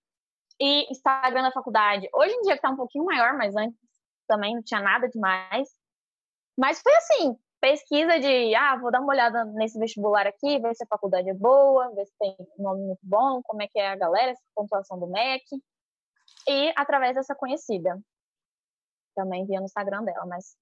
E 0.61 0.91
Instagram 0.91 1.43
da 1.43 1.53
faculdade, 1.53 2.09
hoje 2.13 2.35
em 2.35 2.43
dia 2.43 2.55
está 2.55 2.71
um 2.71 2.77
pouquinho 2.77 3.05
maior, 3.05 3.37
mas 3.37 3.55
antes 3.55 3.79
também 4.27 4.55
não 4.55 4.63
tinha 4.63 4.81
nada 4.81 5.09
demais. 5.09 5.69
Mas 6.59 6.81
foi 6.83 6.93
assim, 6.97 7.39
pesquisa 7.61 8.19
de, 8.19 8.55
ah, 8.55 8.77
vou 8.77 8.91
dar 8.91 9.01
uma 9.01 9.13
olhada 9.13 9.45
nesse 9.45 9.79
vestibular 9.79 10.27
aqui, 10.27 10.59
ver 10.59 10.75
se 10.75 10.83
a 10.83 10.89
faculdade 10.89 11.31
é 11.31 11.35
boa, 11.35 11.95
ver 11.95 12.07
se 12.07 12.13
tem 12.19 12.37
nome 12.59 12.83
muito 12.83 13.01
bom, 13.03 13.41
como 13.45 13.63
é 13.63 13.69
que 13.69 13.79
é 13.79 13.91
a 13.91 13.97
galera, 13.97 14.33
essa 14.33 14.43
pontuação 14.55 14.99
do 14.99 15.07
MEC. 15.07 15.45
E 16.49 16.73
através 16.77 17.15
dessa 17.15 17.35
conhecida. 17.35 17.99
Também 19.19 19.45
via 19.45 19.59
no 19.59 19.67
Instagram 19.67 20.05
dela, 20.05 20.25
mas 20.27 20.57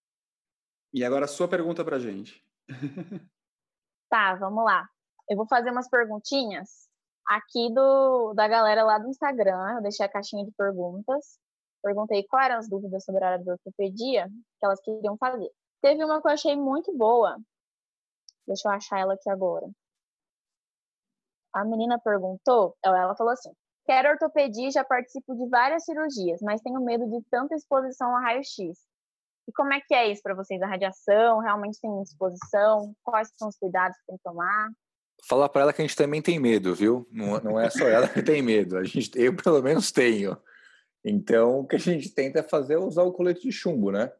e 0.96 1.04
agora 1.04 1.26
a 1.26 1.28
sua 1.28 1.46
pergunta 1.46 1.84
para 1.84 1.98
gente. 1.98 2.42
tá, 4.08 4.34
vamos 4.36 4.64
lá. 4.64 4.88
Eu 5.28 5.36
vou 5.36 5.46
fazer 5.46 5.70
umas 5.70 5.90
perguntinhas 5.90 6.88
aqui 7.26 7.70
do, 7.70 8.32
da 8.32 8.48
galera 8.48 8.82
lá 8.82 8.98
do 8.98 9.08
Instagram. 9.08 9.74
Eu 9.76 9.82
deixei 9.82 10.06
a 10.06 10.08
caixinha 10.08 10.42
de 10.42 10.52
perguntas. 10.52 11.38
Perguntei 11.82 12.24
quais 12.26 12.46
eram 12.46 12.58
as 12.58 12.68
dúvidas 12.70 13.04
sobre 13.04 13.22
a 13.22 13.32
área 13.32 13.44
de 13.44 13.50
ortopedia 13.50 14.26
que 14.58 14.64
elas 14.64 14.80
queriam 14.80 15.18
fazer. 15.18 15.50
Teve 15.82 16.02
uma 16.02 16.22
que 16.22 16.28
eu 16.28 16.32
achei 16.32 16.56
muito 16.56 16.96
boa. 16.96 17.36
Deixa 18.46 18.66
eu 18.66 18.72
achar 18.72 18.98
ela 18.98 19.12
aqui 19.12 19.28
agora. 19.28 19.68
A 21.52 21.62
menina 21.62 21.98
perguntou, 21.98 22.74
ela 22.82 23.14
falou 23.14 23.34
assim: 23.34 23.52
Quero 23.86 24.10
ortopedia 24.10 24.70
já 24.70 24.84
participo 24.84 25.34
de 25.36 25.48
várias 25.48 25.84
cirurgias, 25.84 26.40
mas 26.42 26.60
tenho 26.60 26.80
medo 26.84 27.06
de 27.08 27.24
tanta 27.30 27.54
exposição 27.54 28.16
a 28.16 28.20
raio-x. 28.20 28.76
E 29.48 29.52
como 29.52 29.72
é 29.72 29.80
que 29.80 29.94
é 29.94 30.10
isso 30.10 30.22
para 30.22 30.34
vocês? 30.34 30.60
A 30.60 30.66
radiação 30.66 31.38
realmente 31.38 31.80
tem 31.80 32.02
exposição? 32.02 32.92
Quais 33.04 33.30
são 33.38 33.48
os 33.48 33.56
cuidados 33.56 33.96
que 33.98 34.06
tem 34.06 34.16
que 34.16 34.22
tomar? 34.24 34.70
Falar 35.28 35.48
para 35.48 35.62
ela 35.62 35.72
que 35.72 35.80
a 35.80 35.86
gente 35.86 35.96
também 35.96 36.20
tem 36.20 36.38
medo, 36.38 36.74
viu? 36.74 37.06
Não, 37.12 37.40
não 37.40 37.60
é 37.60 37.70
só 37.70 37.86
ela 37.86 38.08
que 38.08 38.22
tem 38.22 38.42
medo. 38.42 38.76
A 38.76 38.82
gente, 38.82 39.10
eu 39.16 39.34
pelo 39.36 39.62
menos 39.62 39.92
tenho. 39.92 40.36
Então, 41.04 41.60
o 41.60 41.66
que 41.66 41.76
a 41.76 41.78
gente 41.78 42.12
tenta 42.12 42.42
fazer 42.42 42.74
é 42.74 42.78
usar 42.78 43.04
o 43.04 43.12
colete 43.12 43.42
de 43.42 43.52
chumbo, 43.52 43.92
né? 43.92 44.12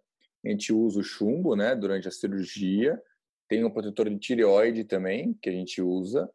A 0.44 0.48
gente 0.48 0.72
usa 0.72 1.00
o 1.00 1.04
chumbo, 1.04 1.56
né, 1.56 1.74
durante 1.74 2.06
a 2.06 2.12
cirurgia. 2.12 3.02
Tem 3.48 3.64
um 3.64 3.70
protetor 3.70 4.08
de 4.08 4.18
tireoide 4.18 4.84
também 4.84 5.34
que 5.42 5.48
a 5.48 5.52
gente 5.52 5.82
usa. 5.82 6.30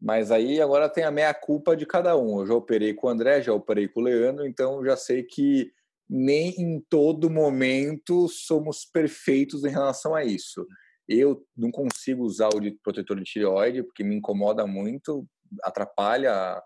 Mas 0.00 0.30
aí 0.30 0.60
agora 0.60 0.88
tem 0.88 1.04
a 1.04 1.10
meia 1.10 1.34
culpa 1.34 1.76
de 1.76 1.84
cada 1.84 2.16
um. 2.16 2.40
Eu 2.40 2.46
já 2.46 2.54
operei 2.54 2.94
com 2.94 3.08
o 3.08 3.10
André, 3.10 3.42
já 3.42 3.52
operei 3.52 3.88
com 3.88 4.00
o 4.00 4.02
Leandro, 4.04 4.46
então 4.46 4.84
já 4.84 4.96
sei 4.96 5.22
que 5.22 5.72
nem 6.08 6.50
em 6.58 6.80
todo 6.88 7.28
momento 7.28 8.28
somos 8.28 8.84
perfeitos 8.84 9.64
em 9.64 9.70
relação 9.70 10.14
a 10.14 10.24
isso. 10.24 10.66
Eu 11.08 11.42
não 11.56 11.70
consigo 11.70 12.22
usar 12.22 12.48
o 12.54 12.60
de 12.60 12.70
protetor 12.82 13.16
de 13.18 13.24
tireoide 13.24 13.82
porque 13.82 14.04
me 14.04 14.14
incomoda 14.14 14.66
muito, 14.66 15.26
atrapalha 15.62 16.62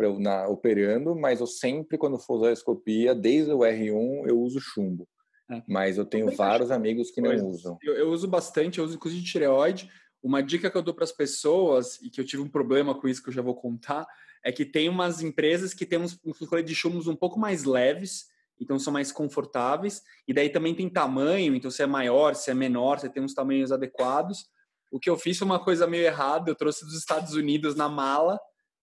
eu 0.00 0.18
na, 0.18 0.48
operando, 0.48 1.14
mas 1.14 1.40
eu 1.40 1.46
sempre, 1.46 1.96
quando 1.96 2.18
for 2.18 2.38
usar 2.38 2.48
a 2.48 2.52
escopia, 2.52 3.14
desde 3.14 3.52
o 3.52 3.58
R1, 3.58 4.26
eu 4.26 4.40
uso 4.40 4.60
chumbo. 4.60 5.06
É. 5.50 5.62
Mas 5.68 5.98
eu 5.98 6.04
tenho 6.04 6.30
eu 6.30 6.36
vários 6.36 6.70
amigos 6.70 7.10
que 7.10 7.20
não 7.20 7.34
usam. 7.48 7.78
Eu, 7.82 7.94
eu, 7.94 8.10
uso 8.10 8.26
bastante, 8.26 8.78
eu 8.78 8.84
uso 8.84 8.96
inclusive 8.96 9.24
tireoide. 9.24 9.90
Uma 10.22 10.42
dica 10.42 10.70
que 10.70 10.76
eu 10.76 10.82
dou 10.82 10.94
para 10.94 11.04
as 11.04 11.12
pessoas, 11.12 12.00
e 12.00 12.08
que 12.08 12.20
eu 12.20 12.24
tive 12.24 12.42
um 12.42 12.48
problema 12.48 12.94
com 12.94 13.08
isso 13.08 13.22
que 13.22 13.28
eu 13.28 13.32
já 13.32 13.42
vou 13.42 13.54
contar, 13.54 14.06
é 14.44 14.52
que 14.52 14.64
tem 14.64 14.88
umas 14.88 15.22
empresas 15.22 15.74
que 15.74 15.86
têm 15.86 15.98
uns, 15.98 16.18
uns 16.24 16.64
de 16.64 16.74
chumbos 16.74 17.06
um 17.06 17.16
pouco 17.16 17.38
mais 17.38 17.64
leves, 17.64 18.26
então 18.60 18.78
são 18.78 18.92
mais 18.92 19.10
confortáveis. 19.10 20.02
E 20.26 20.32
daí 20.32 20.48
também 20.48 20.74
tem 20.74 20.88
tamanho, 20.88 21.54
então 21.54 21.70
se 21.70 21.82
é 21.82 21.86
maior, 21.86 22.34
se 22.34 22.50
é 22.50 22.54
menor, 22.54 22.98
você 22.98 23.08
tem 23.08 23.22
uns 23.22 23.34
tamanhos 23.34 23.72
adequados. 23.72 24.46
O 24.90 25.00
que 25.00 25.10
eu 25.10 25.16
fiz 25.16 25.38
foi 25.38 25.46
uma 25.46 25.62
coisa 25.62 25.86
meio 25.86 26.04
errada, 26.04 26.50
eu 26.50 26.54
trouxe 26.54 26.84
dos 26.84 26.96
Estados 26.96 27.34
Unidos 27.34 27.74
na 27.74 27.88
mala 27.88 28.38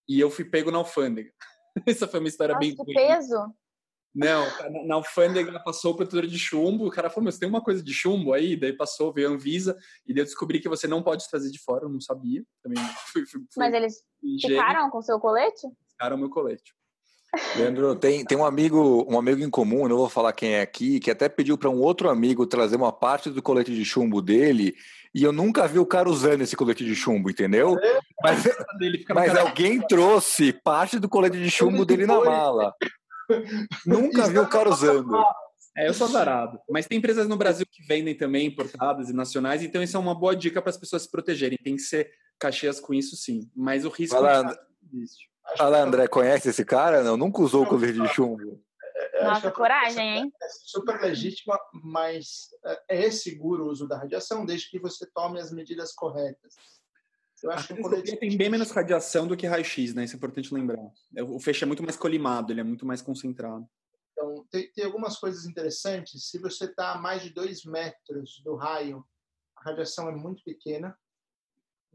e 0.08 0.20
eu 0.20 0.30
fui 0.30 0.44
pego 0.44 0.72
na 0.72 0.80
alfândega. 0.80 1.32
Essa 1.86 2.08
foi 2.08 2.20
uma 2.20 2.30
história 2.30 2.56
Nossa, 2.56 2.66
bem 2.66 2.76
que 2.76 2.94
peso! 2.94 3.54
Não, 4.14 4.46
na 4.88 4.96
alfândega 4.96 5.60
passou 5.60 5.94
o 5.94 5.96
protetor 5.96 6.26
de 6.26 6.38
chumbo, 6.38 6.88
o 6.88 6.92
cara 6.92 7.10
falou, 7.10 7.26
mas 7.26 7.38
tem 7.38 7.48
uma 7.48 7.62
coisa 7.62 7.84
de 7.84 7.94
chumbo 7.94 8.34
aí? 8.34 8.56
Daí 8.56 8.74
passou, 8.74 9.14
veio 9.14 9.30
a 9.30 9.32
Anvisa, 9.32 9.78
e 10.06 10.14
daí 10.14 10.22
eu 10.22 10.26
descobri 10.26 10.60
que 10.60 10.68
você 10.68 10.88
não 10.88 11.04
pode 11.04 11.30
trazer 11.30 11.52
de 11.52 11.60
fora, 11.60 11.86
eu 11.86 11.90
não 11.90 12.02
sabia. 12.02 12.44
Também 12.64 12.84
fui, 13.14 13.26
fui, 13.26 13.42
fui 13.42 13.48
mas 13.58 13.74
eles 13.74 14.04
ficaram 14.42 14.90
com 14.90 15.02
seu 15.02 15.20
colete? 15.20 15.68
Ficaram 15.92 16.18
meu 16.18 16.30
colete. 16.30 16.74
Leandro, 17.56 17.96
tem, 17.96 18.26
tem 18.26 18.36
um 18.36 18.44
amigo, 18.44 19.06
um 19.08 19.20
amigo 19.20 19.44
em 19.44 19.50
comum, 19.50 19.88
não 19.88 19.98
vou 19.98 20.10
falar 20.10 20.34
quem 20.34 20.56
é 20.56 20.62
aqui, 20.62 21.00
que 21.00 21.12
até 21.12 21.30
pediu 21.30 21.58
para 21.58 21.70
um 21.70 21.80
outro 21.80 22.10
amigo 22.10 22.48
trazer 22.48 22.76
uma 22.76 22.92
parte 22.92 23.30
do 23.30 23.42
colete 23.42 23.74
de 23.74 23.86
chumbo 23.86 24.20
dele, 24.20 24.76
e 25.14 25.24
eu 25.24 25.32
nunca 25.32 25.68
vi 25.68 25.78
o 25.78 25.86
cara 25.86 26.10
usando 26.10 26.42
esse 26.42 26.56
colete 26.56 26.84
de 26.84 26.96
chumbo, 26.96 27.30
entendeu? 27.30 27.76
Mas, 28.24 28.44
mas 29.14 29.38
alguém 29.38 29.80
trouxe 29.88 30.52
parte 30.52 30.98
do 30.98 31.08
colete 31.08 31.38
de 31.38 31.52
chumbo 31.52 31.86
dele 31.86 32.08
na 32.08 32.20
mala. 32.20 32.74
Nunca 33.86 34.28
vi 34.28 34.40
o 34.40 34.48
cara 34.48 34.70
usando. 34.70 35.16
É, 35.78 35.88
eu 35.88 35.94
sou 35.94 36.08
azarado. 36.08 36.60
Mas 36.70 36.88
tem 36.88 36.98
empresas 36.98 37.28
no 37.28 37.38
Brasil 37.38 37.66
que 37.70 37.84
vendem 37.84 38.16
também 38.16 38.48
importadas 38.48 39.10
e 39.10 39.14
nacionais, 39.14 39.64
então 39.64 39.82
isso 39.82 39.96
é 39.96 40.00
uma 40.00 40.16
boa 40.16 40.36
dica 40.36 40.62
para 40.62 40.70
as 40.70 40.78
pessoas 40.78 41.04
se 41.04 41.12
protegerem. 41.12 41.58
Tem 41.58 41.76
que 41.76 41.82
ser 41.82 42.12
caxias 42.40 42.80
com 42.80 42.94
isso, 42.94 43.16
sim. 43.16 43.50
Mas 43.56 43.86
o 43.86 43.90
risco 43.90 44.18
existe. 44.94 45.30
Fala, 45.58 45.82
André, 45.82 46.08
conhece 46.08 46.50
esse 46.50 46.64
cara? 46.64 47.04
Não, 47.04 47.18
nunca 47.18 47.42
usou 47.42 47.64
o 47.64 47.68
colete 47.68 48.00
de 48.00 48.08
chumbo. 48.10 48.62
É, 48.96 49.22
é, 49.22 49.24
Nossa, 49.24 49.52
coragem, 49.52 50.18
hein? 50.18 50.34
É 50.42 50.48
super 50.66 51.00
legítima, 51.02 51.58
mas 51.74 52.50
é, 52.90 53.06
é 53.08 53.12
seguro 53.12 53.66
o 53.66 53.70
uso 53.70 53.88
da 53.88 53.98
radiação 53.98 54.46
desde 54.46 54.70
que 54.70 54.80
você 54.80 55.08
tome 55.14 55.40
as 55.40 55.52
medidas 55.52 55.94
corretas. 55.94 56.56
Eu 57.44 57.52
acho 57.52 57.68
que 57.68 57.74
um 57.74 57.82
colete... 57.82 58.18
tem 58.18 58.38
bem 58.38 58.50
menos 58.50 58.72
radiação 58.72 59.28
do 59.28 59.38
que 59.38 59.48
raio-x, 59.48 59.94
né? 59.94 60.04
Isso 60.04 60.16
é 60.16 60.18
importante 60.18 60.54
lembrar. 60.54 60.80
O 61.28 61.40
feixe 61.40 61.64
é 61.64 61.68
muito 61.68 61.84
mais 61.84 61.96
colimado, 61.96 62.52
ele 62.52 62.62
é 62.62 62.64
muito 62.64 62.86
mais 62.86 63.02
concentrado. 63.02 63.68
Então, 64.12 64.46
tem, 64.52 64.72
tem 64.74 64.86
algumas 64.86 65.18
coisas 65.18 65.46
interessantes. 65.46 66.30
Se 66.30 66.38
você 66.40 66.66
está 66.66 66.94
a 66.94 66.98
mais 66.98 67.22
de 67.22 67.30
dois 67.30 67.64
metros 67.64 68.42
do 68.44 68.56
raio, 68.56 69.06
a 69.56 69.70
radiação 69.70 70.10
é 70.10 70.16
muito 70.16 70.44
pequena. 70.44 70.98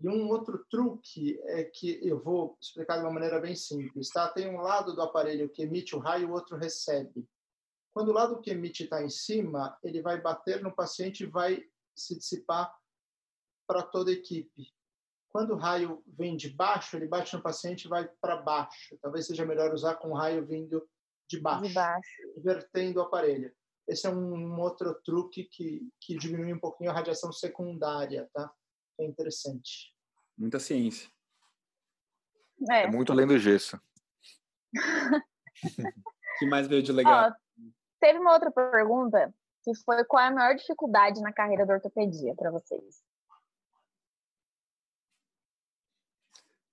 E 0.02 0.08
um 0.08 0.28
outro 0.28 0.64
truque 0.70 1.38
é 1.44 1.64
que 1.64 2.00
eu 2.02 2.22
vou 2.22 2.56
explicar 2.60 2.96
de 2.96 3.04
uma 3.04 3.12
maneira 3.12 3.40
bem 3.40 3.54
simples, 3.54 4.08
tá? 4.08 4.28
Tem 4.28 4.48
um 4.48 4.60
lado 4.60 4.94
do 4.94 5.02
aparelho 5.02 5.48
que 5.48 5.62
emite 5.62 5.94
o 5.94 5.98
raio, 5.98 6.30
o 6.30 6.32
outro 6.32 6.56
recebe. 6.56 7.28
Quando 7.92 8.08
o 8.08 8.12
lado 8.12 8.40
que 8.40 8.50
emite 8.50 8.84
está 8.84 9.02
em 9.04 9.08
cima, 9.08 9.78
ele 9.84 10.02
vai 10.02 10.20
bater 10.20 10.60
no 10.60 10.74
paciente 10.74 11.22
e 11.22 11.26
vai 11.26 11.62
se 11.94 12.18
dissipar 12.18 12.74
para 13.68 13.82
toda 13.82 14.10
a 14.10 14.14
equipe. 14.14 14.74
Quando 15.34 15.54
o 15.54 15.56
raio 15.56 16.00
vem 16.06 16.36
de 16.36 16.48
baixo, 16.48 16.96
ele 16.96 17.08
bate 17.08 17.34
no 17.34 17.42
paciente 17.42 17.86
e 17.86 17.88
vai 17.88 18.08
para 18.20 18.36
baixo. 18.36 18.96
Talvez 19.02 19.26
seja 19.26 19.44
melhor 19.44 19.74
usar 19.74 19.96
com 19.96 20.10
o 20.10 20.14
raio 20.14 20.46
vindo 20.46 20.88
de 21.28 21.40
baixo, 21.40 21.66
de 21.66 21.74
baixo. 21.74 22.22
invertendo 22.36 23.00
o 23.00 23.02
aparelho. 23.02 23.52
Esse 23.88 24.06
é 24.06 24.10
um, 24.10 24.60
outro 24.60 24.94
truque 25.02 25.42
que, 25.50 25.90
que 26.00 26.16
diminui 26.16 26.52
um 26.52 26.60
pouquinho 26.60 26.88
a 26.88 26.94
radiação 26.94 27.32
secundária, 27.32 28.30
tá? 28.32 28.48
é 29.00 29.04
interessante. 29.04 29.92
Muita 30.38 30.60
ciência. 30.60 31.10
É, 32.70 32.84
é 32.84 32.86
muito 32.86 33.10
além 33.10 33.26
do 33.26 33.36
gesso. 33.36 33.76
que 36.38 36.46
mais 36.46 36.68
veio 36.68 36.84
de 36.84 36.92
legal? 36.92 37.30
Ó, 37.30 37.32
teve 38.00 38.20
uma 38.20 38.34
outra 38.34 38.52
pergunta 38.52 39.34
que 39.64 39.74
foi 39.84 40.04
qual 40.04 40.22
é 40.22 40.28
a 40.28 40.32
maior 40.32 40.54
dificuldade 40.54 41.20
na 41.20 41.32
carreira 41.32 41.66
da 41.66 41.74
ortopedia 41.74 42.36
para 42.36 42.52
vocês? 42.52 43.02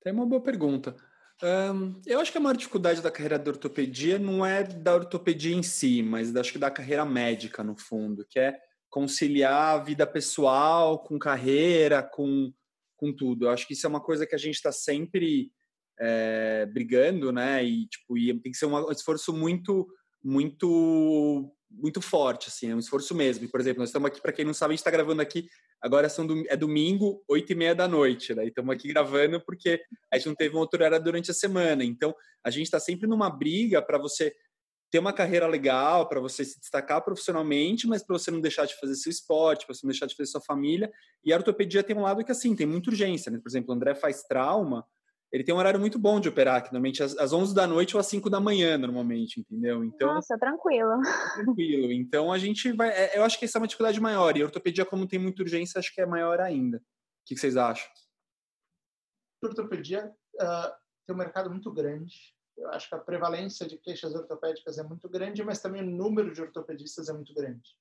Tem 0.03 0.11
uma 0.11 0.25
boa 0.25 0.41
pergunta. 0.41 0.95
Um, 1.43 1.99
eu 2.05 2.19
acho 2.19 2.31
que 2.31 2.37
a 2.37 2.41
maior 2.41 2.55
dificuldade 2.55 3.01
da 3.01 3.09
carreira 3.09 3.39
da 3.39 3.49
ortopedia 3.49 4.19
não 4.19 4.45
é 4.45 4.63
da 4.63 4.93
ortopedia 4.93 5.55
em 5.55 5.63
si, 5.63 6.03
mas 6.03 6.35
acho 6.35 6.51
que 6.51 6.59
da 6.59 6.69
carreira 6.69 7.03
médica, 7.03 7.63
no 7.63 7.75
fundo, 7.75 8.25
que 8.29 8.39
é 8.39 8.59
conciliar 8.89 9.75
a 9.79 9.83
vida 9.83 10.05
pessoal 10.05 10.99
com 10.99 11.17
carreira, 11.17 12.03
com, 12.03 12.53
com 12.95 13.11
tudo. 13.11 13.45
Eu 13.45 13.51
acho 13.51 13.65
que 13.65 13.73
isso 13.73 13.85
é 13.87 13.89
uma 13.89 14.01
coisa 14.01 14.27
que 14.27 14.35
a 14.35 14.37
gente 14.37 14.55
está 14.55 14.71
sempre 14.71 15.51
é, 15.99 16.65
brigando, 16.65 17.31
né? 17.31 17.63
E, 17.63 17.87
tipo, 17.87 18.17
e 18.17 18.39
tem 18.39 18.51
que 18.51 18.57
ser 18.57 18.65
um 18.65 18.91
esforço 18.91 19.33
muito, 19.33 19.87
muito 20.23 21.51
muito 21.71 22.01
forte, 22.01 22.49
assim, 22.49 22.69
é 22.69 22.75
um 22.75 22.79
esforço 22.79 23.15
mesmo. 23.15 23.47
por 23.49 23.59
exemplo, 23.59 23.79
nós 23.79 23.89
estamos 23.89 24.07
aqui, 24.07 24.21
para 24.21 24.33
quem 24.33 24.45
não 24.45 24.53
sabe, 24.53 24.71
a 24.71 24.73
gente 24.73 24.79
está 24.79 24.91
gravando 24.91 25.21
aqui, 25.21 25.49
agora 25.81 26.09
são 26.09 26.27
é 26.47 26.57
domingo, 26.57 27.23
oito 27.27 27.51
e 27.51 27.55
meia 27.55 27.73
da 27.73 27.87
noite, 27.87 28.33
né? 28.35 28.45
Estamos 28.45 28.73
aqui 28.73 28.87
gravando 28.89 29.41
porque 29.41 29.81
a 30.11 30.17
gente 30.17 30.27
não 30.27 30.35
teve 30.35 30.55
um 30.55 30.59
outro 30.59 30.83
horário 30.83 31.03
durante 31.03 31.31
a 31.31 31.33
semana. 31.33 31.83
Então, 31.83 32.13
a 32.43 32.49
gente 32.49 32.65
está 32.65 32.79
sempre 32.79 33.07
numa 33.07 33.29
briga 33.29 33.81
para 33.81 33.97
você 33.97 34.33
ter 34.91 34.99
uma 34.99 35.13
carreira 35.13 35.47
legal, 35.47 36.07
para 36.09 36.19
você 36.19 36.43
se 36.43 36.59
destacar 36.59 37.01
profissionalmente, 37.01 37.87
mas 37.87 38.03
para 38.03 38.17
você 38.17 38.29
não 38.29 38.41
deixar 38.41 38.65
de 38.65 38.77
fazer 38.77 38.95
seu 38.95 39.09
esporte, 39.09 39.65
para 39.65 39.73
você 39.73 39.85
não 39.85 39.91
deixar 39.91 40.05
de 40.05 40.15
fazer 40.15 40.29
sua 40.29 40.41
família. 40.41 40.91
E 41.23 41.31
a 41.31 41.37
ortopedia 41.37 41.81
tem 41.81 41.95
um 41.95 42.01
lado 42.01 42.23
que, 42.25 42.31
assim, 42.31 42.53
tem 42.53 42.67
muita 42.67 42.89
urgência, 42.89 43.31
né? 43.31 43.39
Por 43.41 43.47
exemplo, 43.47 43.73
o 43.73 43.75
André 43.75 43.95
faz 43.95 44.23
trauma, 44.23 44.85
ele 45.31 45.43
tem 45.45 45.55
um 45.55 45.57
horário 45.57 45.79
muito 45.79 45.97
bom 45.97 46.19
de 46.19 46.27
operar, 46.27 46.61
que 46.61 46.73
normalmente 46.73 47.01
às, 47.01 47.17
às 47.17 47.31
11 47.31 47.55
da 47.55 47.65
noite 47.65 47.95
ou 47.95 47.99
às 48.01 48.07
5 48.07 48.29
da 48.29 48.39
manhã, 48.39 48.77
normalmente, 48.77 49.39
entendeu? 49.39 49.81
Então, 49.83 50.13
Nossa, 50.13 50.37
tranquilo. 50.37 51.01
Tranquilo. 51.35 51.91
Então 51.91 52.33
a 52.33 52.37
gente 52.37 52.71
vai. 52.73 52.89
É, 52.89 53.17
eu 53.17 53.23
acho 53.23 53.39
que 53.39 53.45
essa 53.45 53.57
é 53.57 53.61
uma 53.61 53.67
dificuldade 53.67 53.99
maior. 54.01 54.35
E 54.35 54.41
a 54.41 54.45
ortopedia, 54.45 54.85
como 54.85 55.07
tem 55.07 55.17
muita 55.17 55.41
urgência, 55.41 55.79
acho 55.79 55.93
que 55.93 56.01
é 56.01 56.05
maior 56.05 56.41
ainda. 56.41 56.77
O 56.77 56.81
que, 57.25 57.37
vocês 57.37 57.55
acham? 57.55 57.89
A 59.41 59.47
ortopedia 59.47 60.13
uh, 60.35 60.75
tem 61.07 61.15
um 61.15 61.19
mercado 61.19 61.49
muito 61.49 61.71
grande. 61.71 62.35
Eu 62.57 62.69
acho 62.69 62.89
que 62.89 62.95
a 62.95 62.99
prevalência 62.99 63.65
de 63.65 63.77
queixas 63.77 64.13
ortopédicas 64.13 64.77
é 64.77 64.83
muito 64.83 65.07
grande, 65.07 65.43
mas 65.43 65.61
também 65.61 65.81
o 65.81 65.89
número 65.89 66.33
de 66.33 66.41
ortopedistas 66.41 67.07
é 67.07 67.13
muito 67.13 67.33
grande. 67.33 67.75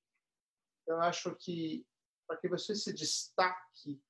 Eu 0.87 1.01
acho 1.01 1.35
que 1.35 1.85
para 2.25 2.37
que 2.37 2.47
você 2.47 2.73
se 2.73 2.93
destaque 2.93 4.01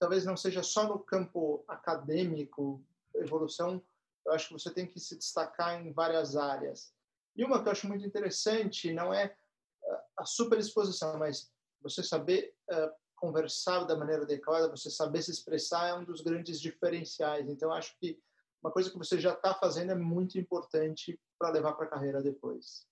talvez 0.00 0.24
não 0.24 0.36
seja 0.36 0.62
só 0.62 0.88
no 0.88 0.98
campo 0.98 1.62
acadêmico, 1.68 2.82
evolução, 3.14 3.82
eu 4.26 4.32
acho 4.32 4.48
que 4.48 4.54
você 4.54 4.72
tem 4.72 4.86
que 4.86 4.98
se 4.98 5.16
destacar 5.16 5.80
em 5.80 5.92
várias 5.92 6.36
áreas. 6.36 6.92
E 7.36 7.44
uma 7.44 7.62
que 7.62 7.68
eu 7.68 7.72
acho 7.72 7.86
muito 7.86 8.04
interessante 8.04 8.92
não 8.92 9.12
é 9.12 9.24
eh, 9.84 10.02
a 10.16 10.24
superexposição, 10.24 11.18
mas 11.18 11.52
você 11.82 12.02
saber 12.02 12.54
uh, 12.70 12.90
conversar 13.14 13.84
da 13.84 13.96
maneira 13.96 14.22
adequada, 14.22 14.68
você 14.68 14.90
saber 14.90 15.22
se 15.22 15.30
expressar 15.30 15.88
é 15.88 15.94
um 15.94 16.04
dos 16.04 16.22
grandes 16.22 16.60
diferenciais. 16.60 17.48
Então, 17.48 17.72
acho 17.72 17.96
que 17.98 18.20
uma 18.62 18.72
coisa 18.72 18.90
que 18.90 18.98
você 18.98 19.18
já 19.18 19.32
está 19.32 19.54
fazendo 19.54 19.92
é 19.92 19.94
muito 19.94 20.38
importante 20.38 21.18
para 21.38 21.50
levar 21.50 21.74
para 21.74 21.86
a 21.86 21.88
carreira 21.88 22.22
depois. 22.22 22.86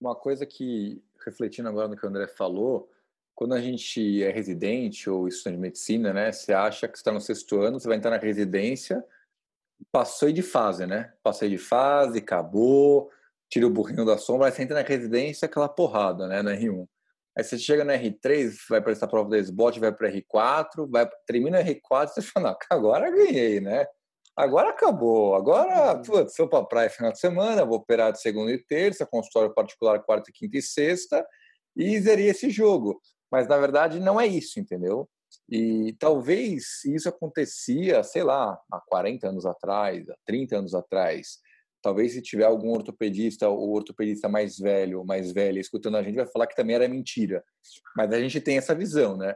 Uma 0.00 0.14
coisa 0.14 0.44
que, 0.46 1.02
refletindo 1.24 1.68
agora 1.68 1.88
no 1.88 1.96
que 1.96 2.04
o 2.04 2.08
André 2.08 2.26
falou, 2.26 2.90
quando 3.38 3.54
a 3.54 3.60
gente 3.60 4.20
é 4.20 4.32
residente 4.32 5.08
ou 5.08 5.28
estudante 5.28 5.58
de 5.58 5.62
medicina, 5.62 6.12
né, 6.12 6.32
você 6.32 6.52
acha 6.52 6.88
que 6.88 6.96
está 6.96 7.12
no 7.12 7.20
sexto 7.20 7.60
ano, 7.60 7.78
você 7.78 7.86
vai 7.86 7.96
entrar 7.96 8.10
na 8.10 8.16
residência, 8.16 9.00
passou 9.92 10.32
de 10.32 10.42
fase, 10.42 10.86
né? 10.88 11.12
Passei 11.22 11.48
de 11.48 11.56
fase, 11.56 12.18
acabou, 12.18 13.08
tira 13.48 13.64
o 13.64 13.70
burrinho 13.70 14.04
da 14.04 14.18
sombra, 14.18 14.48
aí 14.48 14.52
você 14.52 14.64
entra 14.64 14.82
na 14.82 14.88
residência, 14.88 15.46
aquela 15.46 15.68
porrada, 15.68 16.26
né, 16.26 16.42
no 16.42 16.50
R1. 16.50 16.88
Aí 17.36 17.44
você 17.44 17.56
chega 17.56 17.84
no 17.84 17.92
R3, 17.92 18.56
vai 18.68 18.80
prestar 18.80 19.06
a 19.06 19.08
prova 19.08 19.30
da 19.30 19.38
SBOT, 19.38 19.78
vai 19.78 19.92
para 19.92 20.10
R4, 20.10 20.90
vai, 20.90 21.08
termina 21.24 21.60
o 21.60 21.62
R4, 21.62 22.08
você 22.08 22.22
fala, 22.22 22.58
agora 22.68 23.08
ganhei, 23.08 23.60
né? 23.60 23.86
Agora 24.36 24.70
acabou, 24.70 25.36
agora, 25.36 25.94
uhum. 25.94 26.02
putz, 26.02 26.34
vou 26.36 26.48
para 26.48 26.64
praia 26.64 26.90
final 26.90 27.12
de 27.12 27.20
semana, 27.20 27.64
vou 27.64 27.76
operar 27.76 28.10
de 28.10 28.20
segunda 28.20 28.50
e 28.50 28.58
terça, 28.58 29.06
consultório 29.06 29.54
particular 29.54 30.02
quarta, 30.02 30.32
quinta 30.34 30.58
e 30.58 30.62
sexta, 30.62 31.24
e 31.76 32.00
zerei 32.00 32.30
esse 32.30 32.50
jogo. 32.50 33.00
Mas 33.30 33.46
na 33.46 33.56
verdade 33.58 34.00
não 34.00 34.20
é 34.20 34.26
isso, 34.26 34.58
entendeu? 34.58 35.08
E 35.48 35.94
talvez 35.98 36.84
isso 36.84 37.08
acontecia, 37.08 38.02
sei 38.02 38.22
lá, 38.22 38.58
há 38.70 38.80
40 38.80 39.28
anos 39.28 39.46
atrás, 39.46 40.08
há 40.08 40.16
30 40.24 40.58
anos 40.58 40.74
atrás. 40.74 41.38
Talvez 41.82 42.12
se 42.12 42.22
tiver 42.22 42.44
algum 42.44 42.70
ortopedista 42.70 43.48
ou 43.48 43.70
ortopedista 43.74 44.28
mais 44.28 44.58
velho 44.58 45.00
ou 45.00 45.04
mais 45.06 45.32
velha 45.32 45.60
escutando 45.60 45.96
a 45.96 46.02
gente, 46.02 46.16
vai 46.16 46.26
falar 46.26 46.46
que 46.46 46.56
também 46.56 46.76
era 46.76 46.88
mentira. 46.88 47.44
Mas 47.96 48.12
a 48.12 48.20
gente 48.20 48.40
tem 48.40 48.58
essa 48.58 48.74
visão, 48.74 49.16
né? 49.16 49.34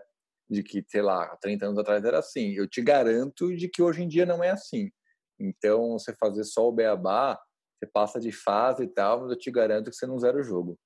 De 0.50 0.62
que, 0.62 0.84
sei 0.88 1.02
lá, 1.02 1.24
há 1.24 1.36
30 1.36 1.66
anos 1.66 1.78
atrás 1.78 2.04
era 2.04 2.18
assim. 2.18 2.52
Eu 2.52 2.68
te 2.68 2.82
garanto 2.82 3.54
de 3.54 3.68
que 3.68 3.82
hoje 3.82 4.02
em 4.02 4.08
dia 4.08 4.26
não 4.26 4.42
é 4.42 4.50
assim. 4.50 4.90
Então, 5.38 5.92
você 5.92 6.14
fazer 6.14 6.44
só 6.44 6.68
o 6.68 6.72
beabá, 6.72 7.40
você 7.78 7.86
passa 7.86 8.20
de 8.20 8.32
fase 8.32 8.84
e 8.84 8.88
tal, 8.88 9.22
mas 9.22 9.30
eu 9.30 9.38
te 9.38 9.50
garanto 9.50 9.90
que 9.90 9.96
você 9.96 10.06
não 10.06 10.18
zera 10.18 10.38
o 10.38 10.42
jogo. 10.42 10.78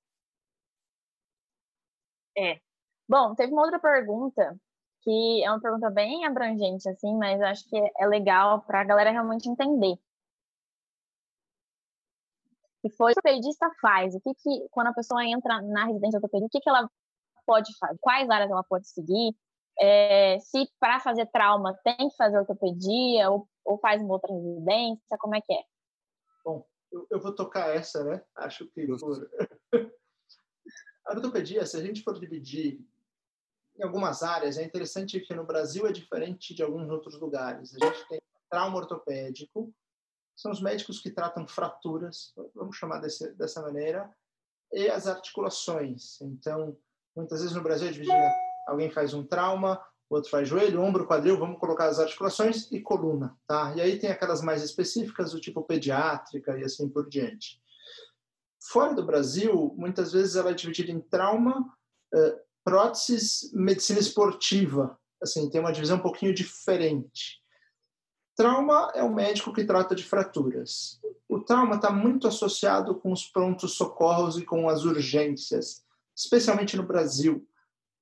É, 2.38 2.60
Bom, 3.08 3.34
teve 3.34 3.52
uma 3.52 3.62
outra 3.62 3.78
pergunta 3.78 4.58
que 5.06 5.44
é 5.44 5.50
uma 5.50 5.60
pergunta 5.60 5.88
bem 5.88 6.26
abrangente, 6.26 6.88
assim, 6.88 7.16
mas 7.16 7.40
acho 7.40 7.68
que 7.68 7.76
é 7.76 8.06
legal 8.06 8.62
para 8.62 8.80
a 8.80 8.84
galera 8.84 9.12
realmente 9.12 9.48
entender. 9.48 9.96
E 12.82 12.90
foi 12.90 13.12
o 13.12 13.14
que 13.14 13.20
o 13.20 13.30
ortopedista 13.30 13.70
faz? 13.80 14.16
O 14.16 14.20
que, 14.20 14.34
que 14.34 14.68
quando 14.70 14.88
a 14.88 14.92
pessoa 14.92 15.24
entra 15.24 15.62
na 15.62 15.84
residência 15.84 16.18
ortopedia, 16.18 16.46
o 16.46 16.50
que, 16.50 16.60
que 16.60 16.68
ela 16.68 16.90
pode 17.46 17.76
fazer? 17.78 17.96
Quais 18.00 18.28
áreas 18.28 18.50
ela 18.50 18.64
pode 18.64 18.88
seguir? 18.88 19.32
É, 19.78 20.38
se 20.40 20.68
para 20.80 20.98
fazer 20.98 21.26
trauma 21.26 21.78
tem 21.84 22.08
que 22.08 22.16
fazer 22.16 22.38
ortopedia 22.38 23.30
ou, 23.30 23.48
ou 23.64 23.78
faz 23.78 24.02
uma 24.02 24.14
outra 24.14 24.34
residência, 24.34 25.18
como 25.18 25.36
é 25.36 25.40
que 25.40 25.52
é? 25.52 25.62
Bom, 26.44 26.66
eu, 26.90 27.06
eu 27.10 27.20
vou 27.20 27.32
tocar 27.32 27.74
essa, 27.76 28.02
né? 28.02 28.24
Acho 28.34 28.66
que 28.66 28.86
por... 28.86 29.30
a 31.06 31.12
ortopedia, 31.12 31.64
se 31.64 31.76
a 31.76 31.80
gente 31.80 32.02
for 32.02 32.18
dividir 32.18 32.84
em 33.78 33.84
algumas 33.84 34.22
áreas, 34.22 34.56
é 34.56 34.64
interessante 34.64 35.20
que 35.20 35.34
no 35.34 35.44
Brasil 35.44 35.86
é 35.86 35.92
diferente 35.92 36.54
de 36.54 36.62
alguns 36.62 36.88
outros 36.88 37.18
lugares. 37.20 37.74
A 37.74 37.86
gente 37.86 38.08
tem 38.08 38.20
trauma 38.50 38.76
ortopédico, 38.78 39.72
são 40.36 40.52
os 40.52 40.60
médicos 40.60 41.00
que 41.00 41.10
tratam 41.10 41.46
fraturas, 41.46 42.32
vamos 42.54 42.76
chamar 42.76 43.00
desse, 43.00 43.32
dessa 43.34 43.62
maneira, 43.62 44.10
e 44.72 44.88
as 44.88 45.06
articulações. 45.06 46.20
Então, 46.20 46.76
muitas 47.14 47.40
vezes 47.40 47.54
no 47.54 47.62
Brasil 47.62 47.88
é 47.88 47.92
dividido, 47.92 48.16
alguém 48.66 48.90
faz 48.90 49.14
um 49.14 49.24
trauma, 49.24 49.82
o 50.08 50.14
outro 50.14 50.30
faz 50.30 50.48
joelho, 50.48 50.82
ombro, 50.82 51.06
quadril, 51.06 51.38
vamos 51.38 51.58
colocar 51.58 51.86
as 51.86 51.98
articulações 51.98 52.70
e 52.70 52.80
coluna, 52.80 53.36
tá? 53.46 53.74
E 53.74 53.80
aí 53.80 53.98
tem 53.98 54.10
aquelas 54.10 54.40
mais 54.40 54.62
específicas, 54.62 55.32
do 55.32 55.40
tipo 55.40 55.62
pediátrica 55.62 56.56
e 56.56 56.64
assim 56.64 56.88
por 56.88 57.08
diante. 57.08 57.60
Fora 58.70 58.94
do 58.94 59.04
Brasil, 59.04 59.74
muitas 59.76 60.12
vezes 60.12 60.36
ela 60.36 60.50
é 60.50 60.54
dividida 60.54 60.92
em 60.92 61.00
trauma, 61.00 61.72
eh, 62.14 62.42
próteses, 62.66 63.52
medicina 63.54 64.00
esportiva. 64.00 64.98
Assim, 65.22 65.48
tem 65.48 65.60
uma 65.60 65.72
divisão 65.72 65.98
um 65.98 66.02
pouquinho 66.02 66.34
diferente. 66.34 67.40
Trauma 68.36 68.90
é 68.92 69.04
o 69.04 69.14
médico 69.14 69.52
que 69.52 69.64
trata 69.64 69.94
de 69.94 70.02
fraturas. 70.02 71.00
O 71.28 71.38
trauma 71.38 71.76
está 71.76 71.92
muito 71.92 72.26
associado 72.26 72.96
com 72.96 73.12
os 73.12 73.24
prontos 73.24 73.74
socorros 73.74 74.36
e 74.36 74.44
com 74.44 74.68
as 74.68 74.84
urgências, 74.84 75.84
especialmente 76.14 76.76
no 76.76 76.82
Brasil. 76.82 77.48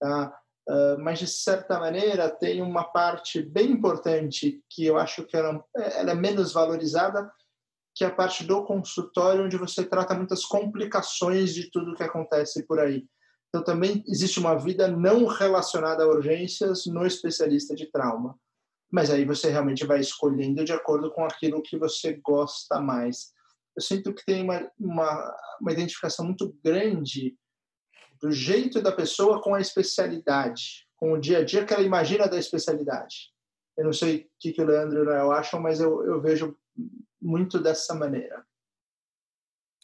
Tá? 0.00 0.34
Uh, 0.66 0.98
mas 0.98 1.18
de 1.18 1.26
certa 1.26 1.78
maneira 1.78 2.30
tem 2.30 2.62
uma 2.62 2.84
parte 2.84 3.42
bem 3.42 3.70
importante 3.70 4.64
que 4.70 4.86
eu 4.86 4.96
acho 4.96 5.24
que 5.24 5.36
ela, 5.36 5.62
ela, 5.76 6.12
é 6.12 6.14
menos 6.14 6.54
valorizada, 6.54 7.30
que 7.94 8.02
é 8.02 8.06
a 8.06 8.14
parte 8.14 8.44
do 8.44 8.64
consultório, 8.64 9.44
onde 9.44 9.58
você 9.58 9.84
trata 9.84 10.14
muitas 10.14 10.42
complicações 10.42 11.54
de 11.54 11.70
tudo 11.70 11.94
que 11.94 12.02
acontece 12.02 12.66
por 12.66 12.80
aí. 12.80 13.06
Então, 13.55 13.62
também 13.62 14.02
existe 14.09 14.40
uma 14.40 14.57
vida 14.57 14.88
não 14.88 15.26
relacionada 15.26 16.02
a 16.02 16.09
urgências 16.09 16.86
no 16.86 17.07
especialista 17.07 17.72
de 17.72 17.86
trauma. 17.86 18.36
Mas 18.90 19.11
aí 19.11 19.24
você 19.24 19.48
realmente 19.48 19.86
vai 19.86 20.00
escolhendo 20.00 20.64
de 20.64 20.72
acordo 20.72 21.09
com 21.12 21.24
aquilo 21.24 21.62
que 21.62 21.78
você 21.78 22.14
gosta 22.14 22.80
mais. 22.80 23.32
Eu 23.76 23.80
sinto 23.80 24.12
que 24.12 24.24
tem 24.24 24.42
uma, 24.42 24.68
uma, 24.76 25.36
uma 25.61 25.72
identificação 25.72 26.24
muito 26.24 26.52
grande 26.64 27.38
do 28.20 28.32
jeito 28.32 28.82
da 28.82 28.90
pessoa 28.90 29.40
com 29.40 29.55
a 29.55 29.61
especialidade, 29.61 30.88
com 30.96 31.12
o 31.12 31.20
dia 31.20 31.38
a 31.38 31.44
dia 31.44 31.64
que 31.64 31.72
ela 31.72 31.84
imagina 31.84 32.26
da 32.26 32.36
especialidade. 32.36 33.32
Eu 33.78 33.84
não 33.84 33.92
sei 33.92 34.22
o 34.22 34.30
que, 34.40 34.50
que 34.50 34.62
o 34.62 34.66
Leandro 34.66 34.98
e 34.98 35.02
o 35.02 35.05
Noel 35.05 35.30
acham, 35.30 35.61
mas 35.61 35.78
eu, 35.78 36.05
eu 36.05 36.20
vejo 36.20 36.59
muito 37.22 37.61
dessa 37.61 37.94
maneira. 37.94 38.44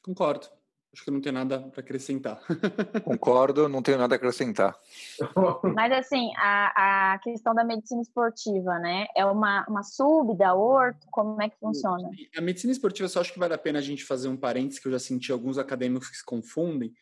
Concordo. 0.02 0.48
Acho 0.92 1.04
que 1.04 1.10
não 1.10 1.20
tem 1.20 1.30
nada 1.30 1.60
para 1.60 1.80
acrescentar. 1.80 2.42
Concordo, 3.04 3.68
não 3.68 3.80
tenho 3.80 3.96
nada 3.96 4.14
a 4.14 4.16
acrescentar. 4.16 4.76
Mas, 5.74 5.92
assim, 5.92 6.32
a, 6.36 7.12
a 7.12 7.18
questão 7.20 7.54
da 7.54 7.62
medicina 7.62 8.02
esportiva, 8.02 8.76
né? 8.80 9.06
É 9.16 9.24
uma, 9.24 9.64
uma 9.68 9.84
sub 9.84 10.36
da 10.36 10.52
orto? 10.52 11.06
Como 11.12 11.40
é 11.40 11.48
que 11.48 11.56
funciona? 11.60 12.10
A 12.36 12.40
medicina 12.40 12.72
esportiva, 12.72 13.08
só 13.08 13.20
acho 13.20 13.32
que 13.32 13.38
vale 13.38 13.54
a 13.54 13.58
pena 13.58 13.78
a 13.78 13.82
gente 13.82 14.04
fazer 14.04 14.26
um 14.26 14.36
parênteses, 14.36 14.80
que 14.80 14.88
eu 14.88 14.92
já 14.92 14.98
senti 14.98 15.30
alguns 15.30 15.58
acadêmicos 15.58 16.08
que 16.08 16.16
se 16.16 16.24
confundem. 16.24 16.92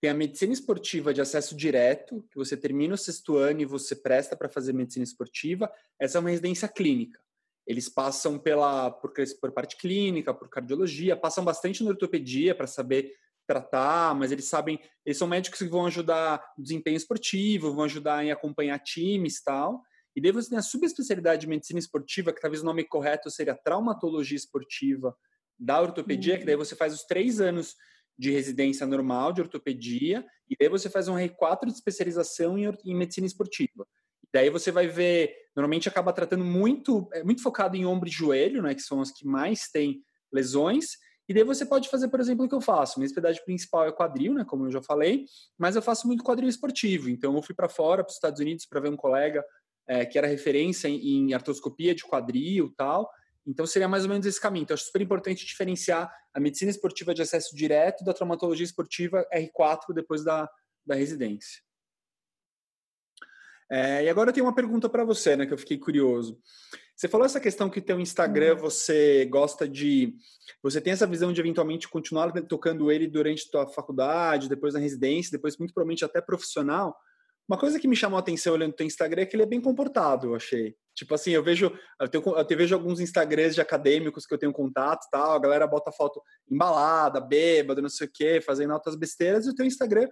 Tem 0.00 0.10
a 0.10 0.14
medicina 0.14 0.54
esportiva 0.54 1.12
de 1.12 1.20
acesso 1.20 1.54
direto, 1.54 2.24
que 2.30 2.38
você 2.38 2.56
termina 2.56 2.94
o 2.94 2.98
sexto 2.98 3.36
ano 3.36 3.60
e 3.60 3.66
você 3.66 3.94
presta 3.94 4.34
para 4.34 4.48
fazer 4.48 4.72
medicina 4.72 5.04
esportiva. 5.04 5.70
Essa 6.00 6.16
é 6.16 6.20
uma 6.20 6.30
residência 6.30 6.68
clínica. 6.68 7.20
eles 7.66 7.88
passam 7.88 8.38
pela 8.38 8.90
por, 8.90 9.12
por 9.38 9.52
parte 9.52 9.76
clínica, 9.76 10.32
por 10.32 10.48
cardiologia, 10.48 11.16
passam 11.16 11.44
bastante 11.44 11.84
na 11.84 11.90
ortopedia 11.90 12.54
para 12.54 12.66
saber 12.66 13.12
tratar, 13.46 14.14
mas 14.14 14.32
eles 14.32 14.46
sabem, 14.46 14.80
eles 15.04 15.18
são 15.18 15.28
médicos 15.28 15.58
que 15.58 15.68
vão 15.68 15.86
ajudar 15.86 16.42
no 16.56 16.64
desempenho 16.64 16.96
esportivo, 16.96 17.72
vão 17.72 17.84
ajudar 17.84 18.24
em 18.24 18.30
acompanhar 18.30 18.78
times 18.78 19.42
tal. 19.42 19.82
E 20.14 20.20
daí 20.20 20.32
você 20.32 20.48
tem 20.48 20.58
a 20.58 20.62
subespecialidade 20.62 21.42
de 21.42 21.46
medicina 21.46 21.78
esportiva, 21.78 22.32
que 22.32 22.40
talvez 22.40 22.62
o 22.62 22.66
nome 22.66 22.84
correto 22.84 23.30
seria 23.30 23.54
traumatologia 23.54 24.36
esportiva 24.36 25.14
da 25.58 25.80
ortopedia, 25.80 26.34
uhum. 26.34 26.40
que 26.40 26.46
daí 26.46 26.56
você 26.56 26.74
faz 26.74 26.94
os 26.94 27.04
três 27.04 27.40
anos 27.40 27.74
de 28.18 28.30
residência 28.30 28.86
normal 28.86 29.32
de 29.32 29.42
ortopedia, 29.42 30.24
e 30.48 30.56
daí 30.58 30.68
você 30.68 30.88
faz 30.88 31.06
um 31.06 31.16
R4 31.16 31.66
de 31.66 31.72
especialização 31.72 32.58
em, 32.58 32.66
em 32.84 32.94
medicina 32.94 33.26
esportiva. 33.26 33.86
E 34.24 34.28
daí 34.32 34.48
você 34.48 34.72
vai 34.72 34.88
ver, 34.88 35.34
normalmente 35.54 35.88
acaba 35.88 36.12
tratando 36.12 36.44
muito, 36.44 37.08
é 37.12 37.22
muito 37.22 37.42
focado 37.42 37.76
em 37.76 37.84
ombro 37.84 38.08
e 38.08 38.12
joelho, 38.12 38.62
né, 38.62 38.74
que 38.74 38.82
são 38.82 39.00
as 39.00 39.10
que 39.10 39.26
mais 39.26 39.68
têm 39.68 40.02
lesões, 40.32 40.92
e 41.28 41.34
daí 41.34 41.42
você 41.42 41.66
pode 41.66 41.88
fazer, 41.88 42.08
por 42.08 42.20
exemplo, 42.20 42.46
o 42.46 42.48
que 42.48 42.54
eu 42.54 42.60
faço. 42.60 42.98
Minha 42.98 43.06
especialidade 43.06 43.44
principal 43.44 43.86
é 43.86 43.92
quadril, 43.92 44.34
né, 44.34 44.44
como 44.44 44.66
eu 44.66 44.70
já 44.70 44.82
falei, 44.82 45.26
mas 45.58 45.74
eu 45.74 45.82
faço 45.82 46.06
muito 46.06 46.22
quadril 46.22 46.48
esportivo. 46.48 47.10
Então 47.10 47.34
eu 47.34 47.42
fui 47.42 47.54
para 47.54 47.68
fora, 47.68 48.04
para 48.04 48.10
os 48.10 48.16
Estados 48.16 48.40
Unidos, 48.40 48.64
para 48.66 48.80
ver 48.80 48.90
um 48.90 48.96
colega 48.96 49.44
é, 49.88 50.04
que 50.04 50.18
era 50.18 50.26
referência 50.26 50.88
em, 50.88 51.28
em 51.28 51.34
artroscopia 51.34 51.94
de 51.94 52.04
quadril 52.04 52.72
tal. 52.76 53.10
Então 53.44 53.66
seria 53.66 53.88
mais 53.88 54.04
ou 54.04 54.10
menos 54.10 54.26
esse 54.26 54.40
caminho. 54.40 54.64
Então 54.64 54.74
acho 54.74 54.84
super 54.84 55.02
importante 55.02 55.44
diferenciar 55.44 56.12
a 56.32 56.40
medicina 56.40 56.70
esportiva 56.70 57.12
de 57.12 57.22
acesso 57.22 57.56
direto 57.56 58.04
da 58.04 58.12
traumatologia 58.12 58.64
esportiva 58.64 59.26
R4 59.32 59.94
depois 59.94 60.24
da, 60.24 60.48
da 60.84 60.94
residência. 60.94 61.60
É, 63.70 64.04
e 64.04 64.08
agora 64.08 64.30
eu 64.30 64.32
tenho 64.32 64.46
uma 64.46 64.54
pergunta 64.54 64.88
para 64.88 65.04
você, 65.04 65.36
né, 65.36 65.44
que 65.44 65.52
eu 65.52 65.58
fiquei 65.58 65.76
curioso. 65.76 66.40
Você 66.96 67.08
falou 67.08 67.26
essa 67.26 67.38
questão 67.38 67.68
que 67.68 67.82
teu 67.82 68.00
Instagram 68.00 68.54
uhum. 68.54 68.60
você 68.60 69.26
gosta 69.26 69.68
de, 69.68 70.14
você 70.62 70.80
tem 70.80 70.94
essa 70.94 71.06
visão 71.06 71.30
de 71.30 71.40
eventualmente 71.40 71.86
continuar 71.88 72.32
tocando 72.44 72.90
ele 72.90 73.06
durante 73.06 73.50
tua 73.50 73.66
faculdade, 73.66 74.48
depois 74.48 74.72
na 74.72 74.80
residência, 74.80 75.30
depois 75.30 75.58
muito 75.58 75.74
provavelmente 75.74 76.06
até 76.06 76.22
profissional. 76.22 76.96
Uma 77.46 77.58
coisa 77.58 77.78
que 77.78 77.86
me 77.86 77.94
chamou 77.94 78.16
a 78.16 78.20
atenção 78.20 78.54
olhando 78.54 78.72
teu 78.72 78.86
Instagram 78.86 79.22
é 79.22 79.26
que 79.26 79.36
ele 79.36 79.42
é 79.42 79.46
bem 79.46 79.60
comportado, 79.60 80.28
eu 80.28 80.34
achei. 80.34 80.74
Tipo 80.94 81.14
assim, 81.14 81.32
eu 81.32 81.44
vejo, 81.44 81.70
eu, 82.00 82.08
tenho, 82.08 82.24
eu 82.26 82.56
vejo 82.56 82.74
alguns 82.74 82.98
Instagrams 82.98 83.54
de 83.54 83.60
acadêmicos 83.60 84.24
que 84.24 84.32
eu 84.32 84.38
tenho 84.38 84.52
contato 84.52 85.06
tal, 85.12 85.32
a 85.32 85.38
galera 85.38 85.66
bota 85.66 85.92
foto 85.92 86.22
embalada, 86.50 87.20
bêbado, 87.20 87.82
não 87.82 87.90
sei 87.90 88.06
o 88.06 88.10
quê, 88.12 88.40
fazendo 88.40 88.72
altas 88.72 88.96
besteiras, 88.96 89.46
e 89.46 89.50
o 89.50 89.54
teu 89.54 89.66
Instagram 89.66 90.08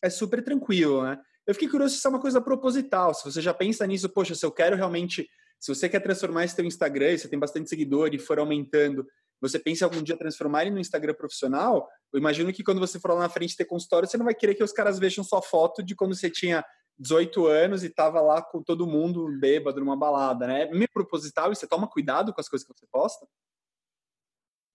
é 0.00 0.08
super 0.08 0.42
tranquilo, 0.44 1.02
né? 1.02 1.18
Eu 1.44 1.54
fiquei 1.54 1.68
curioso 1.68 1.94
se 1.94 1.98
isso 1.98 2.06
é 2.06 2.10
uma 2.10 2.20
coisa 2.20 2.40
proposital, 2.40 3.12
se 3.12 3.24
você 3.24 3.40
já 3.42 3.52
pensa 3.52 3.84
nisso, 3.84 4.08
poxa, 4.08 4.36
se 4.36 4.46
eu 4.46 4.52
quero 4.52 4.76
realmente 4.76 5.28
se 5.60 5.74
você 5.74 5.88
quer 5.88 6.00
transformar 6.00 6.44
esse 6.44 6.60
Instagram, 6.62 7.16
você 7.16 7.28
tem 7.28 7.38
bastante 7.38 7.68
seguidor 7.68 8.14
e 8.14 8.18
for 8.18 8.38
aumentando, 8.38 9.06
você 9.40 9.58
pensa 9.58 9.84
algum 9.84 10.02
dia 10.02 10.16
transformar 10.16 10.62
ele 10.62 10.70
no 10.70 10.80
Instagram 10.80 11.14
profissional, 11.14 11.86
eu 12.12 12.18
imagino 12.18 12.52
que 12.52 12.64
quando 12.64 12.80
você 12.80 12.98
for 12.98 13.12
lá 13.12 13.20
na 13.20 13.28
frente 13.28 13.56
ter 13.56 13.66
consultório, 13.66 14.08
você 14.08 14.16
não 14.16 14.24
vai 14.24 14.34
querer 14.34 14.54
que 14.54 14.64
os 14.64 14.72
caras 14.72 14.98
vejam 14.98 15.22
sua 15.22 15.42
foto 15.42 15.82
de 15.82 15.94
quando 15.94 16.14
você 16.14 16.30
tinha 16.30 16.64
18 16.98 17.46
anos 17.46 17.82
e 17.82 17.86
estava 17.86 18.20
lá 18.20 18.42
com 18.42 18.62
todo 18.62 18.86
mundo 18.86 19.26
bêbado 19.38 19.80
numa 19.80 19.96
balada, 19.96 20.46
né? 20.46 20.62
É 20.62 20.70
meio 20.70 20.90
proposital 20.92 21.52
e 21.52 21.56
você 21.56 21.66
toma 21.66 21.88
cuidado 21.88 22.32
com 22.32 22.40
as 22.40 22.48
coisas 22.48 22.66
que 22.66 22.74
você 22.74 22.86
posta? 22.90 23.26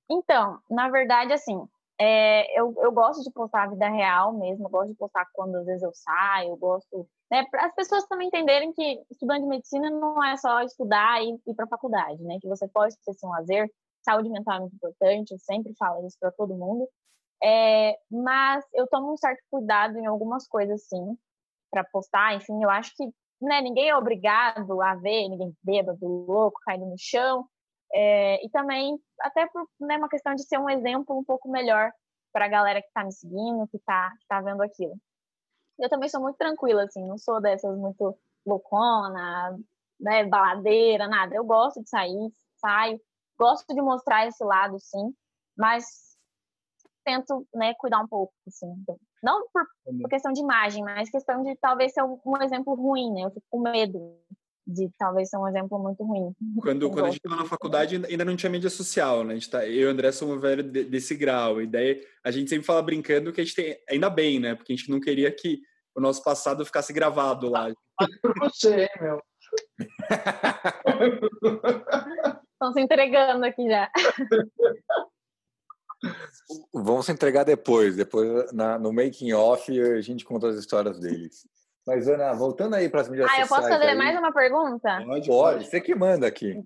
Então, 0.10 0.60
na 0.70 0.90
verdade, 0.90 1.34
assim, 1.34 1.68
é, 2.00 2.60
eu, 2.60 2.74
eu 2.78 2.92
gosto 2.92 3.24
de 3.24 3.32
postar 3.32 3.64
a 3.64 3.70
vida 3.70 3.88
real 3.88 4.34
mesmo, 4.34 4.66
eu 4.66 4.70
gosto 4.70 4.90
de 4.90 4.96
postar 4.96 5.26
quando 5.34 5.56
às 5.56 5.66
vezes 5.66 5.84
eu 5.84 5.92
saio, 5.94 6.50
eu 6.50 6.58
gosto 6.58 7.08
né, 7.32 7.46
para 7.50 7.66
as 7.66 7.76
pessoas 7.76 8.06
também 8.06 8.28
entenderem 8.28 8.72
que 8.74 9.04
estudante 9.10 9.42
de 9.42 9.48
medicina 9.48 9.90
não 9.90 10.24
é 10.24 10.38
só 10.38 10.62
estudar 10.62 11.24
e 11.24 11.40
ir 11.48 11.56
para 11.56 11.66
a 11.66 11.70
faculdade, 11.70 12.22
né? 12.24 12.38
Que 12.40 12.48
você 12.48 12.68
pode 12.68 12.96
ter 13.04 13.14
um 13.24 13.30
lazer, 13.30 13.70
saúde 14.04 14.30
mental 14.30 14.58
é 14.58 14.60
muito 14.60 14.76
importante, 14.76 15.32
eu 15.32 15.40
sempre 15.40 15.74
falo 15.78 16.06
isso 16.06 16.18
para 16.20 16.32
todo 16.32 16.56
mundo. 16.56 16.88
É, 17.44 17.98
mas 18.10 18.64
eu 18.74 18.88
tomo 18.88 19.14
um 19.14 19.18
certo 19.18 19.42
cuidado 19.50 19.98
em 19.98 20.06
algumas 20.06 20.48
coisas, 20.48 20.88
sim, 20.88 21.18
para 21.72 21.84
postar. 21.84 22.36
Enfim, 22.36 22.64
eu 22.64 22.70
acho 22.70 22.94
que 22.96 23.06
né, 23.42 23.62
ninguém 23.62 23.90
é 23.90 23.96
obrigado 23.96 24.82
a 24.82 24.96
ver 24.96 25.28
ninguém 25.30 25.54
bêbado, 25.64 26.08
louco, 26.08 26.60
caindo 26.64 26.86
no 26.86 26.96
chão. 26.98 27.46
É, 27.98 28.46
e 28.46 28.50
também, 28.50 29.00
até 29.22 29.48
por 29.48 29.66
né, 29.80 29.96
uma 29.96 30.10
questão 30.10 30.36
de 30.36 30.44
ser 30.44 30.60
um 30.60 30.70
exemplo 30.70 31.18
um 31.18 31.24
pouco 31.24 31.50
melhor 31.50 31.94
para 32.34 32.44
a 32.44 32.50
galera 32.50 32.82
que 32.82 32.88
está 32.90 33.06
me 33.06 33.14
seguindo, 33.14 33.70
que 33.70 33.78
está 33.78 34.12
tá 34.28 34.42
vendo 34.42 34.62
aquilo. 34.62 35.00
Eu 35.80 35.90
também 35.90 36.10
sou 36.10 36.22
muito 36.22 36.36
tranquila, 36.36 36.84
assim, 36.84 37.08
não 37.08 37.18
sou 37.18 37.40
dessas 37.40 37.78
muito 37.78 38.18
loucona, 38.46 39.58
né, 39.98 40.26
baladeira, 40.26 41.08
nada. 41.08 41.34
Eu 41.34 41.46
gosto 41.46 41.82
de 41.82 41.90
sair, 41.90 42.34
saio, 42.58 43.00
gosto 43.40 43.74
de 43.74 43.82
mostrar 43.82 44.28
esse 44.28 44.44
lado, 44.44 44.78
sim, 44.78 45.16
mas 45.58 45.86
tento, 47.06 47.48
né, 47.54 47.74
cuidar 47.76 48.02
um 48.02 48.08
pouco, 48.10 48.34
assim. 48.46 48.68
Não 49.24 49.48
por, 49.54 49.66
por 50.02 50.10
questão 50.10 50.34
de 50.34 50.42
imagem, 50.42 50.84
mas 50.84 51.10
questão 51.10 51.42
de 51.44 51.56
talvez 51.58 51.94
ser 51.94 52.04
um, 52.04 52.20
um 52.26 52.44
exemplo 52.44 52.76
ruim, 52.76 53.14
né? 53.14 53.22
Eu 53.22 53.32
fico 53.32 53.46
com 53.50 53.60
medo 53.62 54.20
de 54.68 54.90
talvez 54.98 55.30
ser 55.30 55.38
um 55.38 55.48
exemplo 55.48 55.78
muito 55.78 56.04
ruim. 56.04 56.34
Quando, 56.62 56.90
quando 56.90 57.06
a 57.06 57.12
gente 57.12 57.18
estava 57.18 57.36
na 57.36 57.48
faculdade, 57.48 58.02
ainda 58.08 58.26
não 58.26 58.36
tinha 58.36 58.50
mídia 58.50 58.70
social, 58.70 59.24
né? 59.24 59.34
A 59.34 59.36
gente 59.36 59.50
tá, 59.50 59.66
eu 59.66 59.74
e 59.74 59.86
o 59.86 59.90
André 59.90 60.12
somos 60.12 60.42
velho 60.42 60.64
desse 60.64 61.16
grau. 61.16 61.62
E 61.62 61.68
daí 61.68 62.02
a 62.24 62.32
gente 62.32 62.50
sempre 62.50 62.66
fala 62.66 62.82
brincando 62.82 63.32
que 63.32 63.42
a 63.42 63.44
gente 63.44 63.56
tem, 63.56 63.78
ainda 63.90 64.10
bem, 64.10 64.40
né? 64.40 64.56
Porque 64.56 64.74
a 64.74 64.76
gente 64.76 64.90
não 64.90 65.00
queria 65.00 65.32
que 65.32 65.62
o 65.96 66.02
nosso 66.02 66.24
passado 66.24 66.66
ficasse 66.66 66.92
gravado 66.92 67.50
lá. 67.50 67.72
Por 68.22 68.34
você, 68.40 68.90
meu. 69.00 69.22
Estão 72.54 72.74
se 72.74 72.82
entregando 72.82 73.46
aqui 73.46 73.70
já. 73.70 73.90
Vão 76.74 77.02
se 77.02 77.12
entregar 77.12 77.44
depois, 77.44 77.96
depois 77.96 78.52
na, 78.52 78.78
no 78.78 78.92
making 78.92 79.34
off 79.34 79.80
a 79.80 80.02
gente 80.02 80.26
conta 80.26 80.50
as 80.50 80.56
histórias 80.58 81.00
deles. 81.00 81.48
Mas, 81.86 82.08
Ana, 82.08 82.34
voltando 82.34 82.76
aí 82.76 82.90
para 82.90 83.02
as 83.02 83.10
mídias 83.10 83.28
sociais. 83.28 83.52
Ah, 83.52 83.54
eu 83.54 83.58
posso 83.58 83.70
fazer 83.70 83.90
aí... 83.90 83.98
mais 83.98 84.18
uma 84.18 84.34
pergunta? 84.34 85.04
Pode, 85.06 85.28
pode, 85.28 85.66
você 85.66 85.80
que 85.80 85.94
manda 85.94 86.26
aqui. 86.26 86.64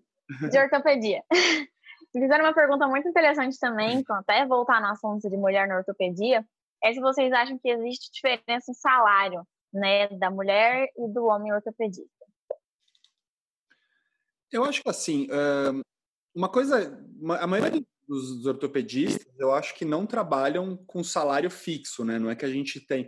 De 0.49 0.57
ortopedia. 0.57 1.22
Fizeram 2.11 2.45
uma 2.45 2.53
pergunta 2.53 2.88
muito 2.88 3.07
interessante 3.07 3.59
também, 3.59 4.03
até 4.09 4.45
voltar 4.45 4.82
no 4.82 4.88
assunto 4.88 5.30
de 5.30 5.38
mulher 5.38 5.67
na 5.67 5.78
ortopedia, 5.78 6.43
é 6.84 6.93
se 6.93 6.99
vocês 6.99 7.32
acham 7.32 7.59
que 7.59 7.70
existe 7.70 8.09
diferença 8.11 8.72
em 8.72 8.74
salário, 8.74 9.43
né, 9.72 10.07
da 10.07 10.32
mulher 10.32 10.88
e 10.97 11.07
do 11.13 11.26
homem 11.26 11.53
ortopedista. 11.53 12.09
Eu 14.51 14.63
acho 14.63 14.82
que 14.82 14.89
assim, 14.89 15.28
uma 16.34 16.49
coisa, 16.49 16.97
a 17.39 17.45
maioria 17.45 17.84
dos 18.07 18.45
ortopedistas, 18.47 19.28
eu 19.38 19.53
acho 19.53 19.76
que 19.76 19.86
não 19.86 20.07
trabalham 20.07 20.76
com 20.88 21.03
salário 21.03 21.51
fixo, 21.51 22.03
né? 22.03 22.17
Não 22.17 22.32
é 22.32 22.36
que 22.36 22.45
a 22.45 22.49
gente 22.49 22.84
tem 22.88 23.07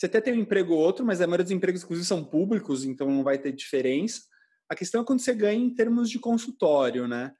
você 0.00 0.06
até 0.06 0.18
tem 0.18 0.32
um 0.32 0.40
emprego 0.40 0.72
ou 0.72 0.80
outro, 0.80 1.04
mas 1.04 1.20
a 1.20 1.26
maioria 1.26 1.44
dos 1.44 1.52
empregos, 1.52 1.82
inclusive, 1.82 2.08
são 2.08 2.24
públicos, 2.24 2.86
então 2.86 3.10
não 3.10 3.22
vai 3.22 3.36
ter 3.36 3.52
diferença. 3.52 4.22
A 4.66 4.74
questão 4.74 5.02
é 5.02 5.04
quando 5.04 5.20
você 5.20 5.34
ganha 5.34 5.62
em 5.62 5.74
termos 5.74 6.08
de 6.08 6.18
consultório, 6.18 7.06
né? 7.06 7.34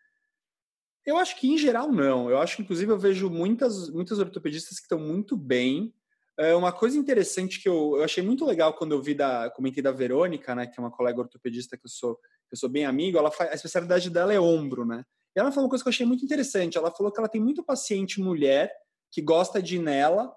Eu 1.07 1.17
acho 1.17 1.41
que, 1.41 1.51
em 1.51 1.57
geral, 1.57 1.91
não. 1.91 2.29
Eu 2.29 2.37
acho 2.37 2.57
que, 2.57 2.63
inclusive, 2.63 2.93
eu 2.93 2.99
vejo 2.99 3.31
muitas, 3.31 3.89
muitas 3.89 4.19
ortopedistas 4.19 4.77
que 4.77 4.83
estão 4.83 4.99
muito 4.99 5.39
bem. 5.39 5.95
É 6.39 6.55
uma 6.55 6.71
coisa 6.71 6.99
interessante 6.99 7.63
que 7.63 7.69
eu, 7.69 7.95
eu 7.97 8.05
achei 8.05 8.23
muito 8.23 8.45
legal 8.45 8.75
quando 8.75 8.93
eu 8.93 9.01
vi 9.01 9.15
da, 9.15 9.49
comentei 9.49 9.83
da 9.83 9.91
Verônica, 9.91 10.55
né, 10.55 10.67
que 10.67 10.79
é 10.79 10.83
uma 10.83 10.91
colega 10.91 11.19
ortopedista 11.19 11.79
que 11.79 11.87
eu 11.87 11.91
sou, 11.91 12.19
eu 12.53 12.59
sou 12.59 12.69
bem 12.69 12.85
amigo, 12.85 13.17
ela 13.17 13.31
faz, 13.31 13.53
a 13.53 13.55
especialidade 13.55 14.11
dela 14.11 14.35
é 14.35 14.41
ombro, 14.41 14.85
né? 14.85 15.03
E 15.35 15.41
ela 15.41 15.51
falou 15.51 15.65
uma 15.65 15.71
coisa 15.71 15.83
que 15.83 15.89
eu 15.89 15.93
achei 15.93 16.05
muito 16.05 16.27
interessante. 16.27 16.77
Ela 16.77 16.91
falou 16.91 17.11
que 17.11 17.19
ela 17.19 17.29
tem 17.29 17.41
muito 17.41 17.65
paciente 17.65 18.21
mulher 18.21 18.71
que 19.11 19.23
gosta 19.23 19.63
de 19.63 19.77
ir 19.77 19.79
nela 19.79 20.31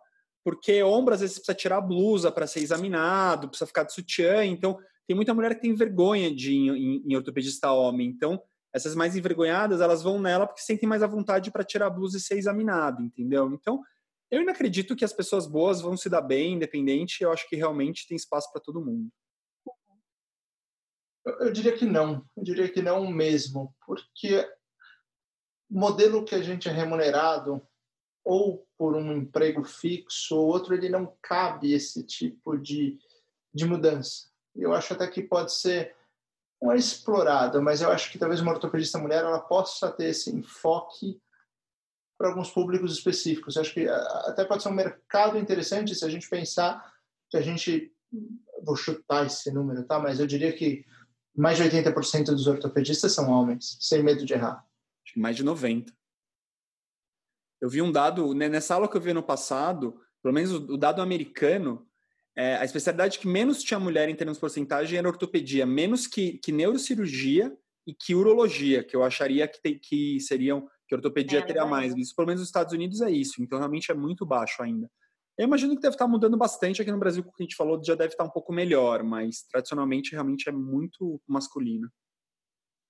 porque 0.43 0.83
ombro 0.83 1.13
às 1.13 1.21
vezes 1.21 1.37
precisa 1.37 1.55
tirar 1.55 1.77
a 1.77 1.81
blusa 1.81 2.31
para 2.31 2.47
ser 2.47 2.59
examinado, 2.59 3.47
precisa 3.47 3.67
ficar 3.67 3.83
de 3.83 3.93
sutiã, 3.93 4.45
então 4.45 4.77
tem 5.07 5.15
muita 5.15 5.33
mulher 5.33 5.55
que 5.55 5.61
tem 5.61 5.73
vergonha 5.73 6.33
de 6.33 6.51
ir 6.51 6.69
em, 6.69 7.03
em 7.05 7.15
ortopedista 7.15 7.71
homem, 7.71 8.07
então 8.07 8.41
essas 8.73 8.95
mais 8.95 9.15
envergonhadas, 9.15 9.81
elas 9.81 10.01
vão 10.01 10.19
nela 10.19 10.47
porque 10.47 10.61
sentem 10.61 10.89
mais 10.89 11.03
a 11.03 11.07
vontade 11.07 11.51
para 11.51 11.63
tirar 11.63 11.87
a 11.87 11.91
blusa 11.91 12.17
e 12.17 12.21
ser 12.21 12.37
examinado, 12.37 13.03
entendeu? 13.03 13.51
Então, 13.53 13.83
eu 14.31 14.39
ainda 14.39 14.51
acredito 14.51 14.95
que 14.95 15.05
as 15.05 15.13
pessoas 15.13 15.45
boas 15.45 15.79
vão 15.79 15.95
se 15.95 16.09
dar 16.09 16.21
bem, 16.21 16.53
independente, 16.53 17.23
eu 17.23 17.31
acho 17.31 17.47
que 17.47 17.55
realmente 17.55 18.07
tem 18.07 18.17
espaço 18.17 18.51
para 18.51 18.61
todo 18.61 18.83
mundo. 18.83 19.09
Eu 21.39 21.53
diria 21.53 21.77
que 21.77 21.85
não, 21.85 22.25
eu 22.35 22.43
diria 22.43 22.67
que 22.67 22.81
não 22.81 23.09
mesmo, 23.09 23.73
porque 23.85 24.39
o 25.69 25.79
modelo 25.79 26.25
que 26.25 26.33
a 26.33 26.41
gente 26.41 26.67
é 26.67 26.71
remunerado 26.71 27.61
ou 28.24 28.65
por 28.78 28.95
um 28.95 29.11
emprego 29.11 29.63
fixo, 29.63 30.36
ou 30.36 30.47
outro, 30.47 30.74
ele 30.74 30.89
não 30.89 31.15
cabe 31.21 31.74
esse 31.74 32.03
tipo 32.03 32.57
de, 32.57 32.97
de 33.53 33.65
mudança. 33.65 34.28
Eu 34.55 34.74
acho 34.74 34.93
até 34.93 35.07
que 35.07 35.21
pode 35.21 35.53
ser 35.53 35.95
explorado, 36.76 37.61
mas 37.61 37.82
eu 37.82 37.91
acho 37.91 38.09
que 38.11 38.17
talvez 38.17 38.39
uma 38.39 38.53
ortopedista 38.53 38.97
mulher 38.97 39.24
ela 39.24 39.39
possa 39.39 39.91
ter 39.91 40.09
esse 40.09 40.34
enfoque 40.34 41.19
para 42.17 42.30
alguns 42.30 42.49
públicos 42.49 42.93
específicos. 42.93 43.55
Eu 43.55 43.63
acho 43.63 43.74
que 43.74 43.88
até 43.88 44.45
pode 44.45 44.63
ser 44.63 44.69
um 44.69 44.74
mercado 44.74 45.38
interessante 45.38 45.93
se 45.93 46.05
a 46.05 46.09
gente 46.09 46.30
pensar 46.30 46.93
que 47.30 47.36
a 47.36 47.41
gente 47.41 47.91
vou 48.63 48.78
chutar 48.78 49.26
esse 49.26 49.51
número, 49.51 49.84
tá? 49.84 49.99
Mas 49.99 50.19
eu 50.19 50.28
diria 50.28 50.53
que 50.53 50.86
mais 51.36 51.57
de 51.57 51.63
80% 51.63 52.28
dos 52.28 52.47
ortopedistas 52.47 53.11
são 53.11 53.30
homens, 53.30 53.78
sem 53.82 54.01
medo 54.01 54.26
de 54.26 54.34
errar. 54.34 54.63
Mais 55.17 55.36
de 55.36 55.43
90%. 55.43 55.91
Eu 57.64 57.70
vi 57.70 57.82
um 57.82 57.93
dado, 57.93 58.34
né, 58.34 58.49
nessa 58.49 58.76
aula 58.76 58.89
que 58.89 58.97
eu 58.97 58.99
vi 58.99 59.14
no 59.14 59.24
passado, 59.24 59.97
pelo 60.22 60.34
menos 60.34 60.51
o 60.51 60.76
dado 60.76 61.01
americano, 61.01 61.88
é, 62.36 62.57
a 62.57 62.66
especialidade 62.66 63.18
que 63.18 63.26
menos 63.26 63.64
tinha 63.64 63.80
mulher 63.80 64.09
em 64.09 64.16
termos 64.16 64.36
de 64.36 64.41
porcentagem 64.41 64.99
era 64.99 65.07
ortopedia, 65.07 65.66
menos 65.66 66.05
que, 66.05 66.39
que 66.39 66.51
neurocirurgia 66.51 67.57
e 67.88 67.93
que 67.93 68.14
urologia, 68.16 68.84
que 68.84 68.93
eu 68.93 69.01
acharia 69.01 69.47
que, 69.47 69.61
te, 69.61 69.76
que 69.76 70.20
seriam, 70.20 70.68
que 70.89 70.93
ortopedia 70.93 71.39
é, 71.39 71.41
teria 71.41 71.66
mais. 71.66 71.95
Isso, 71.95 72.14
pelo 72.14 72.28
menos 72.28 72.41
nos 72.41 72.49
Estados 72.49 72.74
Unidos, 72.74 72.99
é 72.99 73.09
isso. 73.09 73.41
Então, 73.41 73.57
realmente 73.57 73.89
é 73.89 73.95
muito 73.95 74.26
baixo 74.26 74.61
ainda. 74.61 74.91
Eu 75.38 75.45
imagino 75.45 75.74
que 75.74 75.82
deve 75.82 75.95
estar 75.95 76.05
mudando 76.05 76.36
bastante 76.36 76.82
aqui 76.82 76.91
no 76.91 76.99
Brasil, 76.99 77.24
como 77.24 77.34
a 77.39 77.43
gente 77.43 77.55
falou, 77.55 77.82
já 77.82 77.95
deve 77.95 78.14
estar 78.14 78.26
um 78.26 78.30
pouco 78.30 78.51
melhor, 78.51 79.03
mas 79.03 79.43
tradicionalmente 79.43 80.11
realmente 80.11 80.49
é 80.49 80.51
muito 80.51 81.18
masculino. 81.26 81.89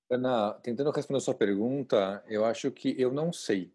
Ana, 0.10 0.52
tentando 0.64 0.90
responder 0.90 1.20
a 1.20 1.22
sua 1.22 1.36
pergunta, 1.36 2.24
eu 2.28 2.44
acho 2.44 2.72
que 2.72 3.00
eu 3.00 3.14
não 3.14 3.32
sei. 3.32 3.72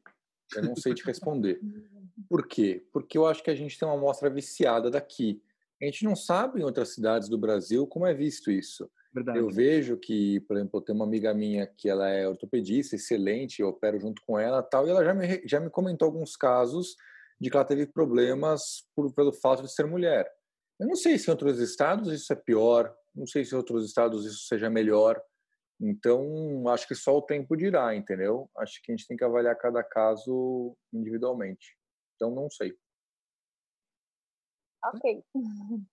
Eu 0.56 0.62
não 0.62 0.76
sei 0.76 0.94
te 0.94 1.04
responder. 1.04 1.60
Por 2.28 2.46
quê? 2.46 2.84
Porque 2.92 3.16
eu 3.16 3.26
acho 3.26 3.42
que 3.42 3.50
a 3.50 3.54
gente 3.54 3.78
tem 3.78 3.86
uma 3.86 3.96
amostra 3.96 4.28
viciada 4.28 4.90
daqui. 4.90 5.40
A 5.80 5.84
gente 5.84 6.04
não 6.04 6.16
sabe 6.16 6.60
em 6.60 6.64
outras 6.64 6.94
cidades 6.94 7.28
do 7.28 7.38
Brasil 7.38 7.86
como 7.86 8.06
é 8.06 8.12
visto 8.12 8.50
isso. 8.50 8.90
Verdade. 9.12 9.38
Eu 9.38 9.48
vejo 9.48 9.96
que, 9.96 10.40
por 10.40 10.56
exemplo, 10.56 10.80
tem 10.80 10.94
uma 10.94 11.04
amiga 11.04 11.32
minha 11.32 11.66
que 11.66 11.88
ela 11.88 12.08
é 12.08 12.28
ortopedista, 12.28 12.96
excelente, 12.96 13.62
eu 13.62 13.68
opero 13.68 13.98
junto 13.98 14.22
com 14.26 14.38
ela 14.38 14.62
tal, 14.62 14.86
e 14.86 14.90
ela 14.90 15.04
já 15.04 15.14
me, 15.14 15.42
já 15.46 15.60
me 15.60 15.70
comentou 15.70 16.06
alguns 16.06 16.36
casos 16.36 16.96
de 17.40 17.50
que 17.50 17.56
ela 17.56 17.64
teve 17.64 17.86
problemas 17.86 18.86
por, 18.94 19.12
pelo 19.12 19.32
fato 19.32 19.62
de 19.62 19.72
ser 19.72 19.86
mulher. 19.86 20.30
Eu 20.78 20.86
não 20.86 20.96
sei 20.96 21.18
se 21.18 21.28
em 21.28 21.30
outros 21.30 21.58
estados 21.58 22.12
isso 22.12 22.32
é 22.32 22.36
pior, 22.36 22.94
não 23.14 23.26
sei 23.26 23.44
se 23.44 23.54
em 23.54 23.56
outros 23.56 23.84
estados 23.84 24.26
isso 24.26 24.46
seja 24.46 24.68
melhor. 24.68 25.20
Então, 25.80 26.68
acho 26.68 26.88
que 26.88 26.94
só 26.94 27.16
o 27.16 27.22
tempo 27.22 27.56
dirá, 27.56 27.94
entendeu? 27.94 28.50
Acho 28.56 28.82
que 28.82 28.90
a 28.90 28.96
gente 28.96 29.06
tem 29.06 29.16
que 29.16 29.24
avaliar 29.24 29.56
cada 29.56 29.82
caso 29.82 30.76
individualmente. 30.92 31.76
Então, 32.16 32.34
não 32.34 32.50
sei. 32.50 32.74
Ok. 34.84 35.22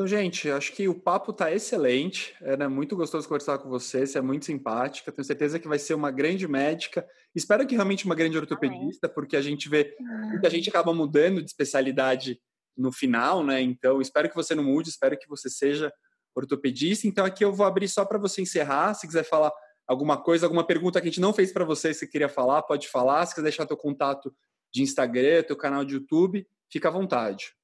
Então, 0.00 0.08
gente, 0.08 0.50
acho 0.50 0.72
que 0.72 0.88
o 0.88 0.98
papo 0.98 1.30
está 1.30 1.52
excelente. 1.52 2.34
Era 2.40 2.70
muito 2.70 2.96
gostoso 2.96 3.28
conversar 3.28 3.58
com 3.58 3.68
você. 3.68 4.06
Você 4.06 4.16
é 4.16 4.22
muito 4.22 4.46
simpática. 4.46 5.12
Tenho 5.12 5.26
certeza 5.26 5.58
que 5.58 5.68
vai 5.68 5.78
ser 5.78 5.92
uma 5.92 6.10
grande 6.10 6.48
médica. 6.48 7.06
Espero 7.34 7.66
que 7.66 7.74
realmente 7.74 8.06
uma 8.06 8.14
grande 8.14 8.38
ortopedista, 8.38 9.08
Amém. 9.08 9.14
porque 9.14 9.36
a 9.36 9.42
gente 9.42 9.68
vê 9.68 9.94
muita 10.00 10.48
gente 10.48 10.70
acaba 10.70 10.94
mudando 10.94 11.42
de 11.42 11.50
especialidade 11.50 12.40
no 12.74 12.90
final, 12.90 13.44
né? 13.44 13.60
Então, 13.60 14.00
espero 14.00 14.30
que 14.30 14.34
você 14.34 14.54
não 14.54 14.64
mude. 14.64 14.88
Espero 14.88 15.18
que 15.18 15.28
você 15.28 15.50
seja 15.50 15.92
ortopedista. 16.34 17.06
Então, 17.06 17.24
aqui 17.24 17.44
eu 17.44 17.52
vou 17.52 17.66
abrir 17.66 17.88
só 17.88 18.04
para 18.04 18.18
você 18.18 18.42
encerrar. 18.42 18.94
Se 18.94 19.06
quiser 19.06 19.24
falar 19.24 19.52
alguma 19.86 20.22
coisa, 20.22 20.46
alguma 20.46 20.66
pergunta 20.66 21.00
que 21.00 21.08
a 21.08 21.10
gente 21.10 21.20
não 21.20 21.32
fez 21.32 21.52
para 21.52 21.64
você, 21.64 21.92
se 21.92 22.08
queria 22.08 22.28
falar, 22.28 22.62
pode 22.62 22.88
falar. 22.88 23.26
Se 23.26 23.34
quiser 23.34 23.44
deixar 23.44 23.66
teu 23.66 23.76
contato 23.76 24.34
de 24.72 24.82
Instagram, 24.82 25.42
teu 25.42 25.56
canal 25.56 25.84
de 25.84 25.94
YouTube, 25.94 26.46
fica 26.70 26.88
à 26.88 26.92
vontade. 26.92 27.54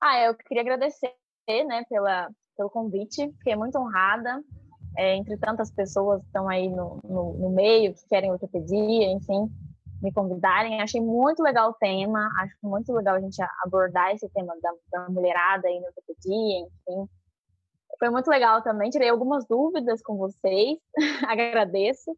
Ah, 0.00 0.20
eu 0.20 0.34
queria 0.34 0.62
agradecer, 0.62 1.12
né, 1.48 1.84
pela, 1.88 2.28
pelo 2.56 2.70
convite. 2.70 3.32
Fiquei 3.38 3.56
muito 3.56 3.78
honrada. 3.78 4.42
É, 4.96 5.16
entre 5.16 5.36
tantas 5.38 5.72
pessoas 5.72 6.20
que 6.20 6.26
estão 6.26 6.48
aí 6.48 6.68
no, 6.68 7.00
no, 7.02 7.32
no 7.32 7.50
meio, 7.50 7.92
que 7.92 8.06
querem 8.08 8.30
ortopedia, 8.30 9.10
enfim, 9.10 9.50
me 10.00 10.12
convidarem. 10.12 10.80
Achei 10.80 11.00
muito 11.00 11.42
legal 11.42 11.70
o 11.70 11.74
tema, 11.74 12.30
acho 12.38 12.54
muito 12.62 12.92
legal 12.92 13.16
a 13.16 13.20
gente 13.20 13.42
abordar 13.64 14.14
esse 14.14 14.28
tema 14.28 14.54
da, 14.62 14.72
da 14.92 15.08
mulherada 15.10 15.66
aí 15.66 15.80
na 15.80 15.88
ortopedia, 15.88 16.60
enfim. 16.60 17.08
Foi 17.98 18.10
muito 18.10 18.28
legal 18.28 18.62
também, 18.62 18.90
tirei 18.90 19.08
algumas 19.08 19.46
dúvidas 19.46 20.02
com 20.02 20.16
vocês, 20.16 20.78
agradeço. 21.28 22.16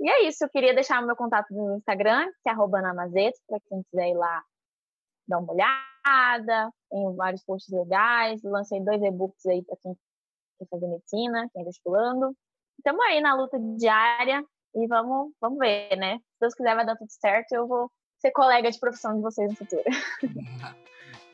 E 0.00 0.10
é 0.10 0.28
isso, 0.28 0.44
eu 0.44 0.48
queria 0.48 0.74
deixar 0.74 1.02
o 1.02 1.06
meu 1.06 1.16
contato 1.16 1.52
no 1.52 1.76
Instagram, 1.76 2.26
que 2.42 2.50
é 2.50 2.54
@namazeto, 2.54 3.38
para 3.48 3.60
quem 3.68 3.82
quiser 3.84 4.10
ir 4.10 4.14
lá 4.14 4.42
dar 5.26 5.38
uma 5.38 5.52
olhada. 5.52 6.70
Tem 6.90 7.16
vários 7.16 7.44
posts 7.44 7.72
legais, 7.72 8.42
lancei 8.42 8.80
dois 8.80 9.02
e-books 9.02 9.46
aí 9.46 9.62
para 9.62 9.76
quem 9.82 9.96
quer 10.58 10.66
fazer 10.68 10.86
medicina, 10.86 11.48
quem 11.52 11.62
está 11.62 11.70
estudando. 11.70 12.36
Estamos 12.78 13.04
aí 13.06 13.20
na 13.20 13.34
luta 13.34 13.58
diária 13.78 14.44
e 14.74 14.86
vamos, 14.86 15.32
vamos 15.40 15.58
ver, 15.58 15.96
né? 15.96 16.18
Se 16.18 16.40
Deus 16.40 16.54
quiser 16.54 16.74
vai 16.74 16.84
dar 16.84 16.96
tudo 16.96 17.10
certo, 17.10 17.52
eu 17.52 17.66
vou 17.66 17.90
ser 18.18 18.32
colega 18.32 18.70
de 18.70 18.78
profissão 18.78 19.14
de 19.14 19.22
vocês 19.22 19.50
no 19.50 19.56
futuro. 19.56 19.84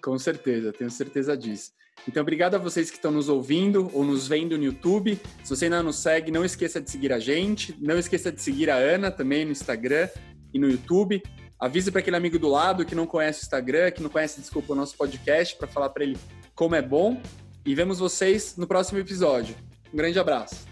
Com 0.03 0.19
certeza, 0.19 0.73
tenho 0.73 0.91
certeza 0.91 1.37
disso. 1.37 1.73
Então, 2.09 2.23
obrigado 2.23 2.55
a 2.55 2.59
vocês 2.59 2.91
que 2.91 2.97
estão 2.97 3.11
nos 3.11 3.29
ouvindo 3.29 3.91
ou 3.93 4.05
nos 4.05 4.27
vendo 4.27 4.57
no 4.57 4.65
YouTube. 4.65 5.21
Se 5.45 5.51
você 5.51 5.67
ainda 5.67 5.83
não 5.83 5.93
segue, 5.93 6.31
não 6.31 6.45
esqueça 6.45 6.81
de 6.81 6.91
seguir 6.91 7.13
a 7.13 7.19
gente. 7.19 7.77
Não 7.81 7.99
esqueça 7.99 8.33
de 8.33 8.41
seguir 8.41 8.71
a 8.71 8.77
Ana 8.77 9.11
também 9.11 9.45
no 9.45 9.53
Instagram 9.53 10.09
e 10.53 10.59
no 10.59 10.69
YouTube. 10.69 11.23
Avise 11.59 11.91
para 11.91 12.01
aquele 12.01 12.17
amigo 12.17 12.39
do 12.39 12.49
lado 12.49 12.87
que 12.87 12.95
não 12.95 13.07
conhece 13.07 13.43
o 13.43 13.45
Instagram, 13.45 13.91
que 13.91 14.03
não 14.03 14.09
conhece, 14.09 14.41
desculpa, 14.41 14.73
o 14.73 14.77
nosso 14.77 14.97
podcast, 14.97 15.57
para 15.57 15.69
falar 15.69 15.91
para 15.91 16.05
ele 16.05 16.17
como 16.55 16.75
é 16.75 16.83
bom. 16.83 17.21
E 17.67 17.75
vemos 17.75 17.99
vocês 17.99 18.57
no 18.57 18.67
próximo 18.67 18.99
episódio. 18.99 19.55
Um 19.93 19.97
grande 19.97 20.19
abraço. 20.19 20.70